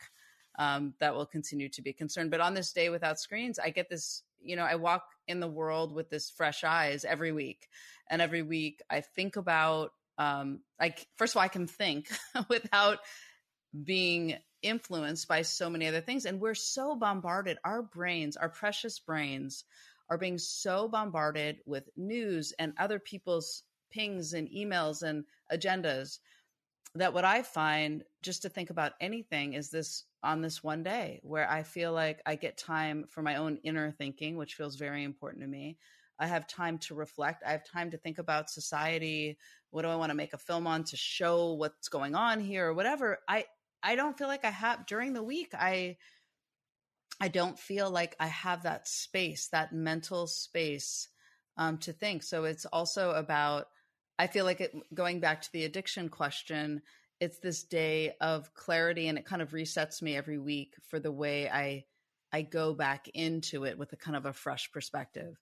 um, 0.60 0.94
that 1.00 1.16
will 1.16 1.26
continue 1.26 1.68
to 1.70 1.82
be 1.82 1.90
a 1.90 1.94
concern. 1.94 2.30
But 2.30 2.42
on 2.42 2.54
this 2.54 2.72
day 2.72 2.90
without 2.90 3.20
screens, 3.20 3.58
I 3.60 3.72
get 3.72 3.90
this, 3.90 4.22
you 4.46 4.56
know, 4.56 4.64
I 4.64 4.76
walk 4.76 5.04
in 5.28 5.40
the 5.40 5.48
world 5.48 5.94
with 5.94 6.10
this 6.10 6.30
fresh 6.30 6.64
eyes 6.64 7.06
every 7.06 7.32
week. 7.32 7.68
And 8.10 8.22
every 8.22 8.42
week 8.42 8.82
I 8.90 9.02
think 9.02 9.36
about, 9.36 9.92
um, 10.18 10.62
like, 10.80 11.08
first 11.18 11.34
of 11.34 11.38
all, 11.38 11.44
I 11.44 11.50
can 11.50 11.68
think 11.68 12.10
without 12.50 13.00
being 13.84 14.38
influenced 14.62 15.28
by 15.28 15.42
so 15.42 15.70
many 15.70 15.88
other 15.88 16.02
things. 16.02 16.26
And 16.26 16.40
we're 16.40 16.56
so 16.56 16.96
bombarded. 16.96 17.58
Our 17.64 17.82
brains, 17.82 18.38
our 18.38 18.50
precious 18.50 19.00
brains, 19.00 19.64
are 20.10 20.18
being 20.18 20.38
so 20.38 20.88
bombarded 20.88 21.58
with 21.66 21.90
news 21.98 22.54
and 22.60 22.74
other 22.78 23.00
people's 23.00 23.64
pings 23.92 24.34
and 24.34 24.50
emails 24.50 25.02
and 25.04 25.26
agendas 25.52 26.20
that 26.96 27.14
what 27.14 27.26
I 27.26 27.42
find 27.42 28.04
just 28.22 28.42
to 28.44 28.50
think 28.50 28.70
about 28.70 28.94
anything 29.02 29.54
is 29.54 29.70
this 29.70 30.06
on 30.24 30.42
this 30.42 30.64
one 30.64 30.82
day 30.82 31.20
where 31.24 31.50
I 31.50 31.64
feel 31.64 31.92
like 31.92 32.22
I 32.26 32.36
get 32.36 32.58
time 32.58 33.06
for 33.10 33.22
my 33.22 33.36
own 33.36 33.58
inner 33.64 33.92
thinking, 33.92 34.38
which 34.38 34.56
feels 34.56 34.78
very 34.78 35.04
important 35.04 35.44
to 35.44 35.48
me. 35.48 35.78
I 36.20 36.28
have 36.28 36.48
time 36.48 36.78
to 36.80 36.96
reflect. 36.96 37.44
I 37.46 37.52
have 37.52 37.66
time 37.66 37.92
to 37.92 37.98
think 37.98 38.18
about 38.18 38.50
society. 38.50 39.38
What 39.72 39.82
do 39.82 39.90
I 39.90 39.98
want 39.98 40.12
to 40.12 40.16
make 40.16 40.34
a 40.34 40.38
film 40.38 40.66
on 40.68 40.86
to 40.86 40.96
show 40.96 41.54
what's 41.54 41.90
going 41.90 42.16
on 42.16 42.40
here 42.40 42.68
or 42.68 42.74
whatever? 42.74 43.20
I 43.28 43.46
I 43.84 43.96
don't 43.96 44.18
feel 44.18 44.28
like 44.28 44.46
I 44.46 44.52
have 44.52 44.86
during 44.86 45.12
the 45.14 45.24
week. 45.24 45.52
I 45.54 45.98
I 47.20 47.28
don't 47.28 47.60
feel 47.60 47.92
like 47.92 48.16
I 48.20 48.28
have 48.28 48.64
that 48.64 48.88
space, 48.88 49.50
that 49.50 49.74
mental 49.74 50.28
space 50.28 51.10
um, 51.58 51.78
to 51.80 51.92
think. 51.92 52.24
So 52.24 52.46
it's 52.46 52.66
also 52.66 53.12
about. 53.12 53.68
I 54.18 54.28
feel 54.28 54.46
like 54.46 54.62
it, 54.62 54.74
going 54.94 55.20
back 55.20 55.42
to 55.42 55.52
the 55.52 55.66
addiction 55.66 56.10
question, 56.10 56.82
it's 57.20 57.40
this 57.40 57.64
day 57.64 58.14
of 58.22 58.54
clarity, 58.54 59.08
and 59.08 59.18
it 59.18 59.26
kind 59.26 59.42
of 59.42 59.52
resets 59.52 60.02
me 60.02 60.16
every 60.16 60.38
week 60.38 60.74
for 60.88 61.00
the 61.00 61.12
way 61.12 61.50
I 61.50 61.86
I 62.32 62.42
go 62.42 62.74
back 62.74 63.08
into 63.14 63.64
it 63.64 63.78
with 63.78 63.94
a 63.94 63.96
kind 63.96 64.18
of 64.18 64.26
a 64.26 64.34
fresh 64.34 64.70
perspective. 64.72 65.38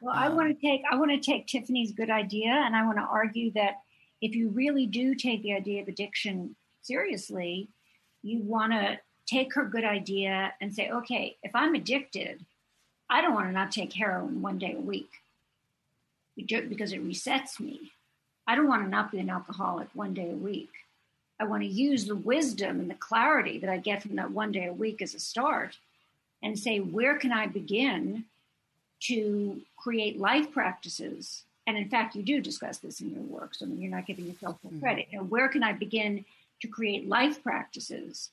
Well, 0.00 0.14
um, 0.14 0.22
I 0.22 0.28
want 0.28 0.48
to 0.48 0.66
take 0.66 0.82
I 0.90 0.96
want 0.96 1.10
to 1.10 1.18
take 1.20 1.46
Tiffany's 1.46 1.92
good 1.92 2.10
idea, 2.10 2.50
and 2.50 2.76
I 2.76 2.84
want 2.84 2.98
to 2.98 3.04
argue 3.04 3.52
that 3.52 3.74
if 4.20 4.34
you 4.34 4.50
really 4.50 4.86
do 4.86 5.14
take 5.14 5.42
the 5.42 5.54
idea 5.54 5.82
of 5.82 5.88
addiction 5.88 6.56
seriously, 6.82 7.68
you 8.22 8.40
want 8.42 8.72
to 8.72 8.98
take 9.26 9.54
her 9.54 9.64
good 9.64 9.84
idea 9.84 10.52
and 10.60 10.72
say, 10.72 10.90
okay, 10.90 11.36
if 11.42 11.50
I'm 11.54 11.74
addicted, 11.74 12.44
I 13.10 13.20
don't 13.20 13.34
want 13.34 13.48
to 13.48 13.52
not 13.52 13.72
take 13.72 13.92
heroin 13.92 14.40
one 14.40 14.58
day 14.58 14.74
a 14.76 14.80
week 14.80 15.10
because 16.36 16.92
it 16.92 17.04
resets 17.04 17.58
me. 17.58 17.92
I 18.46 18.54
don't 18.54 18.68
want 18.68 18.84
to 18.84 18.88
not 18.88 19.10
be 19.10 19.18
an 19.18 19.30
alcoholic 19.30 19.88
one 19.94 20.14
day 20.14 20.30
a 20.30 20.34
week. 20.34 20.70
I 21.38 21.44
want 21.44 21.62
to 21.62 21.68
use 21.68 22.06
the 22.06 22.16
wisdom 22.16 22.80
and 22.80 22.90
the 22.90 22.94
clarity 22.94 23.58
that 23.58 23.70
I 23.70 23.76
get 23.76 24.02
from 24.02 24.16
that 24.16 24.30
one 24.30 24.52
day 24.52 24.66
a 24.66 24.72
week 24.72 25.02
as 25.02 25.14
a 25.14 25.18
start 25.18 25.76
and 26.42 26.58
say, 26.58 26.78
where 26.78 27.18
can 27.18 27.32
I 27.32 27.46
begin 27.46 28.24
to 29.00 29.60
create 29.76 30.18
life 30.18 30.52
practices? 30.52 31.42
And 31.66 31.76
in 31.76 31.88
fact, 31.88 32.14
you 32.14 32.22
do 32.22 32.40
discuss 32.40 32.78
this 32.78 33.00
in 33.00 33.10
your 33.10 33.22
work, 33.22 33.54
so 33.54 33.66
I 33.66 33.68
mean 33.68 33.82
you're 33.82 33.90
not 33.90 34.06
giving 34.06 34.26
yourself 34.26 34.60
full 34.62 34.70
mm-hmm. 34.70 34.80
credit. 34.80 35.08
You 35.10 35.18
know, 35.18 35.24
where 35.24 35.48
can 35.48 35.62
I 35.62 35.72
begin 35.72 36.24
to 36.62 36.68
create 36.68 37.08
life 37.08 37.42
practices 37.42 38.30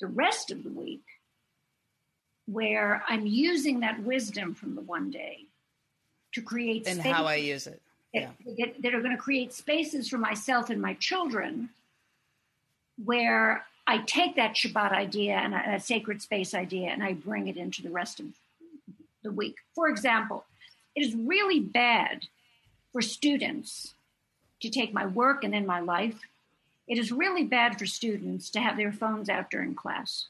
the 0.00 0.06
rest 0.06 0.50
of 0.50 0.62
the 0.62 0.70
week 0.70 1.02
where 2.46 3.02
I'm 3.08 3.26
using 3.26 3.80
that 3.80 4.00
wisdom 4.02 4.54
from 4.54 4.74
the 4.74 4.80
one 4.80 5.10
day 5.10 5.46
to 6.34 6.42
create 6.42 6.86
and 6.86 7.00
how 7.00 7.24
I 7.24 7.36
use 7.36 7.66
it. 7.66 7.80
Yeah. 8.12 8.30
That, 8.58 8.82
that 8.82 8.94
are 8.94 9.00
going 9.00 9.16
to 9.16 9.22
create 9.22 9.52
spaces 9.52 10.08
for 10.08 10.18
myself 10.18 10.70
and 10.70 10.80
my 10.80 10.94
children 10.94 11.70
where 13.04 13.66
I 13.86 13.98
take 13.98 14.36
that 14.36 14.54
Shabbat 14.54 14.92
idea 14.92 15.34
and 15.34 15.54
a, 15.54 15.74
a 15.74 15.80
sacred 15.80 16.22
space 16.22 16.54
idea 16.54 16.88
and 16.88 17.02
I 17.02 17.12
bring 17.12 17.48
it 17.48 17.56
into 17.56 17.82
the 17.82 17.90
rest 17.90 18.20
of 18.20 18.26
the 19.22 19.30
week. 19.30 19.56
For 19.74 19.88
example, 19.88 20.44
it 20.94 21.04
is 21.04 21.14
really 21.14 21.60
bad 21.60 22.26
for 22.92 23.02
students 23.02 23.94
to 24.62 24.70
take 24.70 24.94
my 24.94 25.04
work 25.04 25.44
and 25.44 25.52
then 25.52 25.66
my 25.66 25.80
life 25.80 26.20
it 26.86 26.98
is 26.98 27.10
really 27.10 27.44
bad 27.44 27.78
for 27.78 27.86
students 27.86 28.50
to 28.50 28.60
have 28.60 28.76
their 28.76 28.92
phones 28.92 29.28
out 29.28 29.50
during 29.50 29.74
class. 29.74 30.26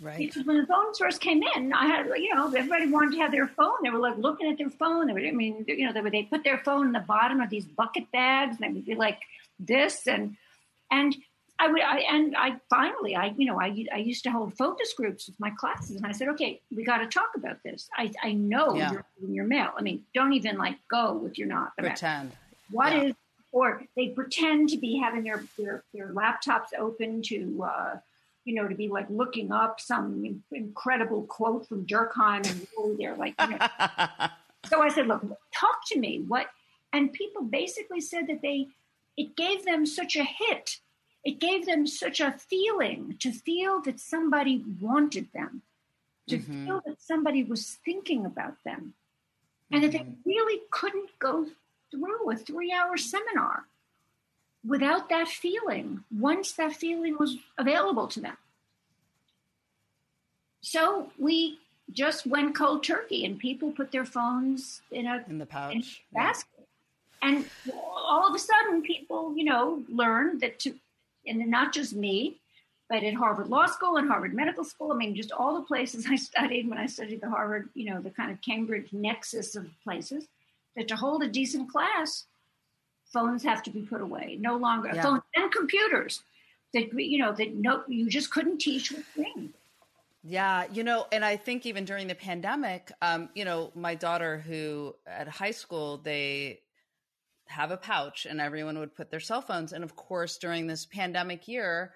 Right. 0.00 0.18
Because 0.18 0.44
when 0.46 0.58
the 0.60 0.66
phones 0.66 0.98
first 0.98 1.20
came 1.20 1.42
in, 1.56 1.72
I 1.72 1.86
had, 1.86 2.06
you 2.16 2.32
know, 2.34 2.46
everybody 2.46 2.88
wanted 2.90 3.12
to 3.16 3.18
have 3.18 3.32
their 3.32 3.48
phone. 3.48 3.74
They 3.82 3.90
were 3.90 3.98
like 3.98 4.16
looking 4.16 4.48
at 4.50 4.56
their 4.56 4.70
phone. 4.70 5.06
They 5.08 5.12
would, 5.12 5.24
I 5.26 5.32
mean, 5.32 5.64
you 5.66 5.86
know, 5.86 5.92
they 5.92 6.00
would, 6.00 6.12
they 6.12 6.22
put 6.22 6.44
their 6.44 6.58
phone 6.58 6.86
in 6.86 6.92
the 6.92 7.00
bottom 7.00 7.40
of 7.40 7.50
these 7.50 7.64
bucket 7.66 8.10
bags 8.12 8.56
and 8.60 8.70
they 8.70 8.74
would 8.74 8.86
be 8.86 8.94
like 8.94 9.18
this. 9.58 10.06
And, 10.06 10.36
and 10.92 11.16
I 11.58 11.66
would, 11.66 11.82
I, 11.82 11.98
and 11.98 12.36
I 12.36 12.56
finally, 12.70 13.16
I, 13.16 13.34
you 13.36 13.46
know, 13.46 13.60
I, 13.60 13.74
I 13.92 13.98
used 13.98 14.22
to 14.24 14.30
hold 14.30 14.56
focus 14.56 14.94
groups 14.96 15.26
with 15.26 15.40
my 15.40 15.50
classes 15.50 15.96
and 15.96 16.06
I 16.06 16.12
said, 16.12 16.28
okay, 16.28 16.60
we 16.74 16.84
got 16.84 16.98
to 16.98 17.06
talk 17.06 17.30
about 17.34 17.60
this. 17.64 17.88
I, 17.96 18.12
I 18.22 18.32
know 18.34 18.76
Yeah. 18.76 18.92
you're 18.92 19.04
in 19.22 19.34
your 19.34 19.46
mail. 19.46 19.70
I 19.76 19.82
mean, 19.82 20.04
don't 20.14 20.32
even 20.34 20.58
like 20.58 20.76
go 20.88 21.26
if 21.28 21.36
you're 21.38 21.48
not. 21.48 21.76
Pretend. 21.76 22.30
What 22.70 22.92
is, 22.92 23.08
Yeah. 23.08 23.12
or 23.50 23.82
they 23.96 24.10
pretend 24.10 24.68
to 24.68 24.76
be 24.76 25.00
having 25.02 25.24
their, 25.24 25.42
their, 25.58 25.82
their 25.92 26.12
laptops 26.12 26.68
open 26.78 27.22
to, 27.22 27.64
uh, 27.64 27.96
you 28.48 28.54
know, 28.54 28.66
to 28.66 28.74
be 28.74 28.88
like 28.88 29.06
looking 29.10 29.52
up 29.52 29.78
some 29.78 30.42
incredible 30.50 31.24
quote 31.24 31.68
from 31.68 31.84
Durkheim 31.84 32.48
and 32.48 32.66
really 32.78 32.96
they're 32.96 33.14
like, 33.14 33.34
you 33.42 33.48
know. 33.50 33.58
so 34.70 34.80
I 34.80 34.88
said, 34.88 35.06
look, 35.06 35.20
talk 35.54 35.80
to 35.88 35.98
me. 35.98 36.24
What? 36.26 36.46
And 36.94 37.12
people 37.12 37.42
basically 37.42 38.00
said 38.00 38.26
that 38.28 38.40
they, 38.40 38.68
it 39.18 39.36
gave 39.36 39.66
them 39.66 39.84
such 39.84 40.16
a 40.16 40.24
hit. 40.24 40.78
It 41.24 41.40
gave 41.40 41.66
them 41.66 41.86
such 41.86 42.20
a 42.20 42.32
feeling 42.32 43.16
to 43.18 43.32
feel 43.32 43.82
that 43.82 44.00
somebody 44.00 44.64
wanted 44.80 45.28
them, 45.34 45.60
to 46.28 46.38
Mhm. 46.38 46.64
feel 46.64 46.82
that 46.86 47.02
somebody 47.02 47.42
was 47.44 47.74
thinking 47.84 48.24
about 48.24 48.64
them, 48.64 48.94
and 49.70 49.82
that 49.84 49.92
they 49.92 49.98
Mhm. 49.98 50.16
really 50.24 50.62
couldn't 50.70 51.10
go 51.18 51.50
through 51.90 52.30
a 52.30 52.36
three 52.36 52.72
hour 52.72 52.96
seminar 52.96 53.68
without 54.68 55.08
that 55.08 55.28
feeling 55.28 56.04
once 56.16 56.52
that 56.52 56.74
feeling 56.74 57.16
was 57.18 57.38
available 57.56 58.06
to 58.06 58.20
them. 58.20 58.36
So 60.60 61.10
we 61.18 61.58
just 61.90 62.26
went 62.26 62.54
cold 62.54 62.84
turkey 62.84 63.24
and 63.24 63.38
people 63.38 63.72
put 63.72 63.90
their 63.90 64.04
phones 64.04 64.82
in 64.90 65.06
a 65.06 65.24
in 65.28 65.38
the 65.38 65.44
in 65.44 65.46
pouch. 65.46 66.04
a 66.12 66.14
basket. 66.14 66.68
And 67.22 67.46
all 67.74 68.28
of 68.28 68.34
a 68.34 68.38
sudden 68.38 68.82
people, 68.82 69.34
you 69.36 69.44
know, 69.44 69.82
learned 69.88 70.42
that 70.42 70.60
to 70.60 70.74
and 71.26 71.46
not 71.48 71.72
just 71.72 71.94
me, 71.94 72.36
but 72.88 73.02
at 73.02 73.14
Harvard 73.14 73.48
Law 73.48 73.66
School 73.66 73.96
and 73.96 74.08
Harvard 74.08 74.34
Medical 74.34 74.64
School, 74.64 74.92
I 74.92 74.96
mean, 74.96 75.14
just 75.14 75.32
all 75.32 75.54
the 75.54 75.66
places 75.66 76.06
I 76.10 76.16
studied 76.16 76.68
when 76.68 76.78
I 76.78 76.86
studied 76.86 77.22
the 77.22 77.30
Harvard, 77.30 77.70
you 77.74 77.90
know, 77.90 78.00
the 78.00 78.10
kind 78.10 78.30
of 78.30 78.40
Cambridge 78.42 78.92
nexus 78.92 79.56
of 79.56 79.66
places, 79.82 80.26
that 80.76 80.88
to 80.88 80.96
hold 80.96 81.22
a 81.22 81.28
decent 81.28 81.70
class, 81.70 82.26
phones 83.12 83.42
have 83.42 83.62
to 83.64 83.70
be 83.70 83.82
put 83.82 84.00
away. 84.00 84.36
No 84.40 84.56
longer 84.56 84.90
Yeah. 84.94 85.02
phones 85.02 85.22
and 85.34 85.50
computers. 85.52 86.22
That 86.74 86.92
you 86.92 87.18
know 87.18 87.32
that 87.32 87.54
no, 87.54 87.82
you 87.88 88.10
just 88.10 88.30
couldn't 88.30 88.58
teach 88.58 88.90
with 88.90 89.06
things. 89.06 89.54
Yeah, 90.22 90.66
you 90.70 90.84
know, 90.84 91.06
and 91.10 91.24
I 91.24 91.36
think 91.36 91.64
even 91.64 91.84
during 91.86 92.08
the 92.08 92.14
pandemic, 92.14 92.92
um, 93.00 93.30
you 93.34 93.44
know, 93.44 93.72
my 93.74 93.94
daughter 93.94 94.38
who 94.38 94.94
at 95.06 95.28
high 95.28 95.52
school, 95.52 95.98
they 95.98 96.60
have 97.46 97.70
a 97.70 97.76
pouch 97.78 98.26
and 98.26 98.40
everyone 98.40 98.78
would 98.78 98.94
put 98.94 99.10
their 99.10 99.20
cell 99.20 99.40
phones. 99.40 99.72
And 99.72 99.82
of 99.82 99.96
course, 99.96 100.36
during 100.36 100.66
this 100.66 100.84
pandemic 100.84 101.48
year, 101.48 101.94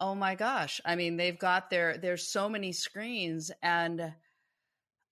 oh 0.00 0.14
my 0.14 0.34
gosh, 0.34 0.80
I 0.84 0.96
mean, 0.96 1.16
they've 1.16 1.38
got 1.38 1.70
their, 1.70 1.98
there's 1.98 2.26
so 2.26 2.48
many 2.48 2.72
screens 2.72 3.52
and 3.62 4.12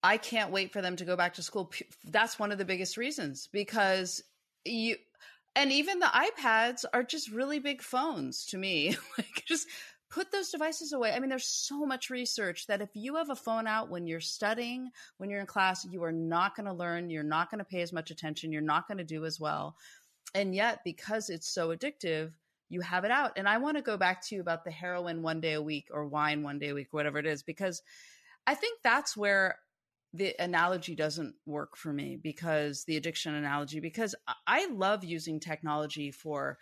I 0.02 0.16
can't 0.16 0.50
wait 0.50 0.72
for 0.72 0.82
them 0.82 0.96
to 0.96 1.04
go 1.04 1.16
back 1.16 1.34
to 1.34 1.42
school. 1.42 1.70
That's 2.04 2.38
one 2.38 2.52
of 2.52 2.58
the 2.58 2.64
biggest 2.64 2.96
reasons 2.96 3.48
because 3.52 4.22
you, 4.64 4.96
and 5.56 5.70
even 5.72 5.98
the 5.98 6.06
iPads 6.06 6.84
are 6.92 7.02
just 7.02 7.30
really 7.30 7.58
big 7.58 7.82
phones 7.82 8.46
to 8.46 8.58
me. 8.58 8.96
like 9.18 9.44
just 9.46 9.68
put 10.10 10.30
those 10.30 10.50
devices 10.50 10.92
away. 10.92 11.12
I 11.12 11.18
mean, 11.18 11.28
there's 11.28 11.46
so 11.46 11.84
much 11.84 12.08
research 12.10 12.66
that 12.68 12.80
if 12.80 12.90
you 12.94 13.16
have 13.16 13.30
a 13.30 13.36
phone 13.36 13.66
out 13.66 13.90
when 13.90 14.06
you're 14.06 14.20
studying, 14.20 14.90
when 15.18 15.28
you're 15.28 15.40
in 15.40 15.46
class, 15.46 15.84
you 15.84 16.04
are 16.04 16.12
not 16.12 16.54
going 16.54 16.66
to 16.66 16.72
learn, 16.72 17.10
you're 17.10 17.24
not 17.24 17.50
going 17.50 17.58
to 17.58 17.64
pay 17.64 17.82
as 17.82 17.92
much 17.92 18.10
attention, 18.10 18.52
you're 18.52 18.62
not 18.62 18.86
going 18.86 18.98
to 18.98 19.04
do 19.04 19.24
as 19.24 19.40
well. 19.40 19.76
And 20.34 20.54
yet, 20.54 20.80
because 20.84 21.30
it's 21.30 21.48
so 21.48 21.68
addictive, 21.68 22.32
you 22.68 22.80
have 22.80 23.04
it 23.04 23.10
out. 23.10 23.32
And 23.36 23.48
I 23.48 23.58
want 23.58 23.76
to 23.76 23.82
go 23.82 23.96
back 23.96 24.24
to 24.26 24.34
you 24.34 24.40
about 24.40 24.64
the 24.64 24.70
heroin 24.70 25.22
one 25.22 25.40
day 25.40 25.54
a 25.54 25.62
week 25.62 25.88
or 25.90 26.06
wine 26.06 26.42
one 26.42 26.58
day 26.58 26.68
a 26.68 26.74
week, 26.74 26.88
whatever 26.92 27.18
it 27.18 27.26
is, 27.26 27.42
because 27.42 27.82
I 28.46 28.54
think 28.54 28.80
that's 28.82 29.16
where 29.16 29.56
the 30.14 30.32
analogy 30.38 30.94
doesn't 30.94 31.34
work 31.44 31.76
for 31.76 31.92
me 31.92 32.16
because 32.22 32.84
the 32.84 32.96
addiction 32.96 33.34
analogy, 33.34 33.80
because 33.80 34.14
I- 34.46 34.66
love 34.66 35.04
using 35.04 35.40
technology 35.40 36.10
for 36.12 36.56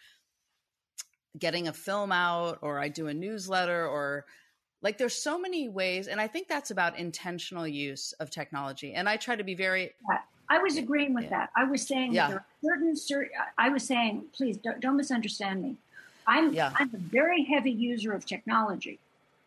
getting 1.38 1.68
a 1.68 1.72
film 1.72 2.12
out 2.12 2.58
or 2.62 2.78
I 2.80 2.88
do 2.88 3.06
a 3.08 3.14
newsletter 3.14 3.86
or 3.86 4.24
like 4.82 4.98
there's 4.98 5.14
so 5.14 5.38
many 5.38 5.68
ways 5.68 6.08
and 6.08 6.20
I 6.20 6.26
think 6.26 6.48
that's 6.48 6.70
about 6.70 6.98
intentional 6.98 7.66
use 7.66 8.12
of 8.20 8.28
technology 8.30 8.92
and 8.94 9.08
I 9.08 9.16
try 9.16 9.36
to 9.36 9.44
be 9.44 9.54
very 9.54 9.92
I 10.50 10.58
was 10.58 10.76
agreeing 10.76 11.14
with 11.14 11.24
Yeah. 11.24 11.30
that. 11.30 11.50
I 11.56 11.64
was 11.64 11.86
saying 11.86 12.12
Yeah. 12.12 12.28
there 12.28 12.36
are 12.38 12.46
certain, 12.62 12.94
certain. 12.96 13.30
I 13.56 13.70
was 13.70 13.86
saying, 13.86 14.24
please 14.34 14.58
don't, 14.58 14.80
don't 14.80 14.96
misunderstand 14.96 15.62
me. 15.62 15.76
I'm 16.26 16.52
Yeah. 16.52 16.72
I'm 16.78 16.90
a 16.94 16.98
very 16.98 17.44
heavy 17.44 17.70
user 17.72 18.12
of 18.12 18.26
technology. 18.26 18.98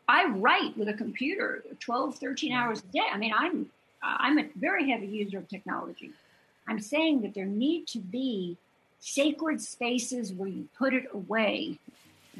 I 0.07 0.25
write 0.25 0.75
with 0.77 0.87
a 0.89 0.93
computer 0.93 1.63
12, 1.79 2.17
13 2.17 2.51
hours 2.53 2.79
a 2.79 2.87
day. 2.87 3.03
I 3.11 3.17
mean, 3.17 3.33
I'm 3.37 3.69
I'm 4.05 4.37
a 4.37 4.47
very 4.55 4.89
heavy 4.89 5.07
user 5.07 5.39
of 5.39 5.47
technology. 5.47 6.11
I'm 6.67 6.79
saying 6.79 7.21
that 7.21 7.33
there 7.33 7.45
need 7.45 7.87
to 7.87 7.99
be 7.99 8.57
sacred 8.99 9.61
spaces 9.61 10.33
where 10.33 10.49
you 10.49 10.67
put 10.77 10.93
it 10.93 11.05
away, 11.13 11.77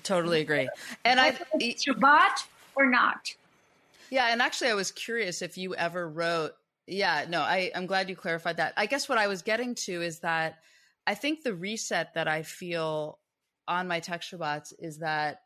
totally 0.03 0.41
agree. 0.41 0.69
And 1.03 1.19
I 1.19 1.31
Shabbat 1.59 2.45
or 2.75 2.89
not. 2.89 3.33
Yeah, 4.09 4.27
and 4.31 4.41
actually, 4.41 4.69
I 4.69 4.75
was 4.75 4.91
curious 4.91 5.41
if 5.41 5.57
you 5.57 5.75
ever 5.75 6.07
wrote. 6.07 6.53
Yeah, 6.87 7.25
no, 7.27 7.41
I, 7.41 7.71
I'm 7.73 7.87
glad 7.87 8.09
you 8.09 8.15
clarified 8.15 8.57
that. 8.57 8.73
I 8.77 8.85
guess 8.85 9.09
what 9.09 9.17
I 9.17 9.27
was 9.27 9.41
getting 9.41 9.73
to 9.75 10.01
is 10.01 10.19
that 10.19 10.59
I 11.07 11.15
think 11.15 11.41
the 11.41 11.55
reset 11.55 12.13
that 12.13 12.27
I 12.27 12.43
feel 12.43 13.19
on 13.67 13.87
my 13.87 13.99
tech 13.99 14.21
Shabbats 14.21 14.73
is 14.77 14.99
that 14.99 15.41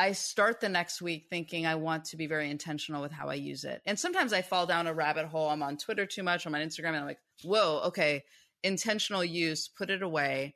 I 0.00 0.12
start 0.12 0.60
the 0.60 0.68
next 0.70 1.02
week 1.02 1.26
thinking 1.28 1.66
I 1.66 1.74
want 1.74 2.06
to 2.06 2.16
be 2.16 2.26
very 2.26 2.50
intentional 2.50 3.02
with 3.02 3.12
how 3.12 3.28
I 3.28 3.34
use 3.34 3.64
it. 3.64 3.82
And 3.84 3.98
sometimes 3.98 4.32
I 4.32 4.40
fall 4.40 4.64
down 4.64 4.86
a 4.86 4.94
rabbit 4.94 5.26
hole. 5.26 5.50
I'm 5.50 5.62
on 5.62 5.76
Twitter 5.76 6.06
too 6.06 6.22
much, 6.22 6.46
I'm 6.46 6.54
on 6.54 6.62
Instagram, 6.62 6.88
and 6.88 6.96
I'm 6.96 7.04
like, 7.04 7.20
whoa, 7.44 7.82
okay, 7.84 8.22
intentional 8.62 9.22
use, 9.22 9.68
put 9.68 9.90
it 9.90 10.00
away. 10.00 10.54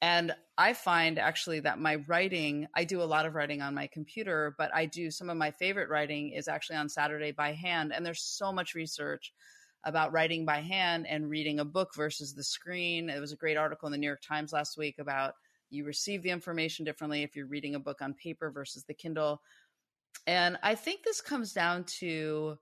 And 0.00 0.34
I 0.56 0.72
find 0.72 1.18
actually 1.18 1.60
that 1.60 1.78
my 1.78 1.96
writing, 2.08 2.68
I 2.74 2.84
do 2.84 3.02
a 3.02 3.04
lot 3.04 3.26
of 3.26 3.34
writing 3.34 3.60
on 3.60 3.74
my 3.74 3.86
computer, 3.86 4.54
but 4.56 4.74
I 4.74 4.86
do 4.86 5.10
some 5.10 5.28
of 5.28 5.36
my 5.36 5.50
favorite 5.50 5.90
writing 5.90 6.30
is 6.30 6.48
actually 6.48 6.76
on 6.76 6.88
Saturday 6.88 7.32
by 7.32 7.52
hand. 7.52 7.92
And 7.92 8.04
there's 8.04 8.22
so 8.22 8.50
much 8.50 8.74
research 8.74 9.34
about 9.84 10.12
writing 10.12 10.46
by 10.46 10.62
hand 10.62 11.06
and 11.06 11.28
reading 11.28 11.60
a 11.60 11.66
book 11.66 11.94
versus 11.94 12.32
the 12.32 12.42
screen. 12.42 13.10
It 13.10 13.20
was 13.20 13.32
a 13.32 13.36
great 13.36 13.58
article 13.58 13.88
in 13.88 13.92
the 13.92 13.98
New 13.98 14.06
York 14.06 14.22
Times 14.26 14.54
last 14.54 14.78
week 14.78 14.94
about 14.98 15.34
you 15.70 15.84
receive 15.84 16.22
the 16.22 16.30
information 16.30 16.84
differently 16.84 17.22
if 17.22 17.36
you're 17.36 17.46
reading 17.46 17.74
a 17.74 17.80
book 17.80 18.02
on 18.02 18.14
paper 18.14 18.50
versus 18.50 18.84
the 18.84 18.94
Kindle. 18.94 19.40
And 20.26 20.58
I 20.62 20.74
think 20.74 21.02
this 21.02 21.20
comes 21.20 21.52
down 21.52 21.84
to 22.00 22.58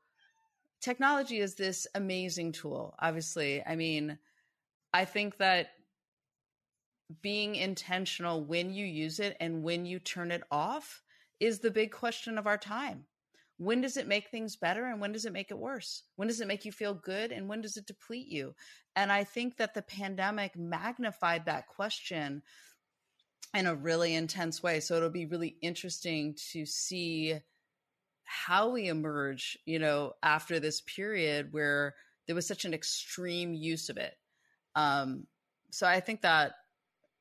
technology 0.81 1.39
is 1.39 1.55
this 1.55 1.87
amazing 1.95 2.53
tool. 2.53 2.95
Obviously, 2.99 3.63
I 3.65 3.77
mean, 3.77 4.19
I 4.93 5.05
think 5.05 5.39
that 5.39 5.69
being 7.23 7.55
intentional 7.57 8.45
when 8.45 8.73
you 8.73 8.87
use 8.87 9.21
it 9.21 9.37
and 9.41 9.63
when 9.63 9.87
you 9.87 9.99
turn 9.99 10.31
it 10.31 10.43
off 10.51 11.03
is 11.41 11.59
the 11.59 11.71
big 11.71 11.91
question 11.91 12.39
of 12.39 12.47
our 12.47 12.59
time. 12.59 13.05
When 13.59 13.81
does 13.81 13.97
it 13.97 14.09
make 14.09 14.29
things 14.29 14.57
better 14.57 14.87
and 14.87 15.01
when 15.01 15.13
does 15.13 15.27
it 15.27 15.33
make 15.33 15.51
it 15.51 15.59
worse? 15.59 16.03
When 16.17 16.27
does 16.27 16.41
it 16.41 16.49
make 16.49 16.65
you 16.65 16.73
feel 16.73 16.95
good 16.95 17.31
and 17.31 17.49
when 17.49 17.61
does 17.61 17.77
it 17.77 17.87
deplete 17.87 18.27
you? 18.27 18.55
And 18.97 19.13
I 19.13 19.25
think 19.25 19.57
that 19.59 19.75
the 19.75 19.83
pandemic 19.83 20.57
magnified 20.57 21.47
that 21.47 21.69
question 21.69 22.43
in 23.53 23.67
a 23.67 23.75
really 23.75 24.15
intense 24.15 24.63
way. 24.63 24.81
So 24.81 24.97
it'll 24.97 25.11
be 25.11 25.27
really 25.27 25.57
interesting 25.61 26.35
to 26.53 26.65
see 26.65 27.35
how 28.25 28.71
we 28.71 28.89
emerge, 28.89 29.59
you 29.67 29.79
know, 29.79 30.15
after 30.23 30.59
this 30.59 30.81
period 30.81 31.53
where 31.53 31.95
there 32.27 32.35
was 32.35 32.47
such 32.47 32.65
an 32.65 32.73
extreme 32.73 33.55
use 33.55 33.91
of 33.91 33.97
it. 33.97 34.15
Um, 34.75 35.27
so 35.71 35.87
I 35.87 36.01
think 36.01 36.23
that 36.23 36.53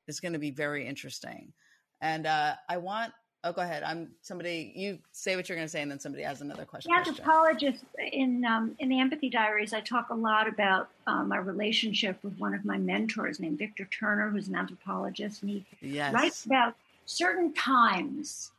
is 0.08 0.20
going 0.20 0.32
to 0.32 0.38
be 0.38 0.50
very 0.50 0.86
interesting. 0.86 1.52
And 2.00 2.26
uh, 2.26 2.54
I 2.68 2.78
want, 2.78 3.12
oh, 3.44 3.52
go 3.52 3.62
ahead. 3.62 3.82
I'm 3.82 4.10
somebody, 4.22 4.72
you 4.74 4.98
say 5.12 5.36
what 5.36 5.48
you're 5.48 5.56
going 5.56 5.66
to 5.66 5.70
say, 5.70 5.82
and 5.82 5.90
then 5.90 6.00
somebody 6.00 6.24
has 6.24 6.40
another 6.40 6.64
question. 6.64 6.92
Anthropologist 6.92 7.84
in 8.12 8.44
um, 8.44 8.74
in 8.78 8.88
the 8.88 8.98
Empathy 8.98 9.30
Diaries, 9.30 9.72
I 9.72 9.80
talk 9.80 10.08
a 10.10 10.14
lot 10.14 10.48
about 10.48 10.88
um, 11.06 11.28
my 11.28 11.36
relationship 11.36 12.18
with 12.22 12.36
one 12.38 12.54
of 12.54 12.64
my 12.64 12.78
mentors 12.78 13.38
named 13.38 13.58
Victor 13.58 13.84
Turner, 13.84 14.30
who's 14.30 14.48
an 14.48 14.56
anthropologist, 14.56 15.42
and 15.42 15.50
he 15.50 15.64
Yes. 15.80 16.12
writes 16.12 16.44
about 16.46 16.74
certain 17.06 17.52
times. 17.52 18.50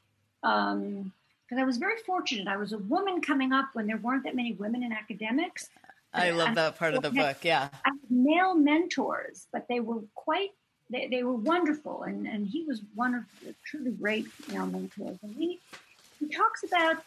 Um, 0.43 1.11
because 1.47 1.61
I 1.61 1.65
was 1.65 1.77
very 1.77 1.97
fortunate. 2.05 2.47
I 2.47 2.57
was 2.57 2.73
a 2.73 2.79
woman 2.79 3.21
coming 3.21 3.53
up 3.53 3.69
when 3.73 3.85
there 3.85 3.97
weren't 3.97 4.23
that 4.23 4.35
many 4.35 4.53
women 4.53 4.81
in 4.81 4.91
academics. 4.91 5.69
I 6.11 6.31
love 6.31 6.55
that 6.55 6.77
part 6.77 6.95
of 6.95 7.03
the 7.03 7.11
book. 7.11 7.37
Yeah. 7.43 7.69
I 7.85 7.89
had 7.89 7.97
male 8.09 8.55
mentors, 8.55 9.45
but 9.51 9.67
they 9.67 9.79
were 9.79 10.01
quite 10.15 10.51
they, 10.89 11.07
they 11.07 11.23
were 11.23 11.33
wonderful 11.35 12.03
and, 12.03 12.27
and 12.27 12.47
he 12.47 12.63
was 12.63 12.81
one 12.93 13.15
of 13.15 13.23
the 13.43 13.55
truly 13.65 13.91
great 13.91 14.27
male 14.49 14.65
mentors. 14.67 15.17
And 15.23 15.35
he 15.35 15.59
he 16.19 16.27
talks 16.27 16.63
about 16.63 17.03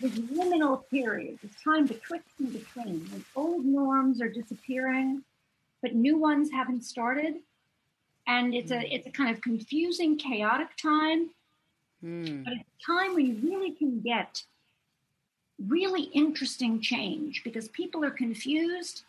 this 0.00 0.12
liminal 0.12 0.88
period, 0.90 1.38
this 1.42 1.52
time 1.62 1.86
betwixt 1.86 2.30
and 2.38 2.52
between, 2.52 3.06
when 3.10 3.24
old 3.34 3.64
norms 3.64 4.20
are 4.22 4.28
disappearing, 4.28 5.22
but 5.80 5.94
new 5.94 6.16
ones 6.16 6.50
haven't 6.50 6.84
started. 6.84 7.36
And 8.26 8.54
it's 8.54 8.70
a 8.70 8.76
Mm. 8.76 8.92
it's 8.92 9.06
a 9.06 9.10
kind 9.10 9.30
of 9.34 9.40
confusing, 9.40 10.16
chaotic 10.16 10.76
time. 10.76 11.30
Mm. 12.04 12.44
But 12.44 12.52
it's 12.54 12.62
a 12.62 12.92
time 12.92 13.14
when 13.14 13.26
you 13.26 13.36
really 13.50 13.72
can 13.72 14.00
get 14.00 14.42
really 15.68 16.02
interesting 16.02 16.80
change 16.80 17.44
because 17.44 17.68
people 17.68 18.04
are 18.04 18.10
confused 18.10 19.02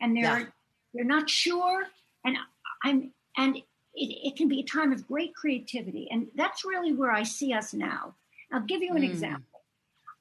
and 0.00 0.16
they're 0.16 0.40
Yeah. 0.40 0.46
they're 0.92 1.04
not 1.04 1.28
sure. 1.30 1.88
And 2.24 2.36
I'm 2.82 3.12
and 3.36 3.56
it, 3.56 3.62
it 3.94 4.36
can 4.36 4.48
be 4.48 4.60
a 4.60 4.64
time 4.64 4.92
of 4.92 5.06
great 5.06 5.34
creativity. 5.34 6.08
And 6.10 6.28
that's 6.34 6.64
really 6.64 6.92
where 6.92 7.12
I 7.12 7.22
see 7.22 7.52
us 7.52 7.72
now. 7.74 8.14
I'll 8.52 8.60
give 8.60 8.82
you 8.82 8.94
an 8.96 9.02
Mm. 9.02 9.10
example. 9.10 9.60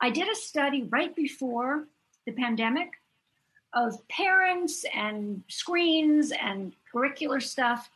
I 0.02 0.10
did 0.10 0.30
a 0.30 0.36
study 0.36 0.84
right 0.84 1.16
before 1.16 1.88
the 2.26 2.34
pandemic 2.34 2.94
of 3.74 4.08
parents 4.08 4.86
and 4.94 5.44
screens 5.48 6.32
and 6.32 6.74
curricular 6.94 7.42
stuff. 7.42 7.90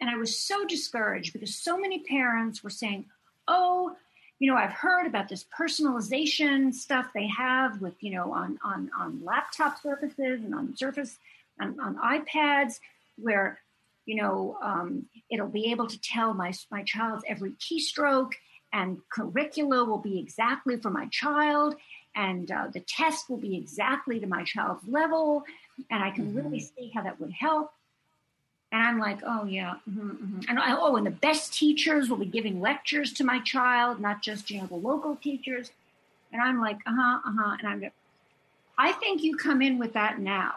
And 0.00 0.10
I 0.10 0.16
was 0.16 0.36
so 0.36 0.64
discouraged 0.66 1.32
because 1.32 1.54
so 1.54 1.78
many 1.78 2.00
parents 2.00 2.62
were 2.62 2.70
saying, 2.70 3.06
oh, 3.48 3.96
you 4.38 4.50
know, 4.50 4.56
I've 4.58 4.72
heard 4.72 5.06
about 5.06 5.28
this 5.28 5.44
personalization 5.56 6.74
stuff 6.74 7.12
they 7.14 7.28
have 7.28 7.80
with, 7.80 7.94
you 8.00 8.10
know, 8.10 8.32
on 8.32 8.58
on 8.64 8.90
on 8.98 9.24
laptop 9.24 9.80
surfaces 9.80 10.42
and 10.42 10.54
on 10.54 10.76
surface 10.76 11.18
on, 11.60 11.78
on 11.78 11.96
iPads, 11.96 12.80
where, 13.16 13.60
you 14.06 14.16
know, 14.16 14.58
um, 14.62 15.06
it'll 15.30 15.48
be 15.48 15.70
able 15.70 15.86
to 15.86 16.00
tell 16.00 16.34
my 16.34 16.52
my 16.70 16.82
child's 16.82 17.24
every 17.28 17.52
keystroke, 17.52 18.32
and 18.72 18.98
curricula 19.10 19.84
will 19.84 19.98
be 19.98 20.18
exactly 20.18 20.76
for 20.76 20.90
my 20.90 21.06
child, 21.08 21.76
and 22.14 22.50
uh, 22.50 22.68
the 22.72 22.80
test 22.80 23.30
will 23.30 23.36
be 23.36 23.56
exactly 23.56 24.18
to 24.20 24.26
my 24.26 24.42
child's 24.44 24.86
level, 24.86 25.44
and 25.90 26.02
I 26.02 26.10
can 26.10 26.34
really 26.34 26.60
see 26.60 26.90
how 26.94 27.02
that 27.02 27.20
would 27.20 27.32
help. 27.32 27.72
And 28.72 28.82
I'm 28.82 28.98
like, 28.98 29.18
oh 29.24 29.44
yeah, 29.44 29.74
mhm, 29.88 30.16
mhm. 30.16 30.46
and 30.48 30.58
I, 30.58 30.74
oh, 30.76 30.96
and 30.96 31.06
the 31.06 31.10
best 31.10 31.52
teachers 31.52 32.08
will 32.08 32.16
be 32.16 32.26
giving 32.26 32.60
lectures 32.60 33.12
to 33.14 33.24
my 33.24 33.38
child, 33.40 34.00
not 34.00 34.22
just 34.22 34.50
you 34.50 34.60
know 34.60 34.66
the 34.66 34.74
local 34.76 35.16
teachers. 35.16 35.70
And 36.32 36.40
I'm 36.40 36.60
like, 36.60 36.78
uh 36.86 36.92
huh, 36.96 37.20
uh 37.26 37.32
huh. 37.38 37.56
And 37.58 37.68
I'm, 37.68 37.90
I 38.78 38.92
think 38.92 39.22
you 39.22 39.36
come 39.36 39.60
in 39.60 39.78
with 39.78 39.92
that 39.92 40.18
now, 40.18 40.54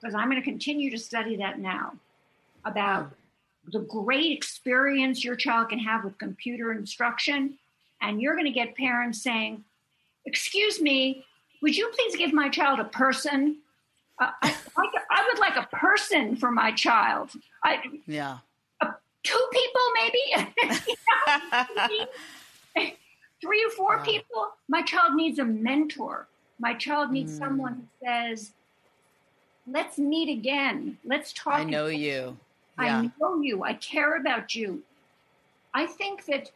because 0.00 0.14
I'm 0.14 0.30
going 0.30 0.40
to 0.40 0.44
continue 0.44 0.90
to 0.90 0.98
study 0.98 1.36
that 1.36 1.58
now 1.58 1.92
about 2.64 3.12
the 3.72 3.80
great 3.80 4.32
experience 4.32 5.24
your 5.24 5.36
child 5.36 5.68
can 5.68 5.78
have 5.78 6.04
with 6.04 6.18
computer 6.18 6.72
instruction, 6.72 7.58
and 8.00 8.20
you're 8.20 8.34
going 8.34 8.46
to 8.46 8.50
get 8.52 8.76
parents 8.76 9.22
saying, 9.22 9.64
"Excuse 10.26 10.80
me, 10.80 11.24
would 11.62 11.76
you 11.76 11.88
please 11.94 12.16
give 12.16 12.32
my 12.32 12.48
child 12.48 12.80
a 12.80 12.84
person?" 12.84 13.58
Uh, 14.20 14.30
I, 14.42 14.54
I, 14.76 14.86
I 15.10 15.28
would 15.30 15.38
like 15.40 15.56
a 15.56 15.66
person 15.74 16.36
for 16.36 16.50
my 16.50 16.72
child. 16.72 17.30
I, 17.64 17.80
Yeah. 18.06 18.38
two 19.24 19.48
people, 19.52 19.80
maybe 19.94 20.22
three 23.40 23.64
or 23.64 23.70
four 23.70 23.98
Wow. 23.98 24.04
people. 24.04 24.48
My 24.68 24.82
child 24.82 25.14
needs 25.14 25.38
a 25.38 25.44
mentor. 25.44 26.26
My 26.58 26.74
child 26.74 27.10
needs 27.10 27.32
Mm. 27.32 27.38
someone 27.38 27.74
who 27.74 28.06
says, 28.06 28.52
"Let's 29.66 29.98
meet 29.98 30.28
again. 30.28 30.98
Let's 31.04 31.32
talk." 31.32 31.54
I 31.54 31.64
know 31.64 31.86
again. 31.86 32.00
you. 32.00 32.38
Yeah. 32.80 32.98
I 33.00 33.10
know 33.20 33.40
you. 33.40 33.62
I 33.64 33.74
care 33.74 34.16
about 34.16 34.54
you. 34.54 34.82
I 35.74 35.86
think 35.86 36.24
that. 36.26 36.50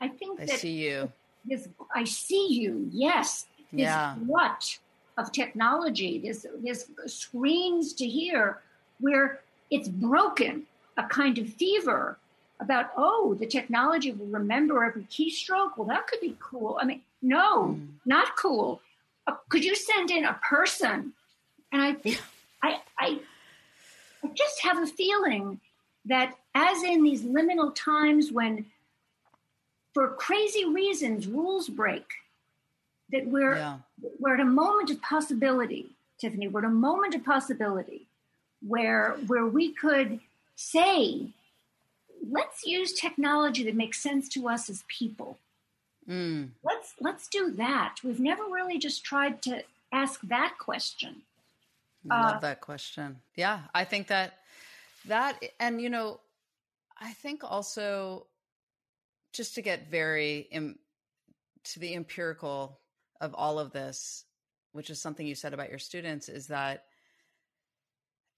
I 0.00 0.08
think 0.08 0.40
I 0.40 0.46
that 0.46 0.58
see 0.60 0.72
you. 0.72 1.10
this. 1.44 1.68
I 1.94 2.04
see 2.04 2.48
you. 2.48 2.88
Yes. 2.92 3.46
This 3.72 3.82
Yeah. 3.82 4.16
glut 4.26 4.78
of 5.18 5.32
technology. 5.32 6.18
This 6.18 6.46
this 6.62 6.90
screens 7.06 7.92
to 7.94 8.06
hear 8.06 8.60
where 9.00 9.40
it's 9.70 9.88
broken. 9.88 10.66
A 10.98 11.04
kind 11.04 11.38
of 11.38 11.48
fever 11.48 12.18
about 12.60 12.90
oh 12.98 13.34
the 13.40 13.46
technology 13.46 14.12
will 14.12 14.26
remember 14.26 14.84
every 14.84 15.04
keystroke. 15.04 15.76
Well, 15.78 15.88
that 15.88 16.06
could 16.06 16.20
be 16.20 16.36
cool. 16.38 16.78
I 16.80 16.84
mean, 16.84 17.00
no, 17.22 17.68
Mm. 17.68 17.88
not 18.04 18.36
cool. 18.36 18.82
Uh, 19.26 19.36
could 19.48 19.64
you 19.64 19.74
send 19.74 20.10
in 20.10 20.24
a 20.26 20.34
person? 20.34 21.14
And 21.72 21.80
I 21.80 21.94
think 21.94 22.20
I 22.62 22.82
I 22.98 23.20
I 24.24 24.28
just 24.28 24.60
have 24.62 24.78
a 24.82 24.86
feeling 24.86 25.60
that 26.04 26.36
as 26.54 26.82
in 26.82 27.02
these 27.02 27.22
liminal 27.22 27.74
times 27.74 28.30
when 28.32 28.66
for 29.94 30.08
crazy 30.08 30.64
reasons 30.64 31.26
rules 31.26 31.68
break 31.68 32.04
that 33.10 33.26
we're 33.26 33.56
Yeah. 33.56 33.78
we're 34.18 34.34
at 34.34 34.40
a 34.40 34.44
moment 34.44 34.90
of 34.90 35.00
possibility 35.02 35.90
tiffany 36.18 36.48
we're 36.48 36.60
at 36.60 36.64
a 36.66 36.70
moment 36.70 37.14
of 37.14 37.24
possibility 37.24 38.06
where 38.66 39.12
where 39.26 39.46
we 39.46 39.72
could 39.72 40.20
say 40.56 41.28
let's 42.30 42.64
use 42.64 42.92
technology 42.92 43.64
that 43.64 43.74
makes 43.74 43.98
sense 44.02 44.28
to 44.30 44.48
us 44.48 44.68
as 44.70 44.84
people 44.88 45.38
Mm. 46.08 46.48
let's 46.64 46.94
let's 47.00 47.28
do 47.28 47.50
that 47.52 48.00
we've 48.02 48.18
never 48.18 48.42
really 48.44 48.76
just 48.76 49.04
tried 49.04 49.40
to 49.42 49.62
ask 49.92 50.20
that 50.22 50.58
question 50.58 51.22
I 52.10 52.20
Uh, 52.20 52.32
love 52.32 52.40
that 52.42 52.60
question. 52.60 53.22
Yeah, 53.36 53.62
I 53.74 53.84
think 53.84 54.08
that 54.08 54.38
that 55.06 55.42
and 55.60 55.80
you 55.80 55.90
know, 55.90 56.20
I 56.98 57.12
think 57.12 57.42
also 57.44 58.26
just 59.32 59.54
to 59.54 59.62
get 59.62 59.90
very 59.90 60.40
Im, 60.50 60.78
to 61.64 61.80
the 61.80 61.94
empirical 61.94 62.80
of 63.20 63.34
all 63.34 63.58
of 63.58 63.72
this, 63.72 64.24
which 64.72 64.90
is 64.90 65.00
something 65.00 65.26
you 65.26 65.34
said 65.34 65.54
about 65.54 65.70
your 65.70 65.78
students, 65.78 66.28
is 66.28 66.48
that 66.48 66.84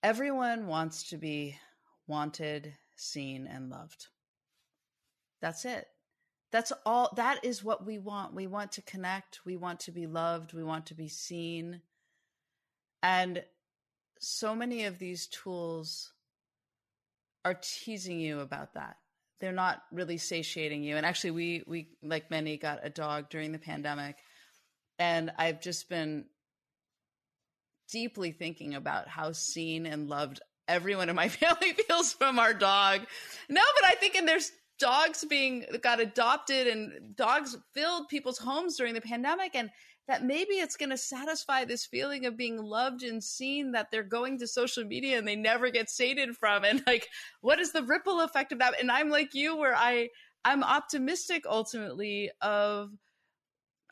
everyone 0.03 0.67
wants 0.67 1.09
to 1.11 1.17
be 1.17 1.59
wanted, 2.07 2.75
seen, 2.97 3.47
and 3.47 3.71
loved. 3.71 4.09
That's 5.41 5.65
it. 5.65 5.87
That's 6.53 6.73
all. 6.87 7.13
That 7.17 7.45
is 7.45 7.65
what 7.65 7.85
we 7.85 7.99
want. 7.99 8.35
We 8.35 8.47
want 8.47 8.73
to 8.73 8.83
connect. 8.83 9.41
We 9.45 9.57
want 9.57 9.81
to 9.81 9.91
be 9.93 10.07
loved. 10.07 10.53
We 10.53 10.63
want 10.63 10.87
to 10.87 10.95
be 10.95 11.09
seen. 11.09 11.81
And 13.03 13.43
so 14.21 14.55
many 14.55 14.85
of 14.85 14.99
these 14.99 15.27
tools 15.27 16.13
are 17.45 17.59
teasing 17.61 18.21
you 18.21 18.41
about 18.41 18.75
that. 18.75 18.97
They're 19.41 19.53
not 19.53 19.83
really 19.93 20.19
satiating 20.19 20.83
you. 20.83 20.97
And 20.97 21.05
actually 21.05 21.33
we 21.33 21.65
we 21.67 21.89
like 22.03 22.31
many 22.31 22.57
got 22.57 22.81
a 22.83 22.91
dog 22.91 23.29
during 23.31 23.53
the 23.53 23.59
pandemic 23.59 24.17
and 24.99 25.33
I've 25.39 25.61
just 25.61 25.89
been 25.89 26.25
deeply 27.91 28.33
thinking 28.33 28.75
about 28.75 29.09
how 29.09 29.33
seen 29.33 29.87
and 29.87 30.09
loved 30.09 30.41
everyone 30.67 31.09
in 31.09 31.17
my 31.17 31.29
family 31.41 31.73
feels 31.73 32.13
from 32.13 32.39
our 32.39 32.55
dog. 32.55 33.03
No, 33.49 33.63
but 33.77 33.85
I 33.85 33.95
think 33.95 34.15
and 34.15 34.27
there's 34.27 34.51
dogs 34.79 35.25
being 35.29 35.65
got 35.83 36.01
adopted 36.01 36.67
and 36.67 37.17
dogs 37.17 37.57
filled 37.75 38.09
people's 38.09 38.39
homes 38.39 38.77
during 38.77 38.95
the 38.95 39.01
pandemic 39.01 39.55
and 39.55 39.71
that 40.07 40.23
maybe 40.23 40.55
it's 40.55 40.77
going 40.77 40.91
to 40.91 40.99
satisfy 40.99 41.65
this 41.65 41.87
feeling 41.87 42.27
of 42.27 42.37
being 42.37 42.59
loved 42.59 43.03
and 43.03 43.25
seen 43.25 43.73
that 43.73 43.91
they're 43.91 44.03
going 44.03 44.39
to 44.39 44.47
social 44.47 44.85
media 44.85 45.19
and 45.19 45.27
they 45.27 45.37
never 45.37 45.71
get 45.71 45.89
sated 45.89 46.37
from. 46.37 46.65
And 46.65 46.83
like 46.87 47.09
what 47.41 47.61
is 47.61 47.73
the 47.73 47.83
ripple 47.83 48.21
effect 48.21 48.53
of 48.53 48.59
that? 48.59 48.81
And 48.81 48.91
i'm 48.91 49.09
like 49.09 49.35
you 49.35 49.57
where 49.57 49.75
i 49.75 50.09
i'm 50.45 50.63
optimistic 50.63 51.45
ultimately 51.49 52.31
of 52.41 52.91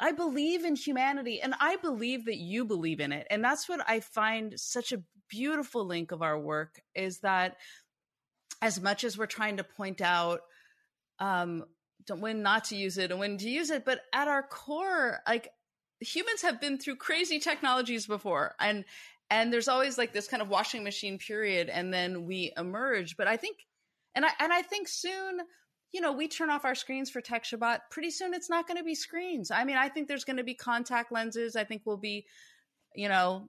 i 0.00 0.12
believe 0.12 0.64
in 0.64 0.74
humanity 0.74 1.40
and 1.40 1.54
i 1.60 1.76
believe 1.76 2.26
that 2.26 2.36
you 2.36 2.64
believe 2.64 3.00
in 3.00 3.12
it. 3.12 3.26
And 3.30 3.44
that's 3.44 3.68
what 3.68 3.80
i 3.88 4.00
find 4.00 4.58
such 4.58 4.92
a 4.92 5.02
beautiful 5.28 5.86
link 5.86 6.12
of 6.12 6.22
our 6.22 6.38
work 6.38 6.82
is 6.94 7.20
that 7.20 7.56
as 8.60 8.80
much 8.80 9.02
as 9.02 9.16
we're 9.16 9.26
trying 9.26 9.56
to 9.56 9.64
point 9.64 10.00
out 10.00 10.40
um 11.18 11.64
when 12.10 12.42
not 12.42 12.64
to 12.64 12.76
use 12.76 12.98
it 12.98 13.10
and 13.10 13.20
when 13.20 13.38
to 13.38 13.48
use 13.48 13.70
it 13.70 13.84
but 13.84 14.00
at 14.12 14.28
our 14.28 14.42
core 14.42 15.20
like 15.26 15.48
humans 16.02 16.42
have 16.42 16.60
been 16.60 16.78
through 16.78 16.96
crazy 16.96 17.38
technologies 17.38 18.06
before 18.06 18.54
and 18.60 18.84
and 19.30 19.50
there's 19.50 19.68
always 19.68 19.96
like 19.96 20.12
this 20.12 20.28
kind 20.28 20.42
of 20.42 20.50
washing 20.50 20.84
machine 20.84 21.16
period 21.16 21.70
and 21.70 21.92
then 21.92 22.26
we 22.26 22.52
emerge. 22.56 23.16
But 23.16 23.28
i 23.28 23.36
think 23.36 23.58
and 24.14 24.24
i 24.24 24.30
and 24.40 24.52
i 24.52 24.62
think 24.62 24.88
soon 24.88 25.40
you 25.92 26.00
know 26.00 26.12
we 26.12 26.28
turn 26.28 26.50
off 26.50 26.64
our 26.64 26.74
screens 26.74 27.10
for 27.10 27.20
tech 27.20 27.44
shabbat 27.44 27.80
pretty 27.90 28.10
soon 28.10 28.34
it's 28.34 28.50
not 28.50 28.66
going 28.66 28.78
to 28.78 28.84
be 28.84 28.94
screens. 28.94 29.50
I 29.50 29.64
mean 29.64 29.76
i 29.76 29.88
think 29.88 30.08
there's 30.08 30.24
going 30.24 30.36
to 30.36 30.44
be 30.44 30.54
contact 30.54 31.12
lenses. 31.12 31.56
I 31.56 31.64
think 31.64 31.82
we'll 31.84 31.96
be 31.96 32.26
you 32.94 33.08
know 33.08 33.48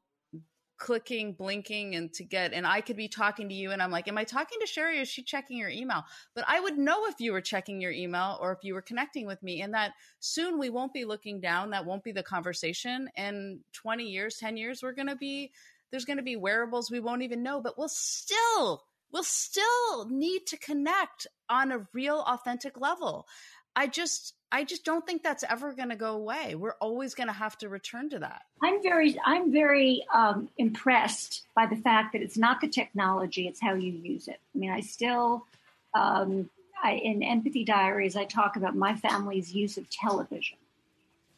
clicking 0.84 1.32
blinking 1.32 1.96
and 1.96 2.12
to 2.12 2.26
get 2.26 2.52
and 2.52 2.68
i 2.68 2.82
could 2.82 2.98
be 2.98 3.08
talking 3.08 3.48
to 3.48 3.56
you 3.56 3.72
and 3.72 3.82
i'm 3.82 3.90
like 3.90 4.10
am 4.10 4.18
i 4.18 4.26
talking 4.26 4.60
to 4.60 4.68
sherry? 4.68 5.00
Is 5.00 5.08
she 5.08 5.24
checking 5.24 5.58
your 5.58 5.70
email? 5.70 6.04
But 6.36 6.44
i 6.46 6.60
would 6.60 6.78
know 6.78 7.06
if 7.06 7.16
you 7.20 7.32
were 7.32 7.40
checking 7.40 7.80
your 7.80 7.94
email 7.94 8.38
or 8.42 8.52
if 8.52 8.60
you 8.64 8.74
were 8.74 8.82
connecting 8.82 9.26
with 9.26 9.42
me 9.42 9.62
and 9.62 9.74
that 9.74 9.94
soon 10.20 10.60
we 10.60 10.70
won't 10.70 10.92
be 10.92 11.06
looking 11.06 11.40
down 11.40 11.70
that 11.70 11.86
won't 11.86 12.04
be 12.04 12.12
the 12.12 12.22
conversation 12.22 13.08
and 13.16 13.62
20 13.72 14.04
years 14.04 14.36
10 14.36 14.58
years 14.58 14.84
we're 14.84 14.92
going 14.92 15.08
to 15.08 15.16
be 15.16 15.54
there's 15.90 16.06
going 16.06 16.18
to 16.18 16.24
be 16.24 16.36
wearables 16.36 16.92
we 16.92 17.00
won't 17.00 17.22
even 17.22 17.42
know 17.42 17.62
but 17.62 17.78
we'll 17.78 17.88
still 17.88 18.84
we'll 19.14 19.24
still 19.24 20.10
need 20.10 20.46
to 20.48 20.58
connect 20.58 21.28
on 21.50 21.72
a 21.72 21.88
real 21.94 22.26
authentic 22.28 22.78
level. 22.82 23.28
I 23.76 23.88
just 23.88 24.34
I 24.54 24.64
just 24.64 24.86
don't 24.86 25.04
think 25.04 25.24
that's 25.24 25.44
ever 25.50 25.74
going 25.74 25.90
to 25.90 25.96
go 25.96 26.14
away. 26.14 26.54
We're 26.54 26.76
always 26.80 27.16
going 27.16 27.26
to 27.26 27.34
have 27.34 27.58
to 27.58 27.70
return 27.70 28.12
to 28.12 28.20
that. 28.20 28.44
I'm 28.62 28.84
very, 28.84 29.18
I'm 29.26 29.52
very 29.52 30.06
um, 30.14 30.48
impressed 30.60 31.42
by 31.56 31.66
the 31.66 31.76
fact 31.76 32.14
that 32.14 32.22
it's 32.22 32.38
not 32.38 32.62
the 32.62 32.68
technology; 32.68 33.48
it's 33.48 33.60
how 33.60 33.74
you 33.74 33.92
use 33.92 34.28
it. 34.28 34.40
I 34.54 34.58
mean, 34.60 34.70
I 34.70 34.82
still, 34.82 35.48
um, 35.96 36.52
I, 36.84 36.94
in 36.94 37.24
Empathy 37.24 37.64
Diaries, 37.64 38.16
I 38.16 38.26
talk 38.26 38.56
about 38.56 38.76
my 38.76 38.96
family's 38.96 39.56
use 39.56 39.78
of 39.78 39.90
television, 39.90 40.60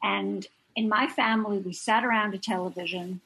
and 0.03 0.45
in 0.75 0.89
my 0.89 1.07
family, 1.07 1.59
we 1.59 1.71
sat 1.71 2.03
around 2.03 2.33
a 2.33 2.37
television, 2.37 3.21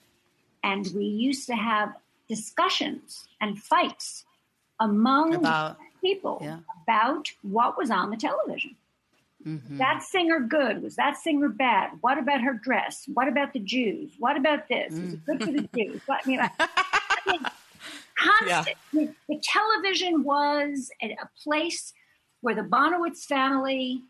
and 0.63 0.87
we 0.95 1.05
used 1.05 1.47
to 1.47 1.55
have 1.55 1.95
discussions 2.27 3.27
and 3.41 3.57
fights 3.59 4.23
among 4.79 5.33
about, 5.33 5.77
people 5.99 6.37
yeah. 6.43 6.59
about 6.83 7.31
what 7.41 7.75
was 7.75 7.89
on 7.89 8.11
the 8.11 8.17
television. 8.17 8.75
Mm-hmm. 9.45 9.77
That 9.77 10.03
singer 10.03 10.39
good? 10.39 10.83
Was 10.83 10.95
that 10.97 11.17
singer 11.17 11.49
bad? 11.49 11.91
What 12.01 12.17
about 12.17 12.41
her 12.41 12.53
dress? 12.53 13.05
What 13.13 13.27
about 13.27 13.53
the 13.53 13.59
Jews? 13.59 14.11
What 14.19 14.35
about 14.35 14.67
this? 14.67 14.93
Mm. 14.93 15.03
Was 15.03 15.13
it 15.13 15.25
good 15.25 15.43
for 15.43 15.51
the 15.51 15.69
Jews? 15.75 16.01
What, 16.05 16.21
I 16.25 16.27
mean, 16.27 16.39
I, 16.39 16.49
I 16.59 17.31
mean 17.31 17.45
constant. 18.17 18.77
Yeah. 18.91 19.05
The, 19.05 19.13
the, 19.29 19.41
television 19.41 20.23
was 20.23 20.89
a, 21.01 21.11
a 21.11 21.29
place 21.41 21.93
where 22.41 22.55
the 22.55 22.63
Bonowitz 22.63 23.23
family 23.23 24.01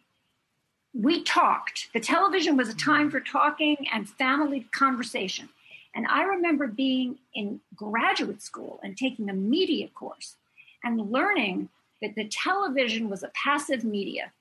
we 0.93 1.23
talked. 1.23 1.89
The 1.93 1.99
television 1.99 2.57
was 2.57 2.69
a 2.69 2.75
time 2.75 3.11
for 3.11 3.19
talking 3.19 3.77
and 3.93 4.09
family 4.09 4.67
conversation. 4.71 5.49
And 5.93 6.07
I 6.07 6.23
remember 6.23 6.67
being 6.67 7.19
in 7.33 7.61
graduate 7.75 8.41
school 8.41 8.79
and 8.83 8.97
taking 8.97 9.29
a 9.29 9.33
media 9.33 9.87
course 9.89 10.35
and 10.83 11.11
learning 11.11 11.69
that 12.01 12.15
the 12.15 12.27
television 12.27 13.09
was 13.09 13.23
a 13.23 13.31
passive 13.35 13.83
media 13.83 14.31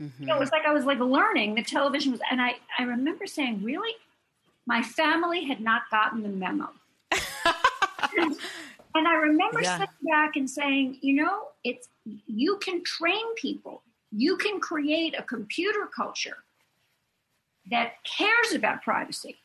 Mm-hmm. 0.00 0.22
You 0.22 0.26
know, 0.26 0.36
it 0.36 0.40
was 0.40 0.50
like 0.50 0.64
I 0.66 0.72
was 0.72 0.84
like 0.84 0.98
learning 0.98 1.54
the 1.54 1.62
television 1.62 2.12
was, 2.12 2.20
and 2.30 2.40
I, 2.40 2.56
I 2.78 2.82
remember 2.82 3.26
saying, 3.26 3.62
really? 3.62 3.92
My 4.66 4.82
family 4.82 5.44
had 5.44 5.60
not 5.60 5.82
gotten 5.90 6.22
the 6.22 6.28
memo. 6.28 6.70
and, 7.12 8.36
and 8.94 9.08
I 9.08 9.14
remember 9.14 9.60
yeah. 9.62 9.78
sitting 9.78 10.10
back 10.10 10.36
and 10.36 10.48
saying, 10.48 10.98
you 11.00 11.22
know, 11.22 11.48
it's, 11.62 11.88
you 12.04 12.58
can 12.62 12.82
train 12.82 13.34
people. 13.36 13.82
You 14.10 14.36
can 14.36 14.60
create 14.60 15.14
a 15.18 15.22
computer 15.22 15.88
culture 15.94 16.38
that 17.70 17.92
cares 18.04 18.52
about 18.54 18.82
privacy 18.82 19.36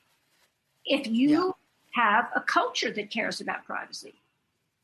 if 0.86 1.08
you 1.08 1.56
yeah. 1.96 2.04
have 2.04 2.30
a 2.36 2.42
culture 2.42 2.92
that 2.92 3.10
cares 3.10 3.42
about 3.42 3.66
privacy. 3.66 4.16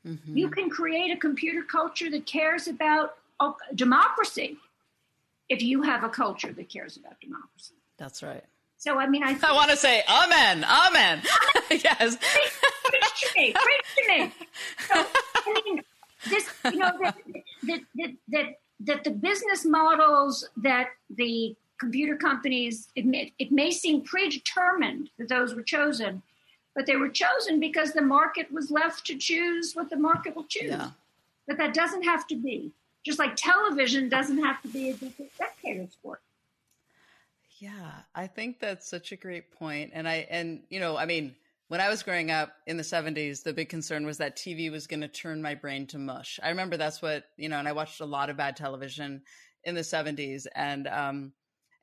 Mm-hmm. 0.05 0.37
You 0.37 0.49
can 0.49 0.69
create 0.69 1.11
a 1.11 1.17
computer 1.17 1.63
culture 1.63 2.09
that 2.11 2.25
cares 2.25 2.67
about 2.67 3.15
oh, 3.39 3.55
democracy 3.73 4.57
if 5.49 5.61
you 5.61 5.81
have 5.83 6.03
a 6.03 6.09
culture 6.09 6.51
that 6.53 6.69
cares 6.69 6.97
about 6.97 7.19
democracy. 7.21 7.75
That's 7.97 8.23
right. 8.23 8.43
So, 8.77 8.99
I 8.99 9.07
mean, 9.07 9.23
I, 9.23 9.37
I 9.41 9.53
want 9.53 9.71
to 9.71 9.77
say 9.77 10.03
amen, 10.07 10.63
amen. 10.63 11.21
yes. 11.71 12.17
Preach 12.17 13.21
to 13.21 13.39
me, 13.39 13.53
preach 13.53 13.95
to 13.97 14.07
me. 14.07 14.33
So, 14.87 15.05
I 15.35 15.61
mean, 15.65 15.81
this, 16.29 16.49
you 16.71 16.79
know, 16.79 16.91
that, 17.01 17.15
that, 17.63 17.81
that, 17.95 18.15
that, 18.27 18.45
that 18.81 19.03
the 19.03 19.11
business 19.11 19.65
models 19.65 20.47
that 20.57 20.89
the 21.09 21.55
computer 21.79 22.15
companies, 22.15 22.87
it 22.95 23.05
may, 23.05 23.33
it 23.39 23.51
may 23.51 23.71
seem 23.71 24.01
predetermined 24.01 25.09
that 25.17 25.29
those 25.29 25.55
were 25.55 25.63
chosen, 25.63 26.21
but 26.75 26.85
they 26.85 26.95
were 26.95 27.09
chosen 27.09 27.59
because 27.59 27.93
the 27.93 28.01
market 28.01 28.51
was 28.51 28.71
left 28.71 29.05
to 29.07 29.17
choose 29.17 29.73
what 29.73 29.89
the 29.89 29.97
market 29.97 30.35
will 30.35 30.45
choose. 30.45 30.71
Yeah. 30.71 30.91
But 31.47 31.57
that 31.57 31.73
doesn't 31.73 32.03
have 32.03 32.27
to 32.27 32.35
be. 32.35 32.71
Just 33.05 33.19
like 33.19 33.35
television 33.35 34.09
doesn't 34.09 34.43
have 34.43 34.61
to 34.63 34.67
be 34.67 34.89
a 34.89 34.95
spectator 34.95 35.87
sport. 35.91 36.21
Yeah, 37.59 37.91
I 38.13 38.27
think 38.27 38.59
that's 38.59 38.89
such 38.89 39.11
a 39.11 39.15
great 39.15 39.51
point. 39.51 39.91
And 39.93 40.07
I 40.07 40.27
and 40.29 40.63
you 40.69 40.79
know, 40.79 40.97
I 40.97 41.05
mean, 41.05 41.35
when 41.67 41.81
I 41.81 41.89
was 41.89 42.03
growing 42.03 42.31
up 42.31 42.53
in 42.67 42.77
the 42.77 42.83
70s, 42.83 43.43
the 43.43 43.53
big 43.53 43.69
concern 43.69 44.05
was 44.05 44.17
that 44.17 44.37
TV 44.37 44.71
was 44.71 44.87
going 44.87 45.01
to 45.01 45.07
turn 45.07 45.41
my 45.41 45.55
brain 45.55 45.87
to 45.87 45.97
mush. 45.97 46.39
I 46.43 46.49
remember 46.49 46.77
that's 46.77 47.01
what, 47.01 47.23
you 47.37 47.49
know, 47.49 47.57
and 47.57 47.67
I 47.67 47.71
watched 47.71 48.01
a 48.01 48.05
lot 48.05 48.29
of 48.29 48.37
bad 48.37 48.55
television 48.55 49.21
in 49.63 49.73
the 49.73 49.81
70s 49.81 50.45
and 50.53 50.87
um 50.87 51.33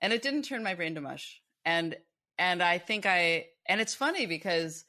and 0.01 0.13
it 0.13 0.23
didn't 0.23 0.43
turn 0.43 0.63
my 0.63 0.75
brain 0.75 0.95
to 0.95 1.01
mush. 1.01 1.41
And 1.65 1.97
and 2.39 2.63
I 2.63 2.79
think 2.79 3.07
I 3.07 3.47
and 3.67 3.81
it's 3.81 3.95
funny 3.95 4.27
because 4.27 4.85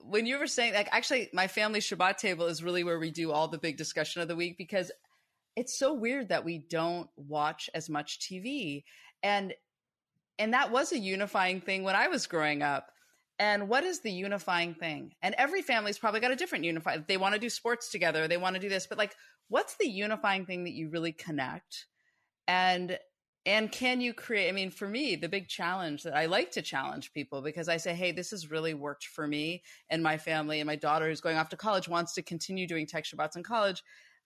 when 0.00 0.26
you 0.26 0.38
were 0.38 0.46
saying 0.46 0.74
like 0.74 0.88
actually 0.92 1.28
my 1.32 1.48
family 1.48 1.80
Shabbat 1.80 2.18
table 2.18 2.46
is 2.46 2.62
really 2.62 2.84
where 2.84 2.98
we 2.98 3.10
do 3.10 3.32
all 3.32 3.48
the 3.48 3.58
big 3.58 3.76
discussion 3.76 4.22
of 4.22 4.28
the 4.28 4.36
week 4.36 4.56
because 4.58 4.92
it's 5.58 5.76
so 5.76 5.92
weird 5.92 6.28
that 6.28 6.44
we 6.44 6.58
don't 6.58 7.10
watch 7.16 7.68
as 7.74 7.90
much 7.90 8.20
TV. 8.20 8.84
And 9.22 9.52
and 10.38 10.54
that 10.54 10.70
was 10.70 10.92
a 10.92 10.98
unifying 10.98 11.60
thing 11.60 11.82
when 11.82 11.96
I 11.96 12.06
was 12.06 12.28
growing 12.28 12.62
up. 12.62 12.92
And 13.40 13.68
what 13.68 13.82
is 13.82 14.00
the 14.00 14.12
unifying 14.12 14.74
thing? 14.74 15.14
And 15.20 15.34
every 15.36 15.62
family's 15.62 15.98
probably 15.98 16.20
got 16.20 16.30
a 16.30 16.36
different 16.36 16.64
unifying. 16.64 17.04
They 17.08 17.16
want 17.16 17.34
to 17.34 17.40
do 17.40 17.50
sports 17.50 17.90
together, 17.90 18.28
they 18.28 18.36
want 18.36 18.54
to 18.54 18.60
do 18.60 18.68
this, 18.68 18.86
but 18.86 18.98
like 18.98 19.16
what's 19.48 19.76
the 19.76 19.88
unifying 19.88 20.46
thing 20.46 20.64
that 20.64 20.74
you 20.74 20.90
really 20.90 21.12
connect? 21.12 21.86
And 22.46 22.96
and 23.46 23.72
can 23.72 24.00
you 24.00 24.12
create 24.12 24.48
i 24.48 24.52
mean 24.52 24.70
for 24.70 24.88
me 24.88 25.14
the 25.14 25.28
big 25.28 25.48
challenge 25.48 26.02
that 26.02 26.16
i 26.16 26.26
like 26.26 26.50
to 26.50 26.60
challenge 26.60 27.12
people 27.12 27.40
because 27.40 27.68
i 27.68 27.76
say 27.76 27.94
hey 27.94 28.10
this 28.10 28.32
has 28.32 28.50
really 28.50 28.74
worked 28.74 29.06
for 29.06 29.28
me 29.28 29.62
and 29.90 30.02
my 30.02 30.18
family 30.18 30.58
and 30.58 30.66
my 30.66 30.74
daughter 30.74 31.08
who's 31.08 31.20
going 31.20 31.36
off 31.36 31.48
to 31.48 31.56
college 31.56 31.88
wants 31.88 32.14
to 32.14 32.20
continue 32.20 32.66
doing 32.66 32.84
tech 32.84 33.04
shabbats 33.04 33.36
in 33.36 33.42
college 33.44 33.82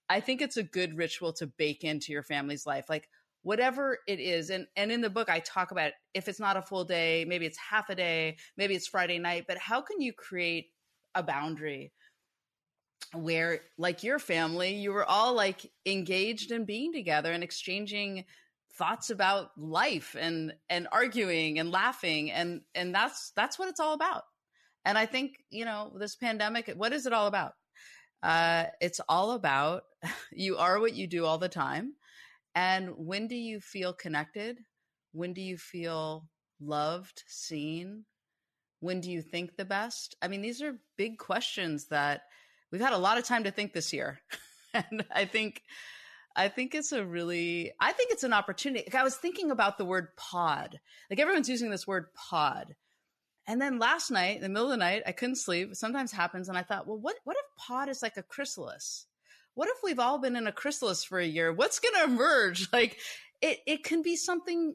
I 0.09 0.21
think 0.21 0.43
it's 0.43 0.57
a 0.57 0.63
good 0.63 0.97
ritual 0.97 1.33
to 1.35 1.47
bake 1.47 1.85
into 1.85 2.13
your 2.13 2.23
family's 2.23 2.67
life. 2.67 2.87
Like 2.89 3.09
whatever 3.43 3.99
it 4.07 4.21
is 4.21 4.51
and 4.51 4.67
and 4.77 4.93
in 4.93 5.01
the 5.01 5.11
book 5.11 5.29
I 5.29 5.41
talk 5.41 5.73
about 5.73 5.93
if 6.15 6.29
it's 6.29 6.41
not 6.41 6.57
a 6.57 6.63
full 6.63 6.85
day, 6.85 7.25
maybe 7.27 7.47
it's 7.47 7.59
half 7.59 7.91
a 7.91 7.95
day, 7.95 8.37
maybe 8.57 8.75
it's 8.75 8.87
Friday 8.87 9.19
night, 9.19 9.45
but 9.49 9.59
how 9.59 9.81
can 9.81 10.01
you 10.01 10.13
create 10.13 10.67
a 11.15 11.23
boundary 11.23 11.93
where 13.15 13.61
like 13.77 14.03
your 14.03 14.19
family, 14.19 14.75
you 14.75 14.93
were 14.93 15.05
all 15.05 15.35
like 15.35 15.71
engaged 15.85 16.51
in 16.51 16.65
being 16.65 16.93
together 16.93 17.33
and 17.33 17.45
exchanging 17.45 18.25
thoughts 18.75 19.11
about 19.11 19.51
life 19.59 20.17
and 20.19 20.55
and 20.71 20.89
arguing 20.93 21.59
and 21.59 21.71
laughing 21.71 22.31
and 22.31 22.63
and 22.75 22.95
that's 22.95 23.33
that's 23.37 23.59
what 23.59 23.69
it's 23.69 23.81
all 23.81 23.93
about. 23.93 24.23
And 24.85 24.99
I 24.99 25.07
think, 25.07 25.37
you 25.51 25.65
know, 25.65 25.93
this 25.97 26.17
pandemic, 26.17 26.73
what 26.75 26.93
is 26.93 27.07
it 27.07 27.13
all 27.13 27.27
about? 27.27 27.53
Uh, 28.23 28.65
it's 28.81 29.01
all 29.09 29.33
about 29.33 29.85
you 30.33 30.57
are 30.57 30.81
what 30.81 30.95
you 30.95 31.07
do 31.07 31.25
all 31.25 31.39
the 31.39 31.49
time. 31.49 31.95
And 32.55 32.91
when 32.97 33.29
do 33.29 33.35
you 33.35 33.61
feel 33.61 33.93
connected? 33.93 34.59
When 35.13 35.33
do 35.33 35.41
you 35.41 35.57
feel 35.57 36.29
loved, 36.61 37.23
seen? 37.27 38.05
When 38.81 39.01
do 39.01 39.11
you 39.11 39.23
think 39.23 39.57
the 39.57 39.65
best? 39.65 40.17
I 40.21 40.29
mean, 40.29 40.43
these 40.43 40.63
are 40.63 40.79
big 40.97 41.19
questions 41.19 41.87
that 41.89 42.23
we've 42.71 42.81
had 42.81 42.93
a 42.93 42.99
lot 42.99 43.19
of 43.19 43.25
time 43.25 43.45
to 43.45 43.51
think 43.51 43.73
this 43.73 43.93
year. 43.93 44.21
and 44.75 45.05
I 45.11 45.25
think 45.25 45.63
I 46.35 46.49
think 46.49 46.75
it's 46.75 46.93
a 46.93 47.05
really 47.05 47.73
I 47.81 47.93
think 47.93 48.11
it's 48.11 48.25
an 48.25 48.33
opportunity. 48.33 48.85
Like 48.87 49.01
I 49.01 49.05
was 49.05 49.17
thinking 49.17 49.51
about 49.51 49.79
the 49.79 49.85
word 49.85 50.09
pod. 50.17 50.81
Like 51.11 51.21
everyone's 51.21 51.49
using 51.49 51.71
this 51.71 51.87
word 51.87 52.07
pod. 52.15 52.75
And 53.47 53.61
then 53.61 53.79
last 53.79 54.11
night, 54.11 54.37
in 54.37 54.43
the 54.43 54.49
middle 54.49 54.67
of 54.67 54.71
the 54.71 54.77
night, 54.77 55.03
I 55.07 55.13
couldn't 55.13 55.37
sleep. 55.37 55.73
It 55.73 55.77
sometimes 55.77 56.13
happens. 56.13 56.49
And 56.49 56.57
I 56.57 56.63
thought, 56.63 56.87
well, 56.87 56.99
what, 56.99 57.17
what 57.25 57.37
if 57.37 57.57
pod 57.57 57.89
is 57.89 58.03
like 58.03 58.17
a 58.17 58.23
chrysalis? 58.23 59.07
What 59.55 59.69
if 59.69 59.79
we've 59.83 59.99
all 59.99 60.19
been 60.19 60.37
in 60.37 60.47
a 60.47 60.53
chrysalis 60.53 61.05
for 61.05 61.19
a 61.19 61.27
year? 61.27 61.53
What's 61.53 61.81
going 61.81 61.95
to 61.95 62.13
emerge? 62.13 62.69
Like 62.73 62.99
it, 63.41 63.59
it 63.67 63.85
can 63.85 64.03
be 64.03 64.17
something 64.17 64.75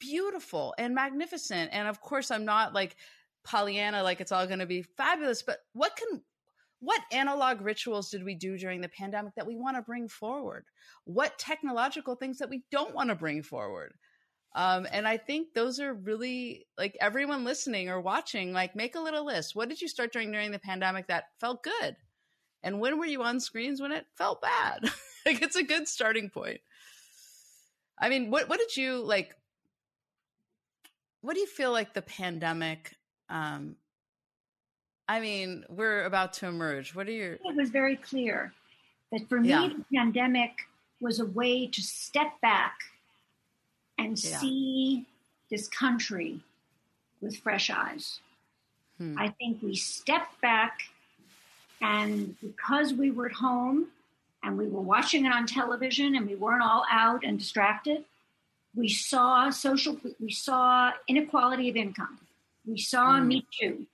beautiful 0.00 0.74
and 0.78 0.94
magnificent. 0.94 1.70
And 1.72 1.86
of 1.86 2.00
course, 2.00 2.30
I'm 2.30 2.44
not 2.44 2.72
like 2.72 2.96
Pollyanna, 3.44 4.02
like 4.02 4.20
it's 4.20 4.32
all 4.32 4.46
going 4.46 4.58
to 4.58 4.66
be 4.66 4.82
fabulous, 4.82 5.42
but 5.42 5.58
what 5.74 5.94
can, 5.96 6.22
what 6.80 7.00
analog 7.12 7.60
rituals 7.60 8.10
did 8.10 8.24
we 8.24 8.34
do 8.34 8.58
during 8.58 8.80
the 8.80 8.88
pandemic 8.88 9.34
that 9.36 9.46
we 9.46 9.56
want 9.56 9.76
to 9.76 9.82
bring 9.82 10.08
forward? 10.08 10.64
What 11.04 11.38
technological 11.38 12.16
things 12.16 12.38
that 12.38 12.50
we 12.50 12.64
don't 12.72 12.94
want 12.94 13.10
to 13.10 13.14
bring 13.14 13.42
forward? 13.42 13.94
Um, 14.54 14.86
and 14.92 15.08
I 15.08 15.16
think 15.16 15.54
those 15.54 15.80
are 15.80 15.94
really 15.94 16.66
like 16.76 16.96
everyone 17.00 17.44
listening 17.44 17.88
or 17.88 18.00
watching, 18.00 18.52
like 18.52 18.76
make 18.76 18.96
a 18.96 19.00
little 19.00 19.24
list. 19.24 19.56
What 19.56 19.68
did 19.68 19.80
you 19.80 19.88
start 19.88 20.12
doing 20.12 20.30
during 20.30 20.50
the 20.50 20.58
pandemic 20.58 21.06
that 21.06 21.24
felt 21.40 21.62
good? 21.62 21.96
And 22.62 22.78
when 22.78 22.98
were 22.98 23.06
you 23.06 23.22
on 23.22 23.40
screens 23.40 23.80
when 23.80 23.92
it 23.92 24.06
felt 24.16 24.42
bad? 24.42 24.84
like 25.26 25.40
it's 25.42 25.56
a 25.56 25.62
good 25.62 25.88
starting 25.88 26.28
point. 26.28 26.60
I 27.98 28.08
mean, 28.08 28.30
what 28.30 28.48
what 28.48 28.58
did 28.58 28.76
you 28.76 28.98
like? 28.98 29.34
What 31.22 31.34
do 31.34 31.40
you 31.40 31.46
feel 31.46 31.72
like 31.72 31.94
the 31.94 32.02
pandemic? 32.02 32.94
Um, 33.30 33.76
I 35.08 35.20
mean, 35.20 35.64
we're 35.68 36.04
about 36.04 36.34
to 36.34 36.46
emerge. 36.46 36.94
What 36.94 37.08
are 37.08 37.12
your? 37.12 37.34
It 37.34 37.56
was 37.56 37.70
very 37.70 37.96
clear 37.96 38.52
that 39.12 39.28
for 39.28 39.40
me, 39.40 39.48
yeah. 39.48 39.68
the 39.68 39.96
pandemic 39.96 40.52
was 41.00 41.20
a 41.20 41.26
way 41.26 41.66
to 41.68 41.82
step 41.82 42.40
back 42.42 42.74
and 43.98 44.22
yeah. 44.22 44.38
see 44.38 45.06
this 45.50 45.68
country 45.68 46.40
with 47.20 47.36
fresh 47.36 47.70
eyes. 47.70 48.20
Hmm. 48.98 49.16
I 49.18 49.28
think 49.30 49.62
we 49.62 49.74
stepped 49.74 50.40
back, 50.40 50.80
and 51.80 52.36
because 52.40 52.92
we 52.92 53.10
were 53.10 53.26
at 53.26 53.32
home 53.32 53.88
and 54.42 54.58
we 54.58 54.66
were 54.66 54.80
watching 54.80 55.26
it 55.26 55.32
on 55.32 55.46
television 55.46 56.16
and 56.16 56.26
we 56.26 56.34
weren't 56.34 56.62
all 56.62 56.84
out 56.90 57.24
and 57.24 57.38
distracted, 57.38 58.04
we 58.74 58.88
saw 58.88 59.50
social, 59.50 59.98
we 60.20 60.30
saw 60.30 60.92
inequality 61.06 61.68
of 61.68 61.76
income. 61.76 62.18
We 62.66 62.78
saw 62.78 63.18
mm. 63.18 63.26
Me 63.26 63.46
Too. 63.60 63.86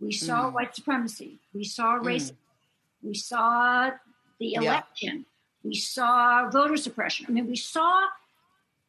We 0.00 0.12
saw 0.12 0.50
mm. 0.50 0.54
white 0.54 0.74
supremacy. 0.74 1.38
We 1.54 1.64
saw 1.64 1.98
mm. 1.98 2.04
racism. 2.04 2.32
Mm. 2.32 3.08
We 3.08 3.14
saw 3.14 3.90
the 4.38 4.54
election. 4.54 5.18
Yeah. 5.18 5.68
We 5.68 5.74
saw 5.74 6.50
voter 6.50 6.76
suppression. 6.76 7.26
I 7.28 7.32
mean, 7.32 7.46
we 7.46 7.56
saw. 7.56 8.06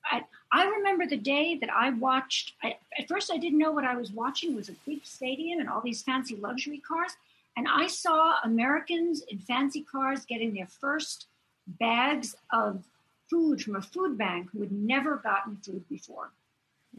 I, 0.05 0.23
I 0.53 0.65
remember 0.65 1.07
the 1.07 1.17
day 1.17 1.57
that 1.59 1.69
I 1.71 1.89
watched. 1.89 2.53
I, 2.61 2.77
at 2.97 3.07
first, 3.07 3.31
I 3.33 3.37
didn't 3.37 3.57
know 3.57 3.71
what 3.71 3.85
I 3.85 3.95
was 3.95 4.11
watching. 4.11 4.51
It 4.51 4.55
was 4.55 4.69
a 4.69 4.75
big 4.85 5.03
stadium 5.03 5.59
and 5.59 5.67
all 5.67 5.81
these 5.81 6.03
fancy 6.03 6.35
luxury 6.35 6.77
cars. 6.77 7.13
And 7.57 7.67
I 7.67 7.87
saw 7.87 8.35
Americans 8.43 9.23
in 9.29 9.39
fancy 9.39 9.81
cars 9.81 10.25
getting 10.25 10.53
their 10.53 10.67
first 10.67 11.25
bags 11.67 12.35
of 12.51 12.83
food 13.29 13.63
from 13.63 13.75
a 13.75 13.81
food 13.81 14.15
bank 14.15 14.49
who 14.51 14.61
had 14.61 14.71
never 14.71 15.15
gotten 15.15 15.57
food 15.57 15.83
before. 15.89 16.29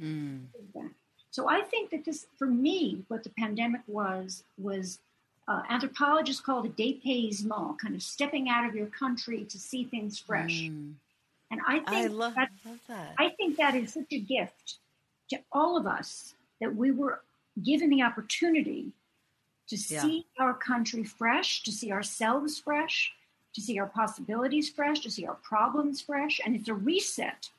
Mm. 0.01 0.47
So 1.31 1.49
I 1.49 1.61
think 1.61 1.91
that 1.91 2.05
this, 2.05 2.27
for 2.37 2.47
me, 2.47 3.05
what 3.07 3.23
the 3.23 3.31
pandemic 3.31 3.83
was, 3.87 4.43
was 4.59 4.99
uh, 5.47 5.63
anthropologists 5.69 6.41
call 6.41 6.65
it 6.65 6.77
dépaysement, 6.77 7.79
kind 7.79 7.95
of 7.95 8.03
stepping 8.03 8.49
out 8.49 8.69
of 8.69 8.75
your 8.75 8.87
country 8.87 9.45
to 9.45 9.59
see 9.59 9.85
things 9.85 10.19
fresh. 10.19 10.63
Mm. 10.63 10.95
And 11.55 11.63
I 11.69 11.79
think 11.79 11.89
I 11.89 12.07
love, 12.09 12.35
that, 12.35 12.51
love 12.67 12.81
that. 12.89 13.15
I 13.17 13.29
think 13.29 13.59
that 13.59 13.77
is 13.77 13.93
such 13.93 14.11
a 14.11 14.19
gift 14.19 14.79
to 15.31 15.39
all 15.53 15.77
of 15.77 15.87
us 15.87 16.35
that 16.61 16.75
we 16.75 16.91
were 16.91 17.21
given 17.63 17.91
the 17.91 18.03
opportunity 18.03 18.91
to 19.69 19.77
yeah. 19.77 20.03
see 20.03 20.27
our 20.41 20.53
country 20.53 21.05
fresh, 21.05 21.63
to 21.63 21.71
see 21.71 21.93
ourselves 21.93 22.59
fresh, 22.59 23.13
to 23.55 23.61
see 23.61 23.79
our 23.79 23.87
possibilities 23.87 24.69
fresh, 24.69 24.99
to 25.01 25.11
see 25.13 25.27
our 25.27 25.37
problems 25.37 26.01
fresh. 26.01 26.41
And 26.45 26.57
it's 26.57 26.69
a 26.69 26.75
reset. 26.75 27.51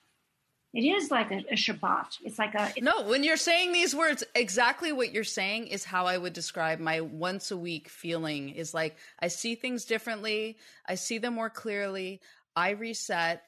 It 0.74 0.84
is 0.84 1.10
like 1.10 1.32
a, 1.32 1.38
a 1.50 1.56
Shabbat. 1.56 2.18
It's 2.26 2.38
like 2.38 2.54
a. 2.54 2.74
no, 2.82 3.04
when 3.04 3.24
you're 3.24 3.38
saying 3.38 3.72
these 3.72 3.96
words, 3.96 4.26
exactly 4.36 4.92
what 4.92 5.14
you're 5.14 5.24
saying 5.24 5.68
is 5.68 5.86
how 5.86 6.06
I 6.06 6.18
would 6.18 6.34
describe 6.34 6.80
my 6.80 7.00
once 7.00 7.52
a 7.52 7.56
week 7.56 7.88
feeling 7.88 8.50
is 8.50 8.74
like 8.74 8.98
I 9.22 9.30
see 9.30 9.56
things 9.56 9.86
differently, 9.86 10.58
I 10.86 10.96
see 10.96 11.18
them 11.18 11.36
more 11.36 11.50
clearly, 11.50 12.20
I 12.58 12.72
reset. 12.72 13.44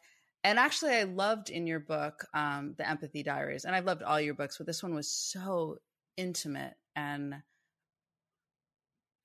And 0.48 0.58
actually, 0.58 0.94
I 0.96 1.04
loved 1.04 1.50
in 1.50 1.68
your 1.68 1.82
book, 1.82 2.26
um, 2.34 2.74
The 2.78 2.88
Empathy 2.88 3.22
Diaries, 3.22 3.66
and 3.66 3.76
I've 3.76 3.84
loved 3.84 4.02
all 4.02 4.22
your 4.22 4.34
books, 4.34 4.58
but 4.58 4.66
this 4.66 4.82
one 4.82 4.96
was 4.96 5.12
so 5.12 5.78
intimate 6.16 6.74
and 6.96 7.36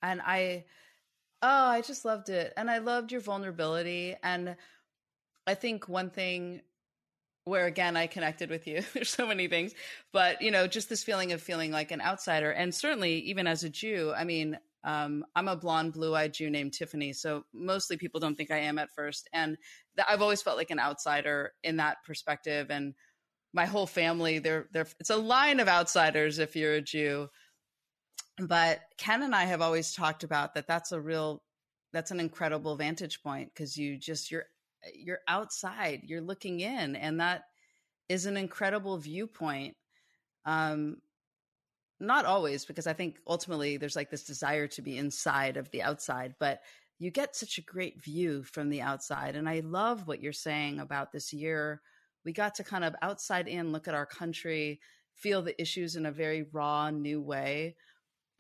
and 0.03 0.21
I 0.21 0.65
oh, 1.41 1.67
I 1.67 1.81
just 1.81 2.05
loved 2.05 2.29
it. 2.29 2.53
And 2.57 2.69
I 2.69 2.79
loved 2.79 3.13
your 3.13 3.21
vulnerability. 3.21 4.17
And 4.21 4.57
I 5.47 5.55
think 5.55 5.89
one 5.89 6.11
thing 6.11 6.63
where 7.45 7.67
again 7.67 7.97
I 7.97 8.09
connected 8.09 8.51
with 8.51 8.67
you. 8.67 8.83
There's 8.93 9.09
so 9.09 9.25
many 9.25 9.47
things, 9.47 9.75
but 10.13 10.43
you 10.43 10.51
know, 10.51 10.67
just 10.67 10.89
this 10.89 11.05
feeling 11.05 11.31
of 11.31 11.41
feeling 11.41 11.71
like 11.71 11.93
an 11.93 12.01
outsider, 12.01 12.51
and 12.51 12.75
certainly 12.75 13.21
even 13.21 13.47
as 13.47 13.63
a 13.63 13.71
Jew. 13.71 14.13
I 14.17 14.25
mean, 14.25 14.59
um, 14.85 15.25
I'm 15.37 15.49
a 15.49 15.57
blonde, 15.57 15.93
blue-eyed 15.93 16.35
Jew 16.35 16.51
named 16.51 16.73
Tiffany, 16.73 17.13
so 17.13 17.45
mostly 17.53 17.97
people 17.97 18.21
don't 18.21 18.35
think 18.35 18.51
I 18.51 18.59
am 18.59 18.79
at 18.79 18.91
first, 18.95 19.29
and 19.33 19.57
th- 19.97 20.07
I've 20.09 20.23
always 20.23 20.43
felt 20.43 20.57
like 20.57 20.71
an 20.71 20.81
outsider 20.81 21.53
in 21.63 21.77
that 21.77 21.99
perspective. 22.05 22.71
And 22.71 22.95
my 23.53 23.67
whole 23.67 23.87
family, 23.87 24.39
they're 24.39 24.67
they're 24.73 24.87
it's 24.99 25.11
a 25.11 25.17
line 25.17 25.61
of 25.61 25.69
outsiders 25.69 26.39
if 26.39 26.57
you're 26.57 26.75
a 26.75 26.81
Jew 26.81 27.29
but 28.39 28.81
Ken 28.99 29.23
and 29.23 29.35
I 29.35 29.45
have 29.45 29.61
always 29.61 29.93
talked 29.93 30.25
about 30.25 30.55
that 30.55 30.67
that's 30.67 30.93
a 30.93 31.01
real 31.01 31.43
that's 31.93 32.11
an 32.11 32.21
incredible 32.21 32.77
vantage 32.77 33.23
point 33.23 33.51
because 33.53 33.77
you 33.77 33.99
just 33.99 34.31
you're 34.31 34.47
you're 34.95 35.21
outside, 35.29 36.03
you're 36.05 36.23
looking 36.23 36.61
in 36.61 36.97
and 36.97 37.21
that 37.21 37.45
is 38.09 38.27
an 38.27 38.37
incredible 38.37 38.99
viewpoint. 38.99 39.77
Um 40.45 40.97
not 42.03 42.27
always 42.27 42.65
because 42.65 42.87
I 42.87 42.93
think 42.93 43.19
ultimately 43.27 43.77
there's 43.77 43.97
like 43.97 44.11
this 44.11 44.25
desire 44.25 44.67
to 44.69 44.83
be 44.83 44.99
inside 44.99 45.57
of 45.57 45.71
the 45.71 45.83
outside, 45.83 46.35
but 46.39 46.61
you 46.99 47.11
get 47.11 47.35
such 47.35 47.59
a 47.59 47.63
great 47.63 48.03
view 48.03 48.43
from 48.43 48.69
the 48.69 48.83
outside 48.83 49.37
and 49.37 49.49
I 49.49 49.61
love 49.61 50.07
what 50.07 50.23
you're 50.23 50.33
saying 50.33 50.81
about 50.81 51.13
this 51.13 51.33
year. 51.33 51.81
We 52.25 52.33
got 52.33 52.57
to 52.57 52.65
kind 52.65 52.85
of 52.85 52.95
outside 53.03 53.49
in 53.49 53.73
look 53.73 53.89
at 53.89 53.95
our 53.95 54.07
country, 54.07 54.81
feel 55.15 55.43
the 55.43 55.61
issues 55.61 55.97
in 55.97 56.07
a 56.07 56.13
very 56.13 56.45
raw 56.53 56.91
new 56.91 57.21
way 57.21 57.77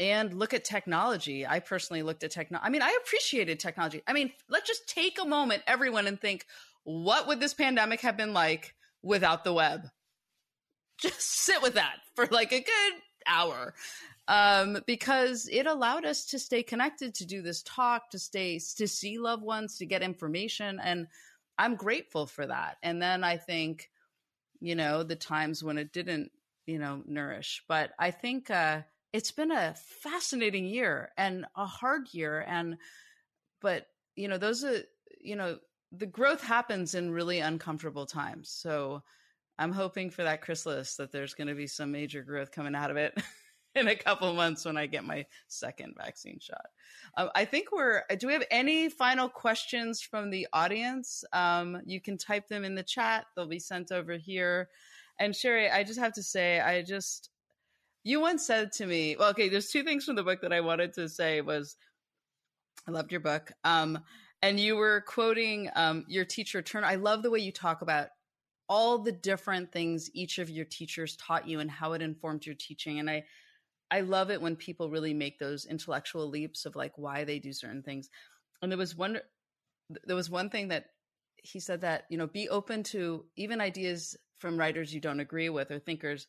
and 0.01 0.35
look 0.35 0.53
at 0.55 0.65
technology. 0.65 1.47
I 1.47 1.61
personally 1.61 2.03
looked 2.03 2.25
at 2.25 2.33
technology. 2.33 2.67
I 2.67 2.71
mean, 2.71 2.83
I 2.83 2.99
appreciated 3.05 3.61
technology. 3.61 4.03
I 4.07 4.13
mean, 4.13 4.33
let's 4.49 4.67
just 4.67 4.89
take 4.89 5.19
a 5.21 5.27
moment, 5.27 5.63
everyone, 5.67 6.07
and 6.07 6.21
think 6.21 6.45
what 6.85 7.29
would 7.29 7.41
this 7.41 7.55
pandemic 7.55 8.01
have 8.01 8.17
been 8.17 8.33
like 8.33 8.75
without 9.03 9.45
the 9.45 9.53
web? 9.53 9.89
Just 10.99 11.21
sit 11.21 11.63
with 11.63 11.75
that 11.75 11.97
for 12.15 12.27
like 12.31 12.53
a 12.53 12.61
good 12.61 12.93
hour. 13.27 13.75
Um, 14.29 14.79
because 14.87 15.49
it 15.51 15.67
allowed 15.67 16.05
us 16.05 16.27
to 16.27 16.39
stay 16.39 16.63
connected, 16.63 17.15
to 17.17 17.27
do 17.27 17.43
this 17.43 17.63
talk, 17.63 18.11
to 18.11 18.19
stay, 18.19 18.61
to 18.77 18.87
see 18.87 19.19
loved 19.19 19.43
ones, 19.43 19.79
to 19.79 19.87
get 19.87 20.03
information. 20.03 20.81
And 20.83 21.09
I'm 21.59 21.75
grateful 21.75 22.27
for 22.27 22.47
that. 22.47 22.79
And 22.83 23.03
then 23.03 23.25
I 23.25 23.37
think, 23.37 23.91
you 24.61 24.75
know, 24.75 25.03
the 25.03 25.17
times 25.17 25.63
when 25.63 25.77
it 25.77 25.93
didn't, 25.93 26.31
you 26.67 26.79
know, 26.79 27.03
nourish. 27.07 27.65
But 27.69 27.91
I 27.99 28.13
think, 28.13 28.51
uh, 28.51 28.83
it's 29.13 29.33
been 29.33 29.53
a 29.53 29.75
fascinating 29.75 30.65
year 30.65 31.11
and 31.17 31.45
a 31.55 31.67
hard 31.67 32.13
year 32.13 32.45
and 32.49 32.79
but 33.61 33.87
you 34.17 34.29
know 34.29 34.39
those 34.39 34.65
are 34.65 34.81
you 35.21 35.37
know 35.37 35.59
the 35.93 36.07
growth 36.07 36.43
happens 36.43 36.95
in 36.95 37.11
really 37.11 37.39
uncomfortable 37.39 38.07
times 38.07 38.49
so 38.49 39.03
i'm 39.59 39.73
hoping 39.73 40.11
for 40.11 40.23
that 40.23 40.43
chrysalis 40.43 40.97
that 40.97 41.13
there's 41.13 41.35
going 41.35 41.49
to 41.49 41.55
be 41.55 41.67
some 41.67 41.91
major 41.91 42.23
growth 42.23 42.51
coming 42.51 42.75
out 42.75 42.91
of 42.91 42.97
it 42.97 43.17
in 43.75 43.89
a 43.89 43.97
couple 43.97 44.33
months 44.35 44.65
when 44.65 44.77
i 44.77 44.87
get 44.87 45.05
my 45.05 45.25
second 45.49 45.95
vaccine 45.97 46.39
shot 46.41 46.67
um, 47.17 47.31
i 47.35 47.45
think 47.45 47.73
we're 47.73 48.03
do 48.19 48.27
we 48.27 48.33
have 48.33 48.45
any 48.51 48.89
final 48.89 49.29
questions 49.29 50.01
from 50.01 50.31
the 50.31 50.47
audience 50.53 51.25
um, 51.33 51.81
you 51.87 52.01
can 52.01 52.19
type 52.19 52.49
them 52.49 52.65
in 52.65 52.75
the 52.75 52.83
chat 52.83 53.27
they'll 53.35 53.47
be 53.47 53.59
sent 53.59 53.93
over 53.93 54.17
here 54.17 54.69
and 55.19 55.35
sherry 55.35 55.71
i 55.71 55.83
just 55.83 55.99
have 55.99 56.13
to 56.13 56.23
say 56.23 56.61
i 56.61 56.83
just 56.83 57.31
you 58.05 58.21
once 58.21 58.45
said 58.45 58.73
to 58.73 58.87
me, 58.87 59.17
well, 59.19 59.31
okay, 59.31 59.49
there's 59.49 59.71
two 59.71 59.85
things 59.85 60.05
from 60.05 60.17
the 60.17 60.23
book 60.23 60.41
that 60.41 60.53
I 60.53 60.61
wanted 60.61 60.93
to 60.95 61.09
say 61.09 61.41
was 61.41 61.77
I 62.87 62.91
loved 62.91 63.13
your 63.13 63.21
book. 63.21 63.53
Um, 63.65 63.99
and 64.43 64.59
you 64.59 64.77
were 64.77 65.05
quoting 65.07 65.71
um, 65.77 66.05
your 66.09 66.25
teacher 66.25 66.63
Turner. 66.63 66.87
I 66.87 66.97
love 66.97 67.23
the 67.23 67.31
way 67.31 67.39
you 67.39 67.53
talk 67.53 67.83
about 67.83 68.09
all 68.73 68.97
the 68.97 69.13
different 69.13 69.71
things 69.71 70.11
each 70.15 70.39
of 70.39 70.49
your 70.49 70.65
teachers 70.65 71.15
taught 71.17 71.47
you 71.47 71.61
and 71.61 71.71
how 71.71 71.93
it 71.93 72.01
informed 72.01 72.47
your 72.47 72.55
teaching. 72.55 73.01
And 73.01 73.11
I 73.11 73.25
I 73.91 74.01
love 74.01 74.31
it 74.31 74.41
when 74.41 74.57
people 74.57 74.89
really 74.89 75.13
make 75.13 75.39
those 75.39 75.67
intellectual 75.67 76.27
leaps 76.27 76.65
of 76.65 76.75
like 76.75 76.97
why 76.97 77.25
they 77.25 77.39
do 77.39 77.53
certain 77.53 77.83
things. 77.83 78.09
And 78.63 78.73
there 78.73 78.79
was 78.79 78.97
one 78.97 79.21
there 80.07 80.17
was 80.17 80.31
one 80.31 80.49
thing 80.49 80.69
that 80.69 80.87
he 81.37 81.61
said 81.61 81.83
that, 81.83 82.07
you 82.09 82.17
know, 82.17 82.27
be 82.27 82.49
open 82.49 82.83
to 82.85 83.27
even 83.37 83.61
ideas 83.61 84.17
from 84.39 84.57
writers 84.57 84.95
you 84.95 85.01
don't 85.01 85.21
agree 85.21 85.51
with 85.51 85.71
or 85.71 85.79
thinkers 85.79 86.27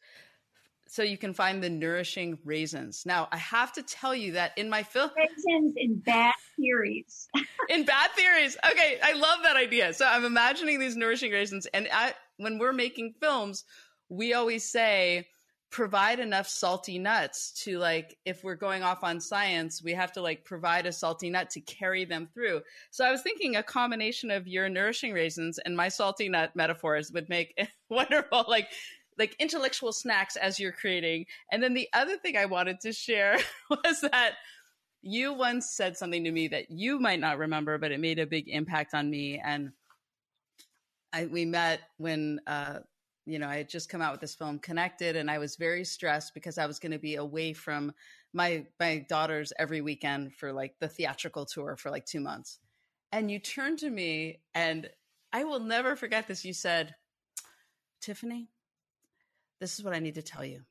so 0.87 1.01
you 1.01 1.17
can 1.17 1.33
find 1.33 1.63
the 1.63 1.69
nourishing 1.69 2.37
raisins. 2.43 3.05
Now, 3.05 3.29
I 3.31 3.37
have 3.37 3.71
to 3.73 3.83
tell 3.83 4.13
you 4.13 4.33
that 4.33 4.57
in 4.57 4.69
my 4.69 4.83
film, 4.83 5.11
raisins 5.17 5.73
in 5.77 5.99
bad 5.99 6.33
theories. 6.57 7.29
in 7.69 7.85
bad 7.85 8.11
theories. 8.11 8.57
Okay, 8.69 8.99
I 9.01 9.13
love 9.13 9.39
that 9.43 9.55
idea. 9.55 9.93
So 9.93 10.05
I'm 10.05 10.25
imagining 10.25 10.79
these 10.79 10.97
nourishing 10.97 11.31
raisins, 11.31 11.67
and 11.67 11.87
I, 11.91 12.13
when 12.37 12.59
we're 12.59 12.73
making 12.73 13.15
films, 13.19 13.63
we 14.09 14.33
always 14.33 14.69
say 14.69 15.27
provide 15.69 16.19
enough 16.19 16.47
salty 16.47 16.99
nuts 16.99 17.51
to 17.63 17.79
like 17.79 18.15
if 18.25 18.43
we're 18.43 18.53
going 18.53 18.83
off 18.83 19.03
on 19.03 19.19
science 19.19 19.81
we 19.81 19.91
have 19.91 20.11
to 20.11 20.21
like 20.21 20.45
provide 20.45 20.85
a 20.85 20.91
salty 20.91 21.31
nut 21.31 21.49
to 21.49 21.59
carry 21.61 22.05
them 22.05 22.29
through 22.31 22.61
so 22.91 23.03
i 23.03 23.09
was 23.09 23.23
thinking 23.23 23.55
a 23.55 23.63
combination 23.63 24.29
of 24.29 24.47
your 24.47 24.69
nourishing 24.69 25.13
raisins 25.13 25.57
and 25.65 25.75
my 25.75 25.89
salty 25.89 26.29
nut 26.29 26.51
metaphors 26.55 27.11
would 27.11 27.27
make 27.27 27.57
wonderful 27.89 28.45
like 28.47 28.67
like 29.17 29.35
intellectual 29.39 29.91
snacks 29.91 30.35
as 30.35 30.59
you're 30.59 30.71
creating. 30.71 31.25
And 31.51 31.61
then 31.61 31.73
the 31.73 31.89
other 31.93 32.17
thing 32.17 32.37
I 32.37 32.45
wanted 32.45 32.79
to 32.81 32.93
share 32.93 33.37
was 33.69 34.01
that 34.01 34.33
you 35.01 35.33
once 35.33 35.69
said 35.69 35.97
something 35.97 36.23
to 36.23 36.31
me 36.31 36.47
that 36.49 36.71
you 36.71 36.99
might 36.99 37.19
not 37.19 37.37
remember, 37.37 37.77
but 37.77 37.91
it 37.91 37.99
made 37.99 38.19
a 38.19 38.25
big 38.25 38.47
impact 38.47 38.93
on 38.93 39.09
me. 39.09 39.41
And 39.43 39.71
I, 41.13 41.27
we 41.27 41.45
met 41.45 41.79
when, 41.97 42.41
uh, 42.47 42.79
you 43.25 43.39
know, 43.39 43.47
I 43.47 43.57
had 43.57 43.69
just 43.69 43.87
come 43.87 44.01
out 44.01 44.11
with 44.11 44.21
this 44.21 44.35
film 44.35 44.59
Connected, 44.59 45.15
and 45.15 45.31
I 45.31 45.37
was 45.37 45.55
very 45.55 45.85
stressed 45.85 46.33
because 46.33 46.57
I 46.57 46.65
was 46.65 46.79
going 46.79 46.91
to 46.91 46.99
be 46.99 47.15
away 47.15 47.53
from 47.53 47.93
my 48.33 48.65
my 48.79 49.05
daughters 49.07 49.53
every 49.57 49.81
weekend 49.81 50.33
for 50.33 50.51
like 50.51 50.75
the 50.79 50.87
theatrical 50.89 51.45
tour 51.45 51.77
for 51.77 51.91
like 51.91 52.05
two 52.05 52.19
months. 52.19 52.59
And 53.11 53.29
you 53.29 53.39
turned 53.39 53.79
to 53.79 53.89
me, 53.89 54.39
and 54.55 54.89
I 55.31 55.43
will 55.43 55.59
never 55.59 55.95
forget 55.95 56.27
this. 56.27 56.43
You 56.43 56.53
said, 56.53 56.95
Tiffany, 58.01 58.49
this 59.61 59.79
is 59.79 59.85
what 59.85 59.93
I 59.95 59.99
need 59.99 60.15
to 60.15 60.21
tell 60.21 60.43
you. 60.43 60.63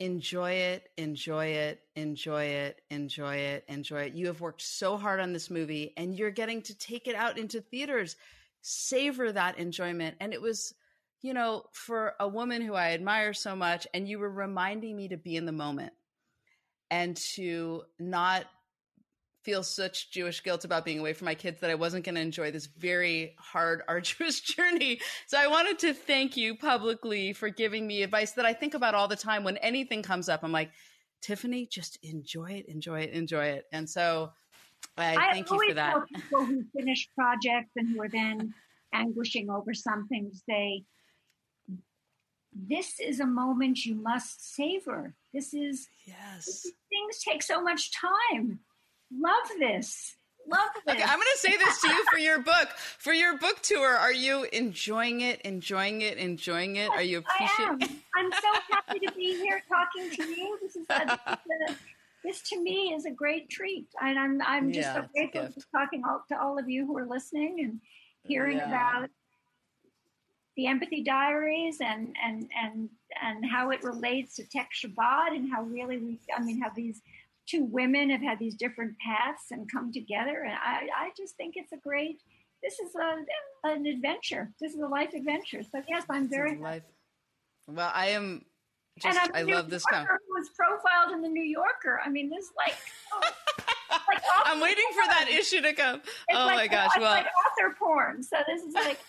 Enjoy 0.00 0.52
it, 0.52 0.88
enjoy 0.96 1.46
it, 1.46 1.80
enjoy 1.94 2.44
it, 2.44 2.80
enjoy 2.90 3.36
it, 3.36 3.64
enjoy 3.68 4.00
it. 4.02 4.14
You 4.14 4.26
have 4.26 4.40
worked 4.40 4.62
so 4.62 4.96
hard 4.96 5.20
on 5.20 5.32
this 5.32 5.50
movie 5.50 5.92
and 5.96 6.18
you're 6.18 6.30
getting 6.30 6.62
to 6.62 6.76
take 6.76 7.06
it 7.06 7.14
out 7.14 7.38
into 7.38 7.60
theaters. 7.60 8.16
Savor 8.66 9.30
that 9.30 9.58
enjoyment. 9.58 10.16
And 10.20 10.32
it 10.32 10.40
was, 10.40 10.74
you 11.20 11.34
know, 11.34 11.64
for 11.72 12.14
a 12.18 12.26
woman 12.26 12.62
who 12.62 12.72
I 12.72 12.92
admire 12.92 13.34
so 13.34 13.54
much, 13.54 13.86
and 13.92 14.08
you 14.08 14.18
were 14.18 14.30
reminding 14.30 14.96
me 14.96 15.08
to 15.08 15.18
be 15.18 15.36
in 15.36 15.44
the 15.44 15.52
moment 15.52 15.92
and 16.90 17.14
to 17.34 17.82
not 17.98 18.46
feel 19.42 19.62
such 19.62 20.10
Jewish 20.10 20.42
guilt 20.42 20.64
about 20.64 20.86
being 20.86 20.98
away 20.98 21.12
from 21.12 21.26
my 21.26 21.34
kids 21.34 21.60
that 21.60 21.70
I 21.70 21.74
wasn't 21.74 22.06
going 22.06 22.14
to 22.14 22.20
enjoy 22.22 22.50
this 22.50 22.64
very 22.64 23.36
hard, 23.38 23.82
arduous 23.88 24.40
journey. 24.40 25.00
So 25.26 25.38
I 25.38 25.46
wanted 25.46 25.78
to 25.80 25.92
thank 25.92 26.36
you 26.36 26.56
publicly 26.56 27.34
for 27.34 27.50
giving 27.50 27.86
me 27.86 28.02
advice 28.02 28.32
that 28.32 28.46
I 28.46 28.54
think 28.54 28.72
about 28.72 28.94
all 28.94 29.08
the 29.08 29.16
time 29.16 29.44
when 29.44 29.58
anything 29.58 30.02
comes 30.02 30.30
up. 30.30 30.42
I'm 30.42 30.52
like, 30.52 30.70
Tiffany, 31.20 31.66
just 31.66 31.98
enjoy 32.02 32.52
it, 32.52 32.68
enjoy 32.68 33.00
it, 33.00 33.10
enjoy 33.10 33.44
it. 33.46 33.64
And 33.72 33.88
so 33.88 34.32
I, 34.96 35.16
I 35.16 35.32
thank 35.32 35.50
you 35.50 35.68
for 35.68 35.74
that. 35.74 36.06
people 36.14 36.44
who 36.44 36.64
finish 36.76 37.08
projects 37.16 37.72
and 37.76 37.88
who 37.88 38.02
are 38.02 38.08
then 38.08 38.54
anguishing 38.92 39.50
over 39.50 39.74
something 39.74 40.30
say, 40.48 40.84
this 42.52 43.00
is 43.00 43.18
a 43.18 43.26
moment 43.26 43.84
you 43.84 43.96
must 43.96 44.54
savor. 44.54 45.14
This 45.32 45.52
is 45.52 45.88
yes. 46.06 46.62
Things 46.88 47.24
take 47.26 47.42
so 47.42 47.60
much 47.60 47.90
time 47.92 48.60
Love 49.20 49.48
this. 49.58 50.16
Love 50.46 50.68
this. 50.86 50.94
Okay, 50.94 51.02
I'm 51.02 51.18
going 51.18 51.28
to 51.32 51.38
say 51.38 51.56
this 51.56 51.80
to 51.80 51.88
you 51.88 52.04
for 52.10 52.18
your 52.18 52.40
book. 52.40 52.68
For 52.98 53.12
your 53.12 53.38
book 53.38 53.62
tour, 53.62 53.96
are 53.96 54.12
you 54.12 54.46
enjoying 54.52 55.22
it? 55.22 55.40
Enjoying 55.42 56.02
it? 56.02 56.18
Enjoying 56.18 56.76
it? 56.76 56.90
Are 56.90 57.02
you 57.02 57.18
appreciating? 57.18 57.78
I 57.82 57.86
am. 57.86 58.00
I'm 58.16 58.32
so 58.32 58.60
happy 58.70 58.98
to 59.06 59.12
be 59.12 59.36
here 59.36 59.62
talking 59.68 60.10
to 60.10 60.30
you. 60.30 60.58
This 60.60 60.76
is 60.76 60.86
a, 60.90 61.18
this, 62.24 62.42
to 62.50 62.60
me 62.60 62.94
is 62.94 63.04
a 63.04 63.10
great 63.10 63.50
treat, 63.50 63.86
and 64.02 64.18
I'm 64.18 64.40
I'm 64.42 64.72
just 64.72 64.88
yeah, 64.88 65.02
so 65.02 65.08
grateful 65.14 65.48
for 65.48 65.78
talking 65.78 66.02
all, 66.08 66.22
to 66.28 66.40
all 66.40 66.58
of 66.58 66.68
you 66.68 66.86
who 66.86 66.96
are 66.98 67.06
listening 67.06 67.60
and 67.60 67.80
hearing 68.24 68.56
yeah. 68.56 68.68
about 68.68 69.10
the 70.56 70.66
empathy 70.66 71.02
diaries 71.02 71.78
and 71.80 72.14
and 72.24 72.48
and 72.62 72.88
and 73.22 73.44
how 73.44 73.70
it 73.70 73.82
relates 73.82 74.36
to 74.36 74.44
Tech 74.48 74.70
Shabbat 74.74 75.36
and 75.36 75.52
how 75.52 75.62
really 75.62 75.98
we 75.98 76.18
I 76.36 76.40
mean 76.40 76.60
how 76.60 76.70
these 76.74 77.02
two 77.46 77.64
women 77.64 78.10
have 78.10 78.22
had 78.22 78.38
these 78.38 78.54
different 78.54 78.96
paths 78.98 79.50
and 79.50 79.70
come 79.70 79.92
together. 79.92 80.44
And 80.44 80.54
I, 80.54 80.88
I 80.96 81.10
just 81.16 81.36
think 81.36 81.54
it's 81.56 81.72
a 81.72 81.76
great, 81.76 82.20
this 82.62 82.78
is 82.78 82.94
a, 82.94 83.68
an 83.68 83.86
adventure. 83.86 84.52
This 84.60 84.74
is 84.74 84.80
a 84.80 84.86
life 84.86 85.12
adventure. 85.14 85.62
So 85.62 85.82
yes, 85.88 86.04
I'm 86.08 86.28
very 86.28 86.56
life. 86.56 86.82
Well, 87.66 87.90
I 87.94 88.08
am 88.08 88.44
just, 88.98 89.18
i 89.34 89.42
love 89.42 89.70
this 89.70 89.84
guy. 89.84 90.04
Was 90.44 90.50
profiled 90.50 91.12
in 91.12 91.22
the 91.22 91.28
New 91.28 91.42
Yorker. 91.42 92.00
I 92.04 92.10
mean, 92.10 92.28
this 92.28 92.50
like, 92.56 92.74
oh, 93.12 93.20
like 94.08 94.22
I'm 94.44 94.60
waiting 94.60 94.84
for 94.92 95.06
that 95.08 95.28
issue 95.30 95.62
to 95.62 95.72
come. 95.72 95.96
It's 95.96 96.38
oh 96.38 96.44
like, 96.44 96.56
my 96.56 96.66
gosh! 96.66 96.90
Well, 96.98 97.10
like 97.10 97.24
author 97.24 97.74
porn. 97.78 98.22
So 98.22 98.36
this 98.46 98.62
is 98.62 98.74
like. 98.74 98.98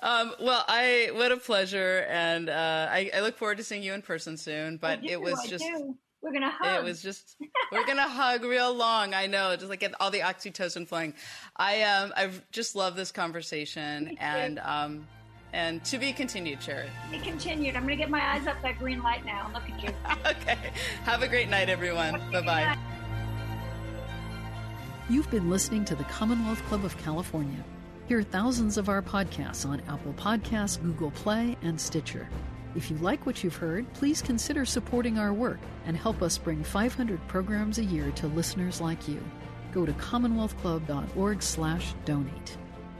Um, 0.00 0.34
well, 0.40 0.64
I 0.68 1.10
what 1.14 1.32
a 1.32 1.38
pleasure, 1.38 2.06
and 2.08 2.48
uh, 2.48 2.86
I, 2.88 3.10
I, 3.16 3.20
look 3.20 3.36
forward 3.36 3.56
to 3.56 3.64
seeing 3.64 3.82
you 3.82 3.94
in 3.94 4.02
person 4.02 4.36
soon. 4.36 4.76
But 4.76 5.04
it 5.04 5.20
was 5.20 5.40
I 5.40 5.46
just 5.48 5.64
do. 5.64 5.96
We're 6.22 6.32
gonna 6.32 6.50
hug. 6.50 6.78
It 6.78 6.84
was 6.84 7.02
just 7.02 7.36
we're 7.72 7.86
gonna 7.86 8.08
hug 8.08 8.44
real 8.44 8.72
long. 8.72 9.12
I 9.12 9.26
know, 9.26 9.56
just 9.56 9.68
like 9.68 9.80
get 9.80 9.94
all 9.98 10.10
the 10.10 10.20
oxytocin 10.20 10.86
flowing. 10.86 11.14
I 11.56 11.82
um 11.82 12.12
I 12.16 12.30
just 12.52 12.76
love 12.76 12.94
this 12.94 13.10
conversation 13.10 14.16
and 14.20 14.60
um 14.60 15.08
and 15.52 15.84
to 15.84 15.98
be 15.98 16.12
continued, 16.12 16.62
Sherry. 16.62 16.88
Be 17.10 17.18
continued. 17.18 17.76
I'm 17.76 17.82
gonna 17.82 17.96
get 17.96 18.10
my 18.10 18.34
eyes 18.34 18.46
up 18.46 18.56
that 18.62 18.78
green 18.78 19.02
light 19.02 19.24
now 19.24 19.46
and 19.46 19.54
look 19.54 19.64
at 19.70 19.82
you. 19.82 19.90
okay. 20.30 20.58
Have 21.04 21.22
a 21.22 21.28
great 21.28 21.48
night, 21.48 21.68
everyone. 21.68 22.20
Bye 22.32 22.42
bye. 22.42 22.76
You've 25.08 25.30
been 25.30 25.48
listening 25.48 25.84
to 25.86 25.94
the 25.94 26.04
Commonwealth 26.04 26.62
Club 26.64 26.84
of 26.84 26.96
California. 26.98 27.64
Hear 28.08 28.22
thousands 28.22 28.76
of 28.76 28.90
our 28.90 29.00
podcasts 29.02 29.66
on 29.66 29.80
Apple 29.88 30.12
Podcasts, 30.14 30.80
Google 30.82 31.10
Play, 31.12 31.56
and 31.62 31.80
Stitcher. 31.80 32.28
If 32.74 32.90
you 32.90 32.98
like 32.98 33.24
what 33.24 33.42
you've 33.42 33.56
heard, 33.56 33.90
please 33.94 34.20
consider 34.20 34.66
supporting 34.66 35.18
our 35.18 35.32
work 35.32 35.58
and 35.86 35.96
help 35.96 36.20
us 36.22 36.36
bring 36.36 36.62
500 36.62 37.26
programs 37.26 37.78
a 37.78 37.84
year 37.84 38.10
to 38.12 38.26
listeners 38.28 38.80
like 38.80 39.08
you. 39.08 39.20
Go 39.72 39.84
to 39.86 39.92
commonwealthclub.org/donate. 39.94 42.58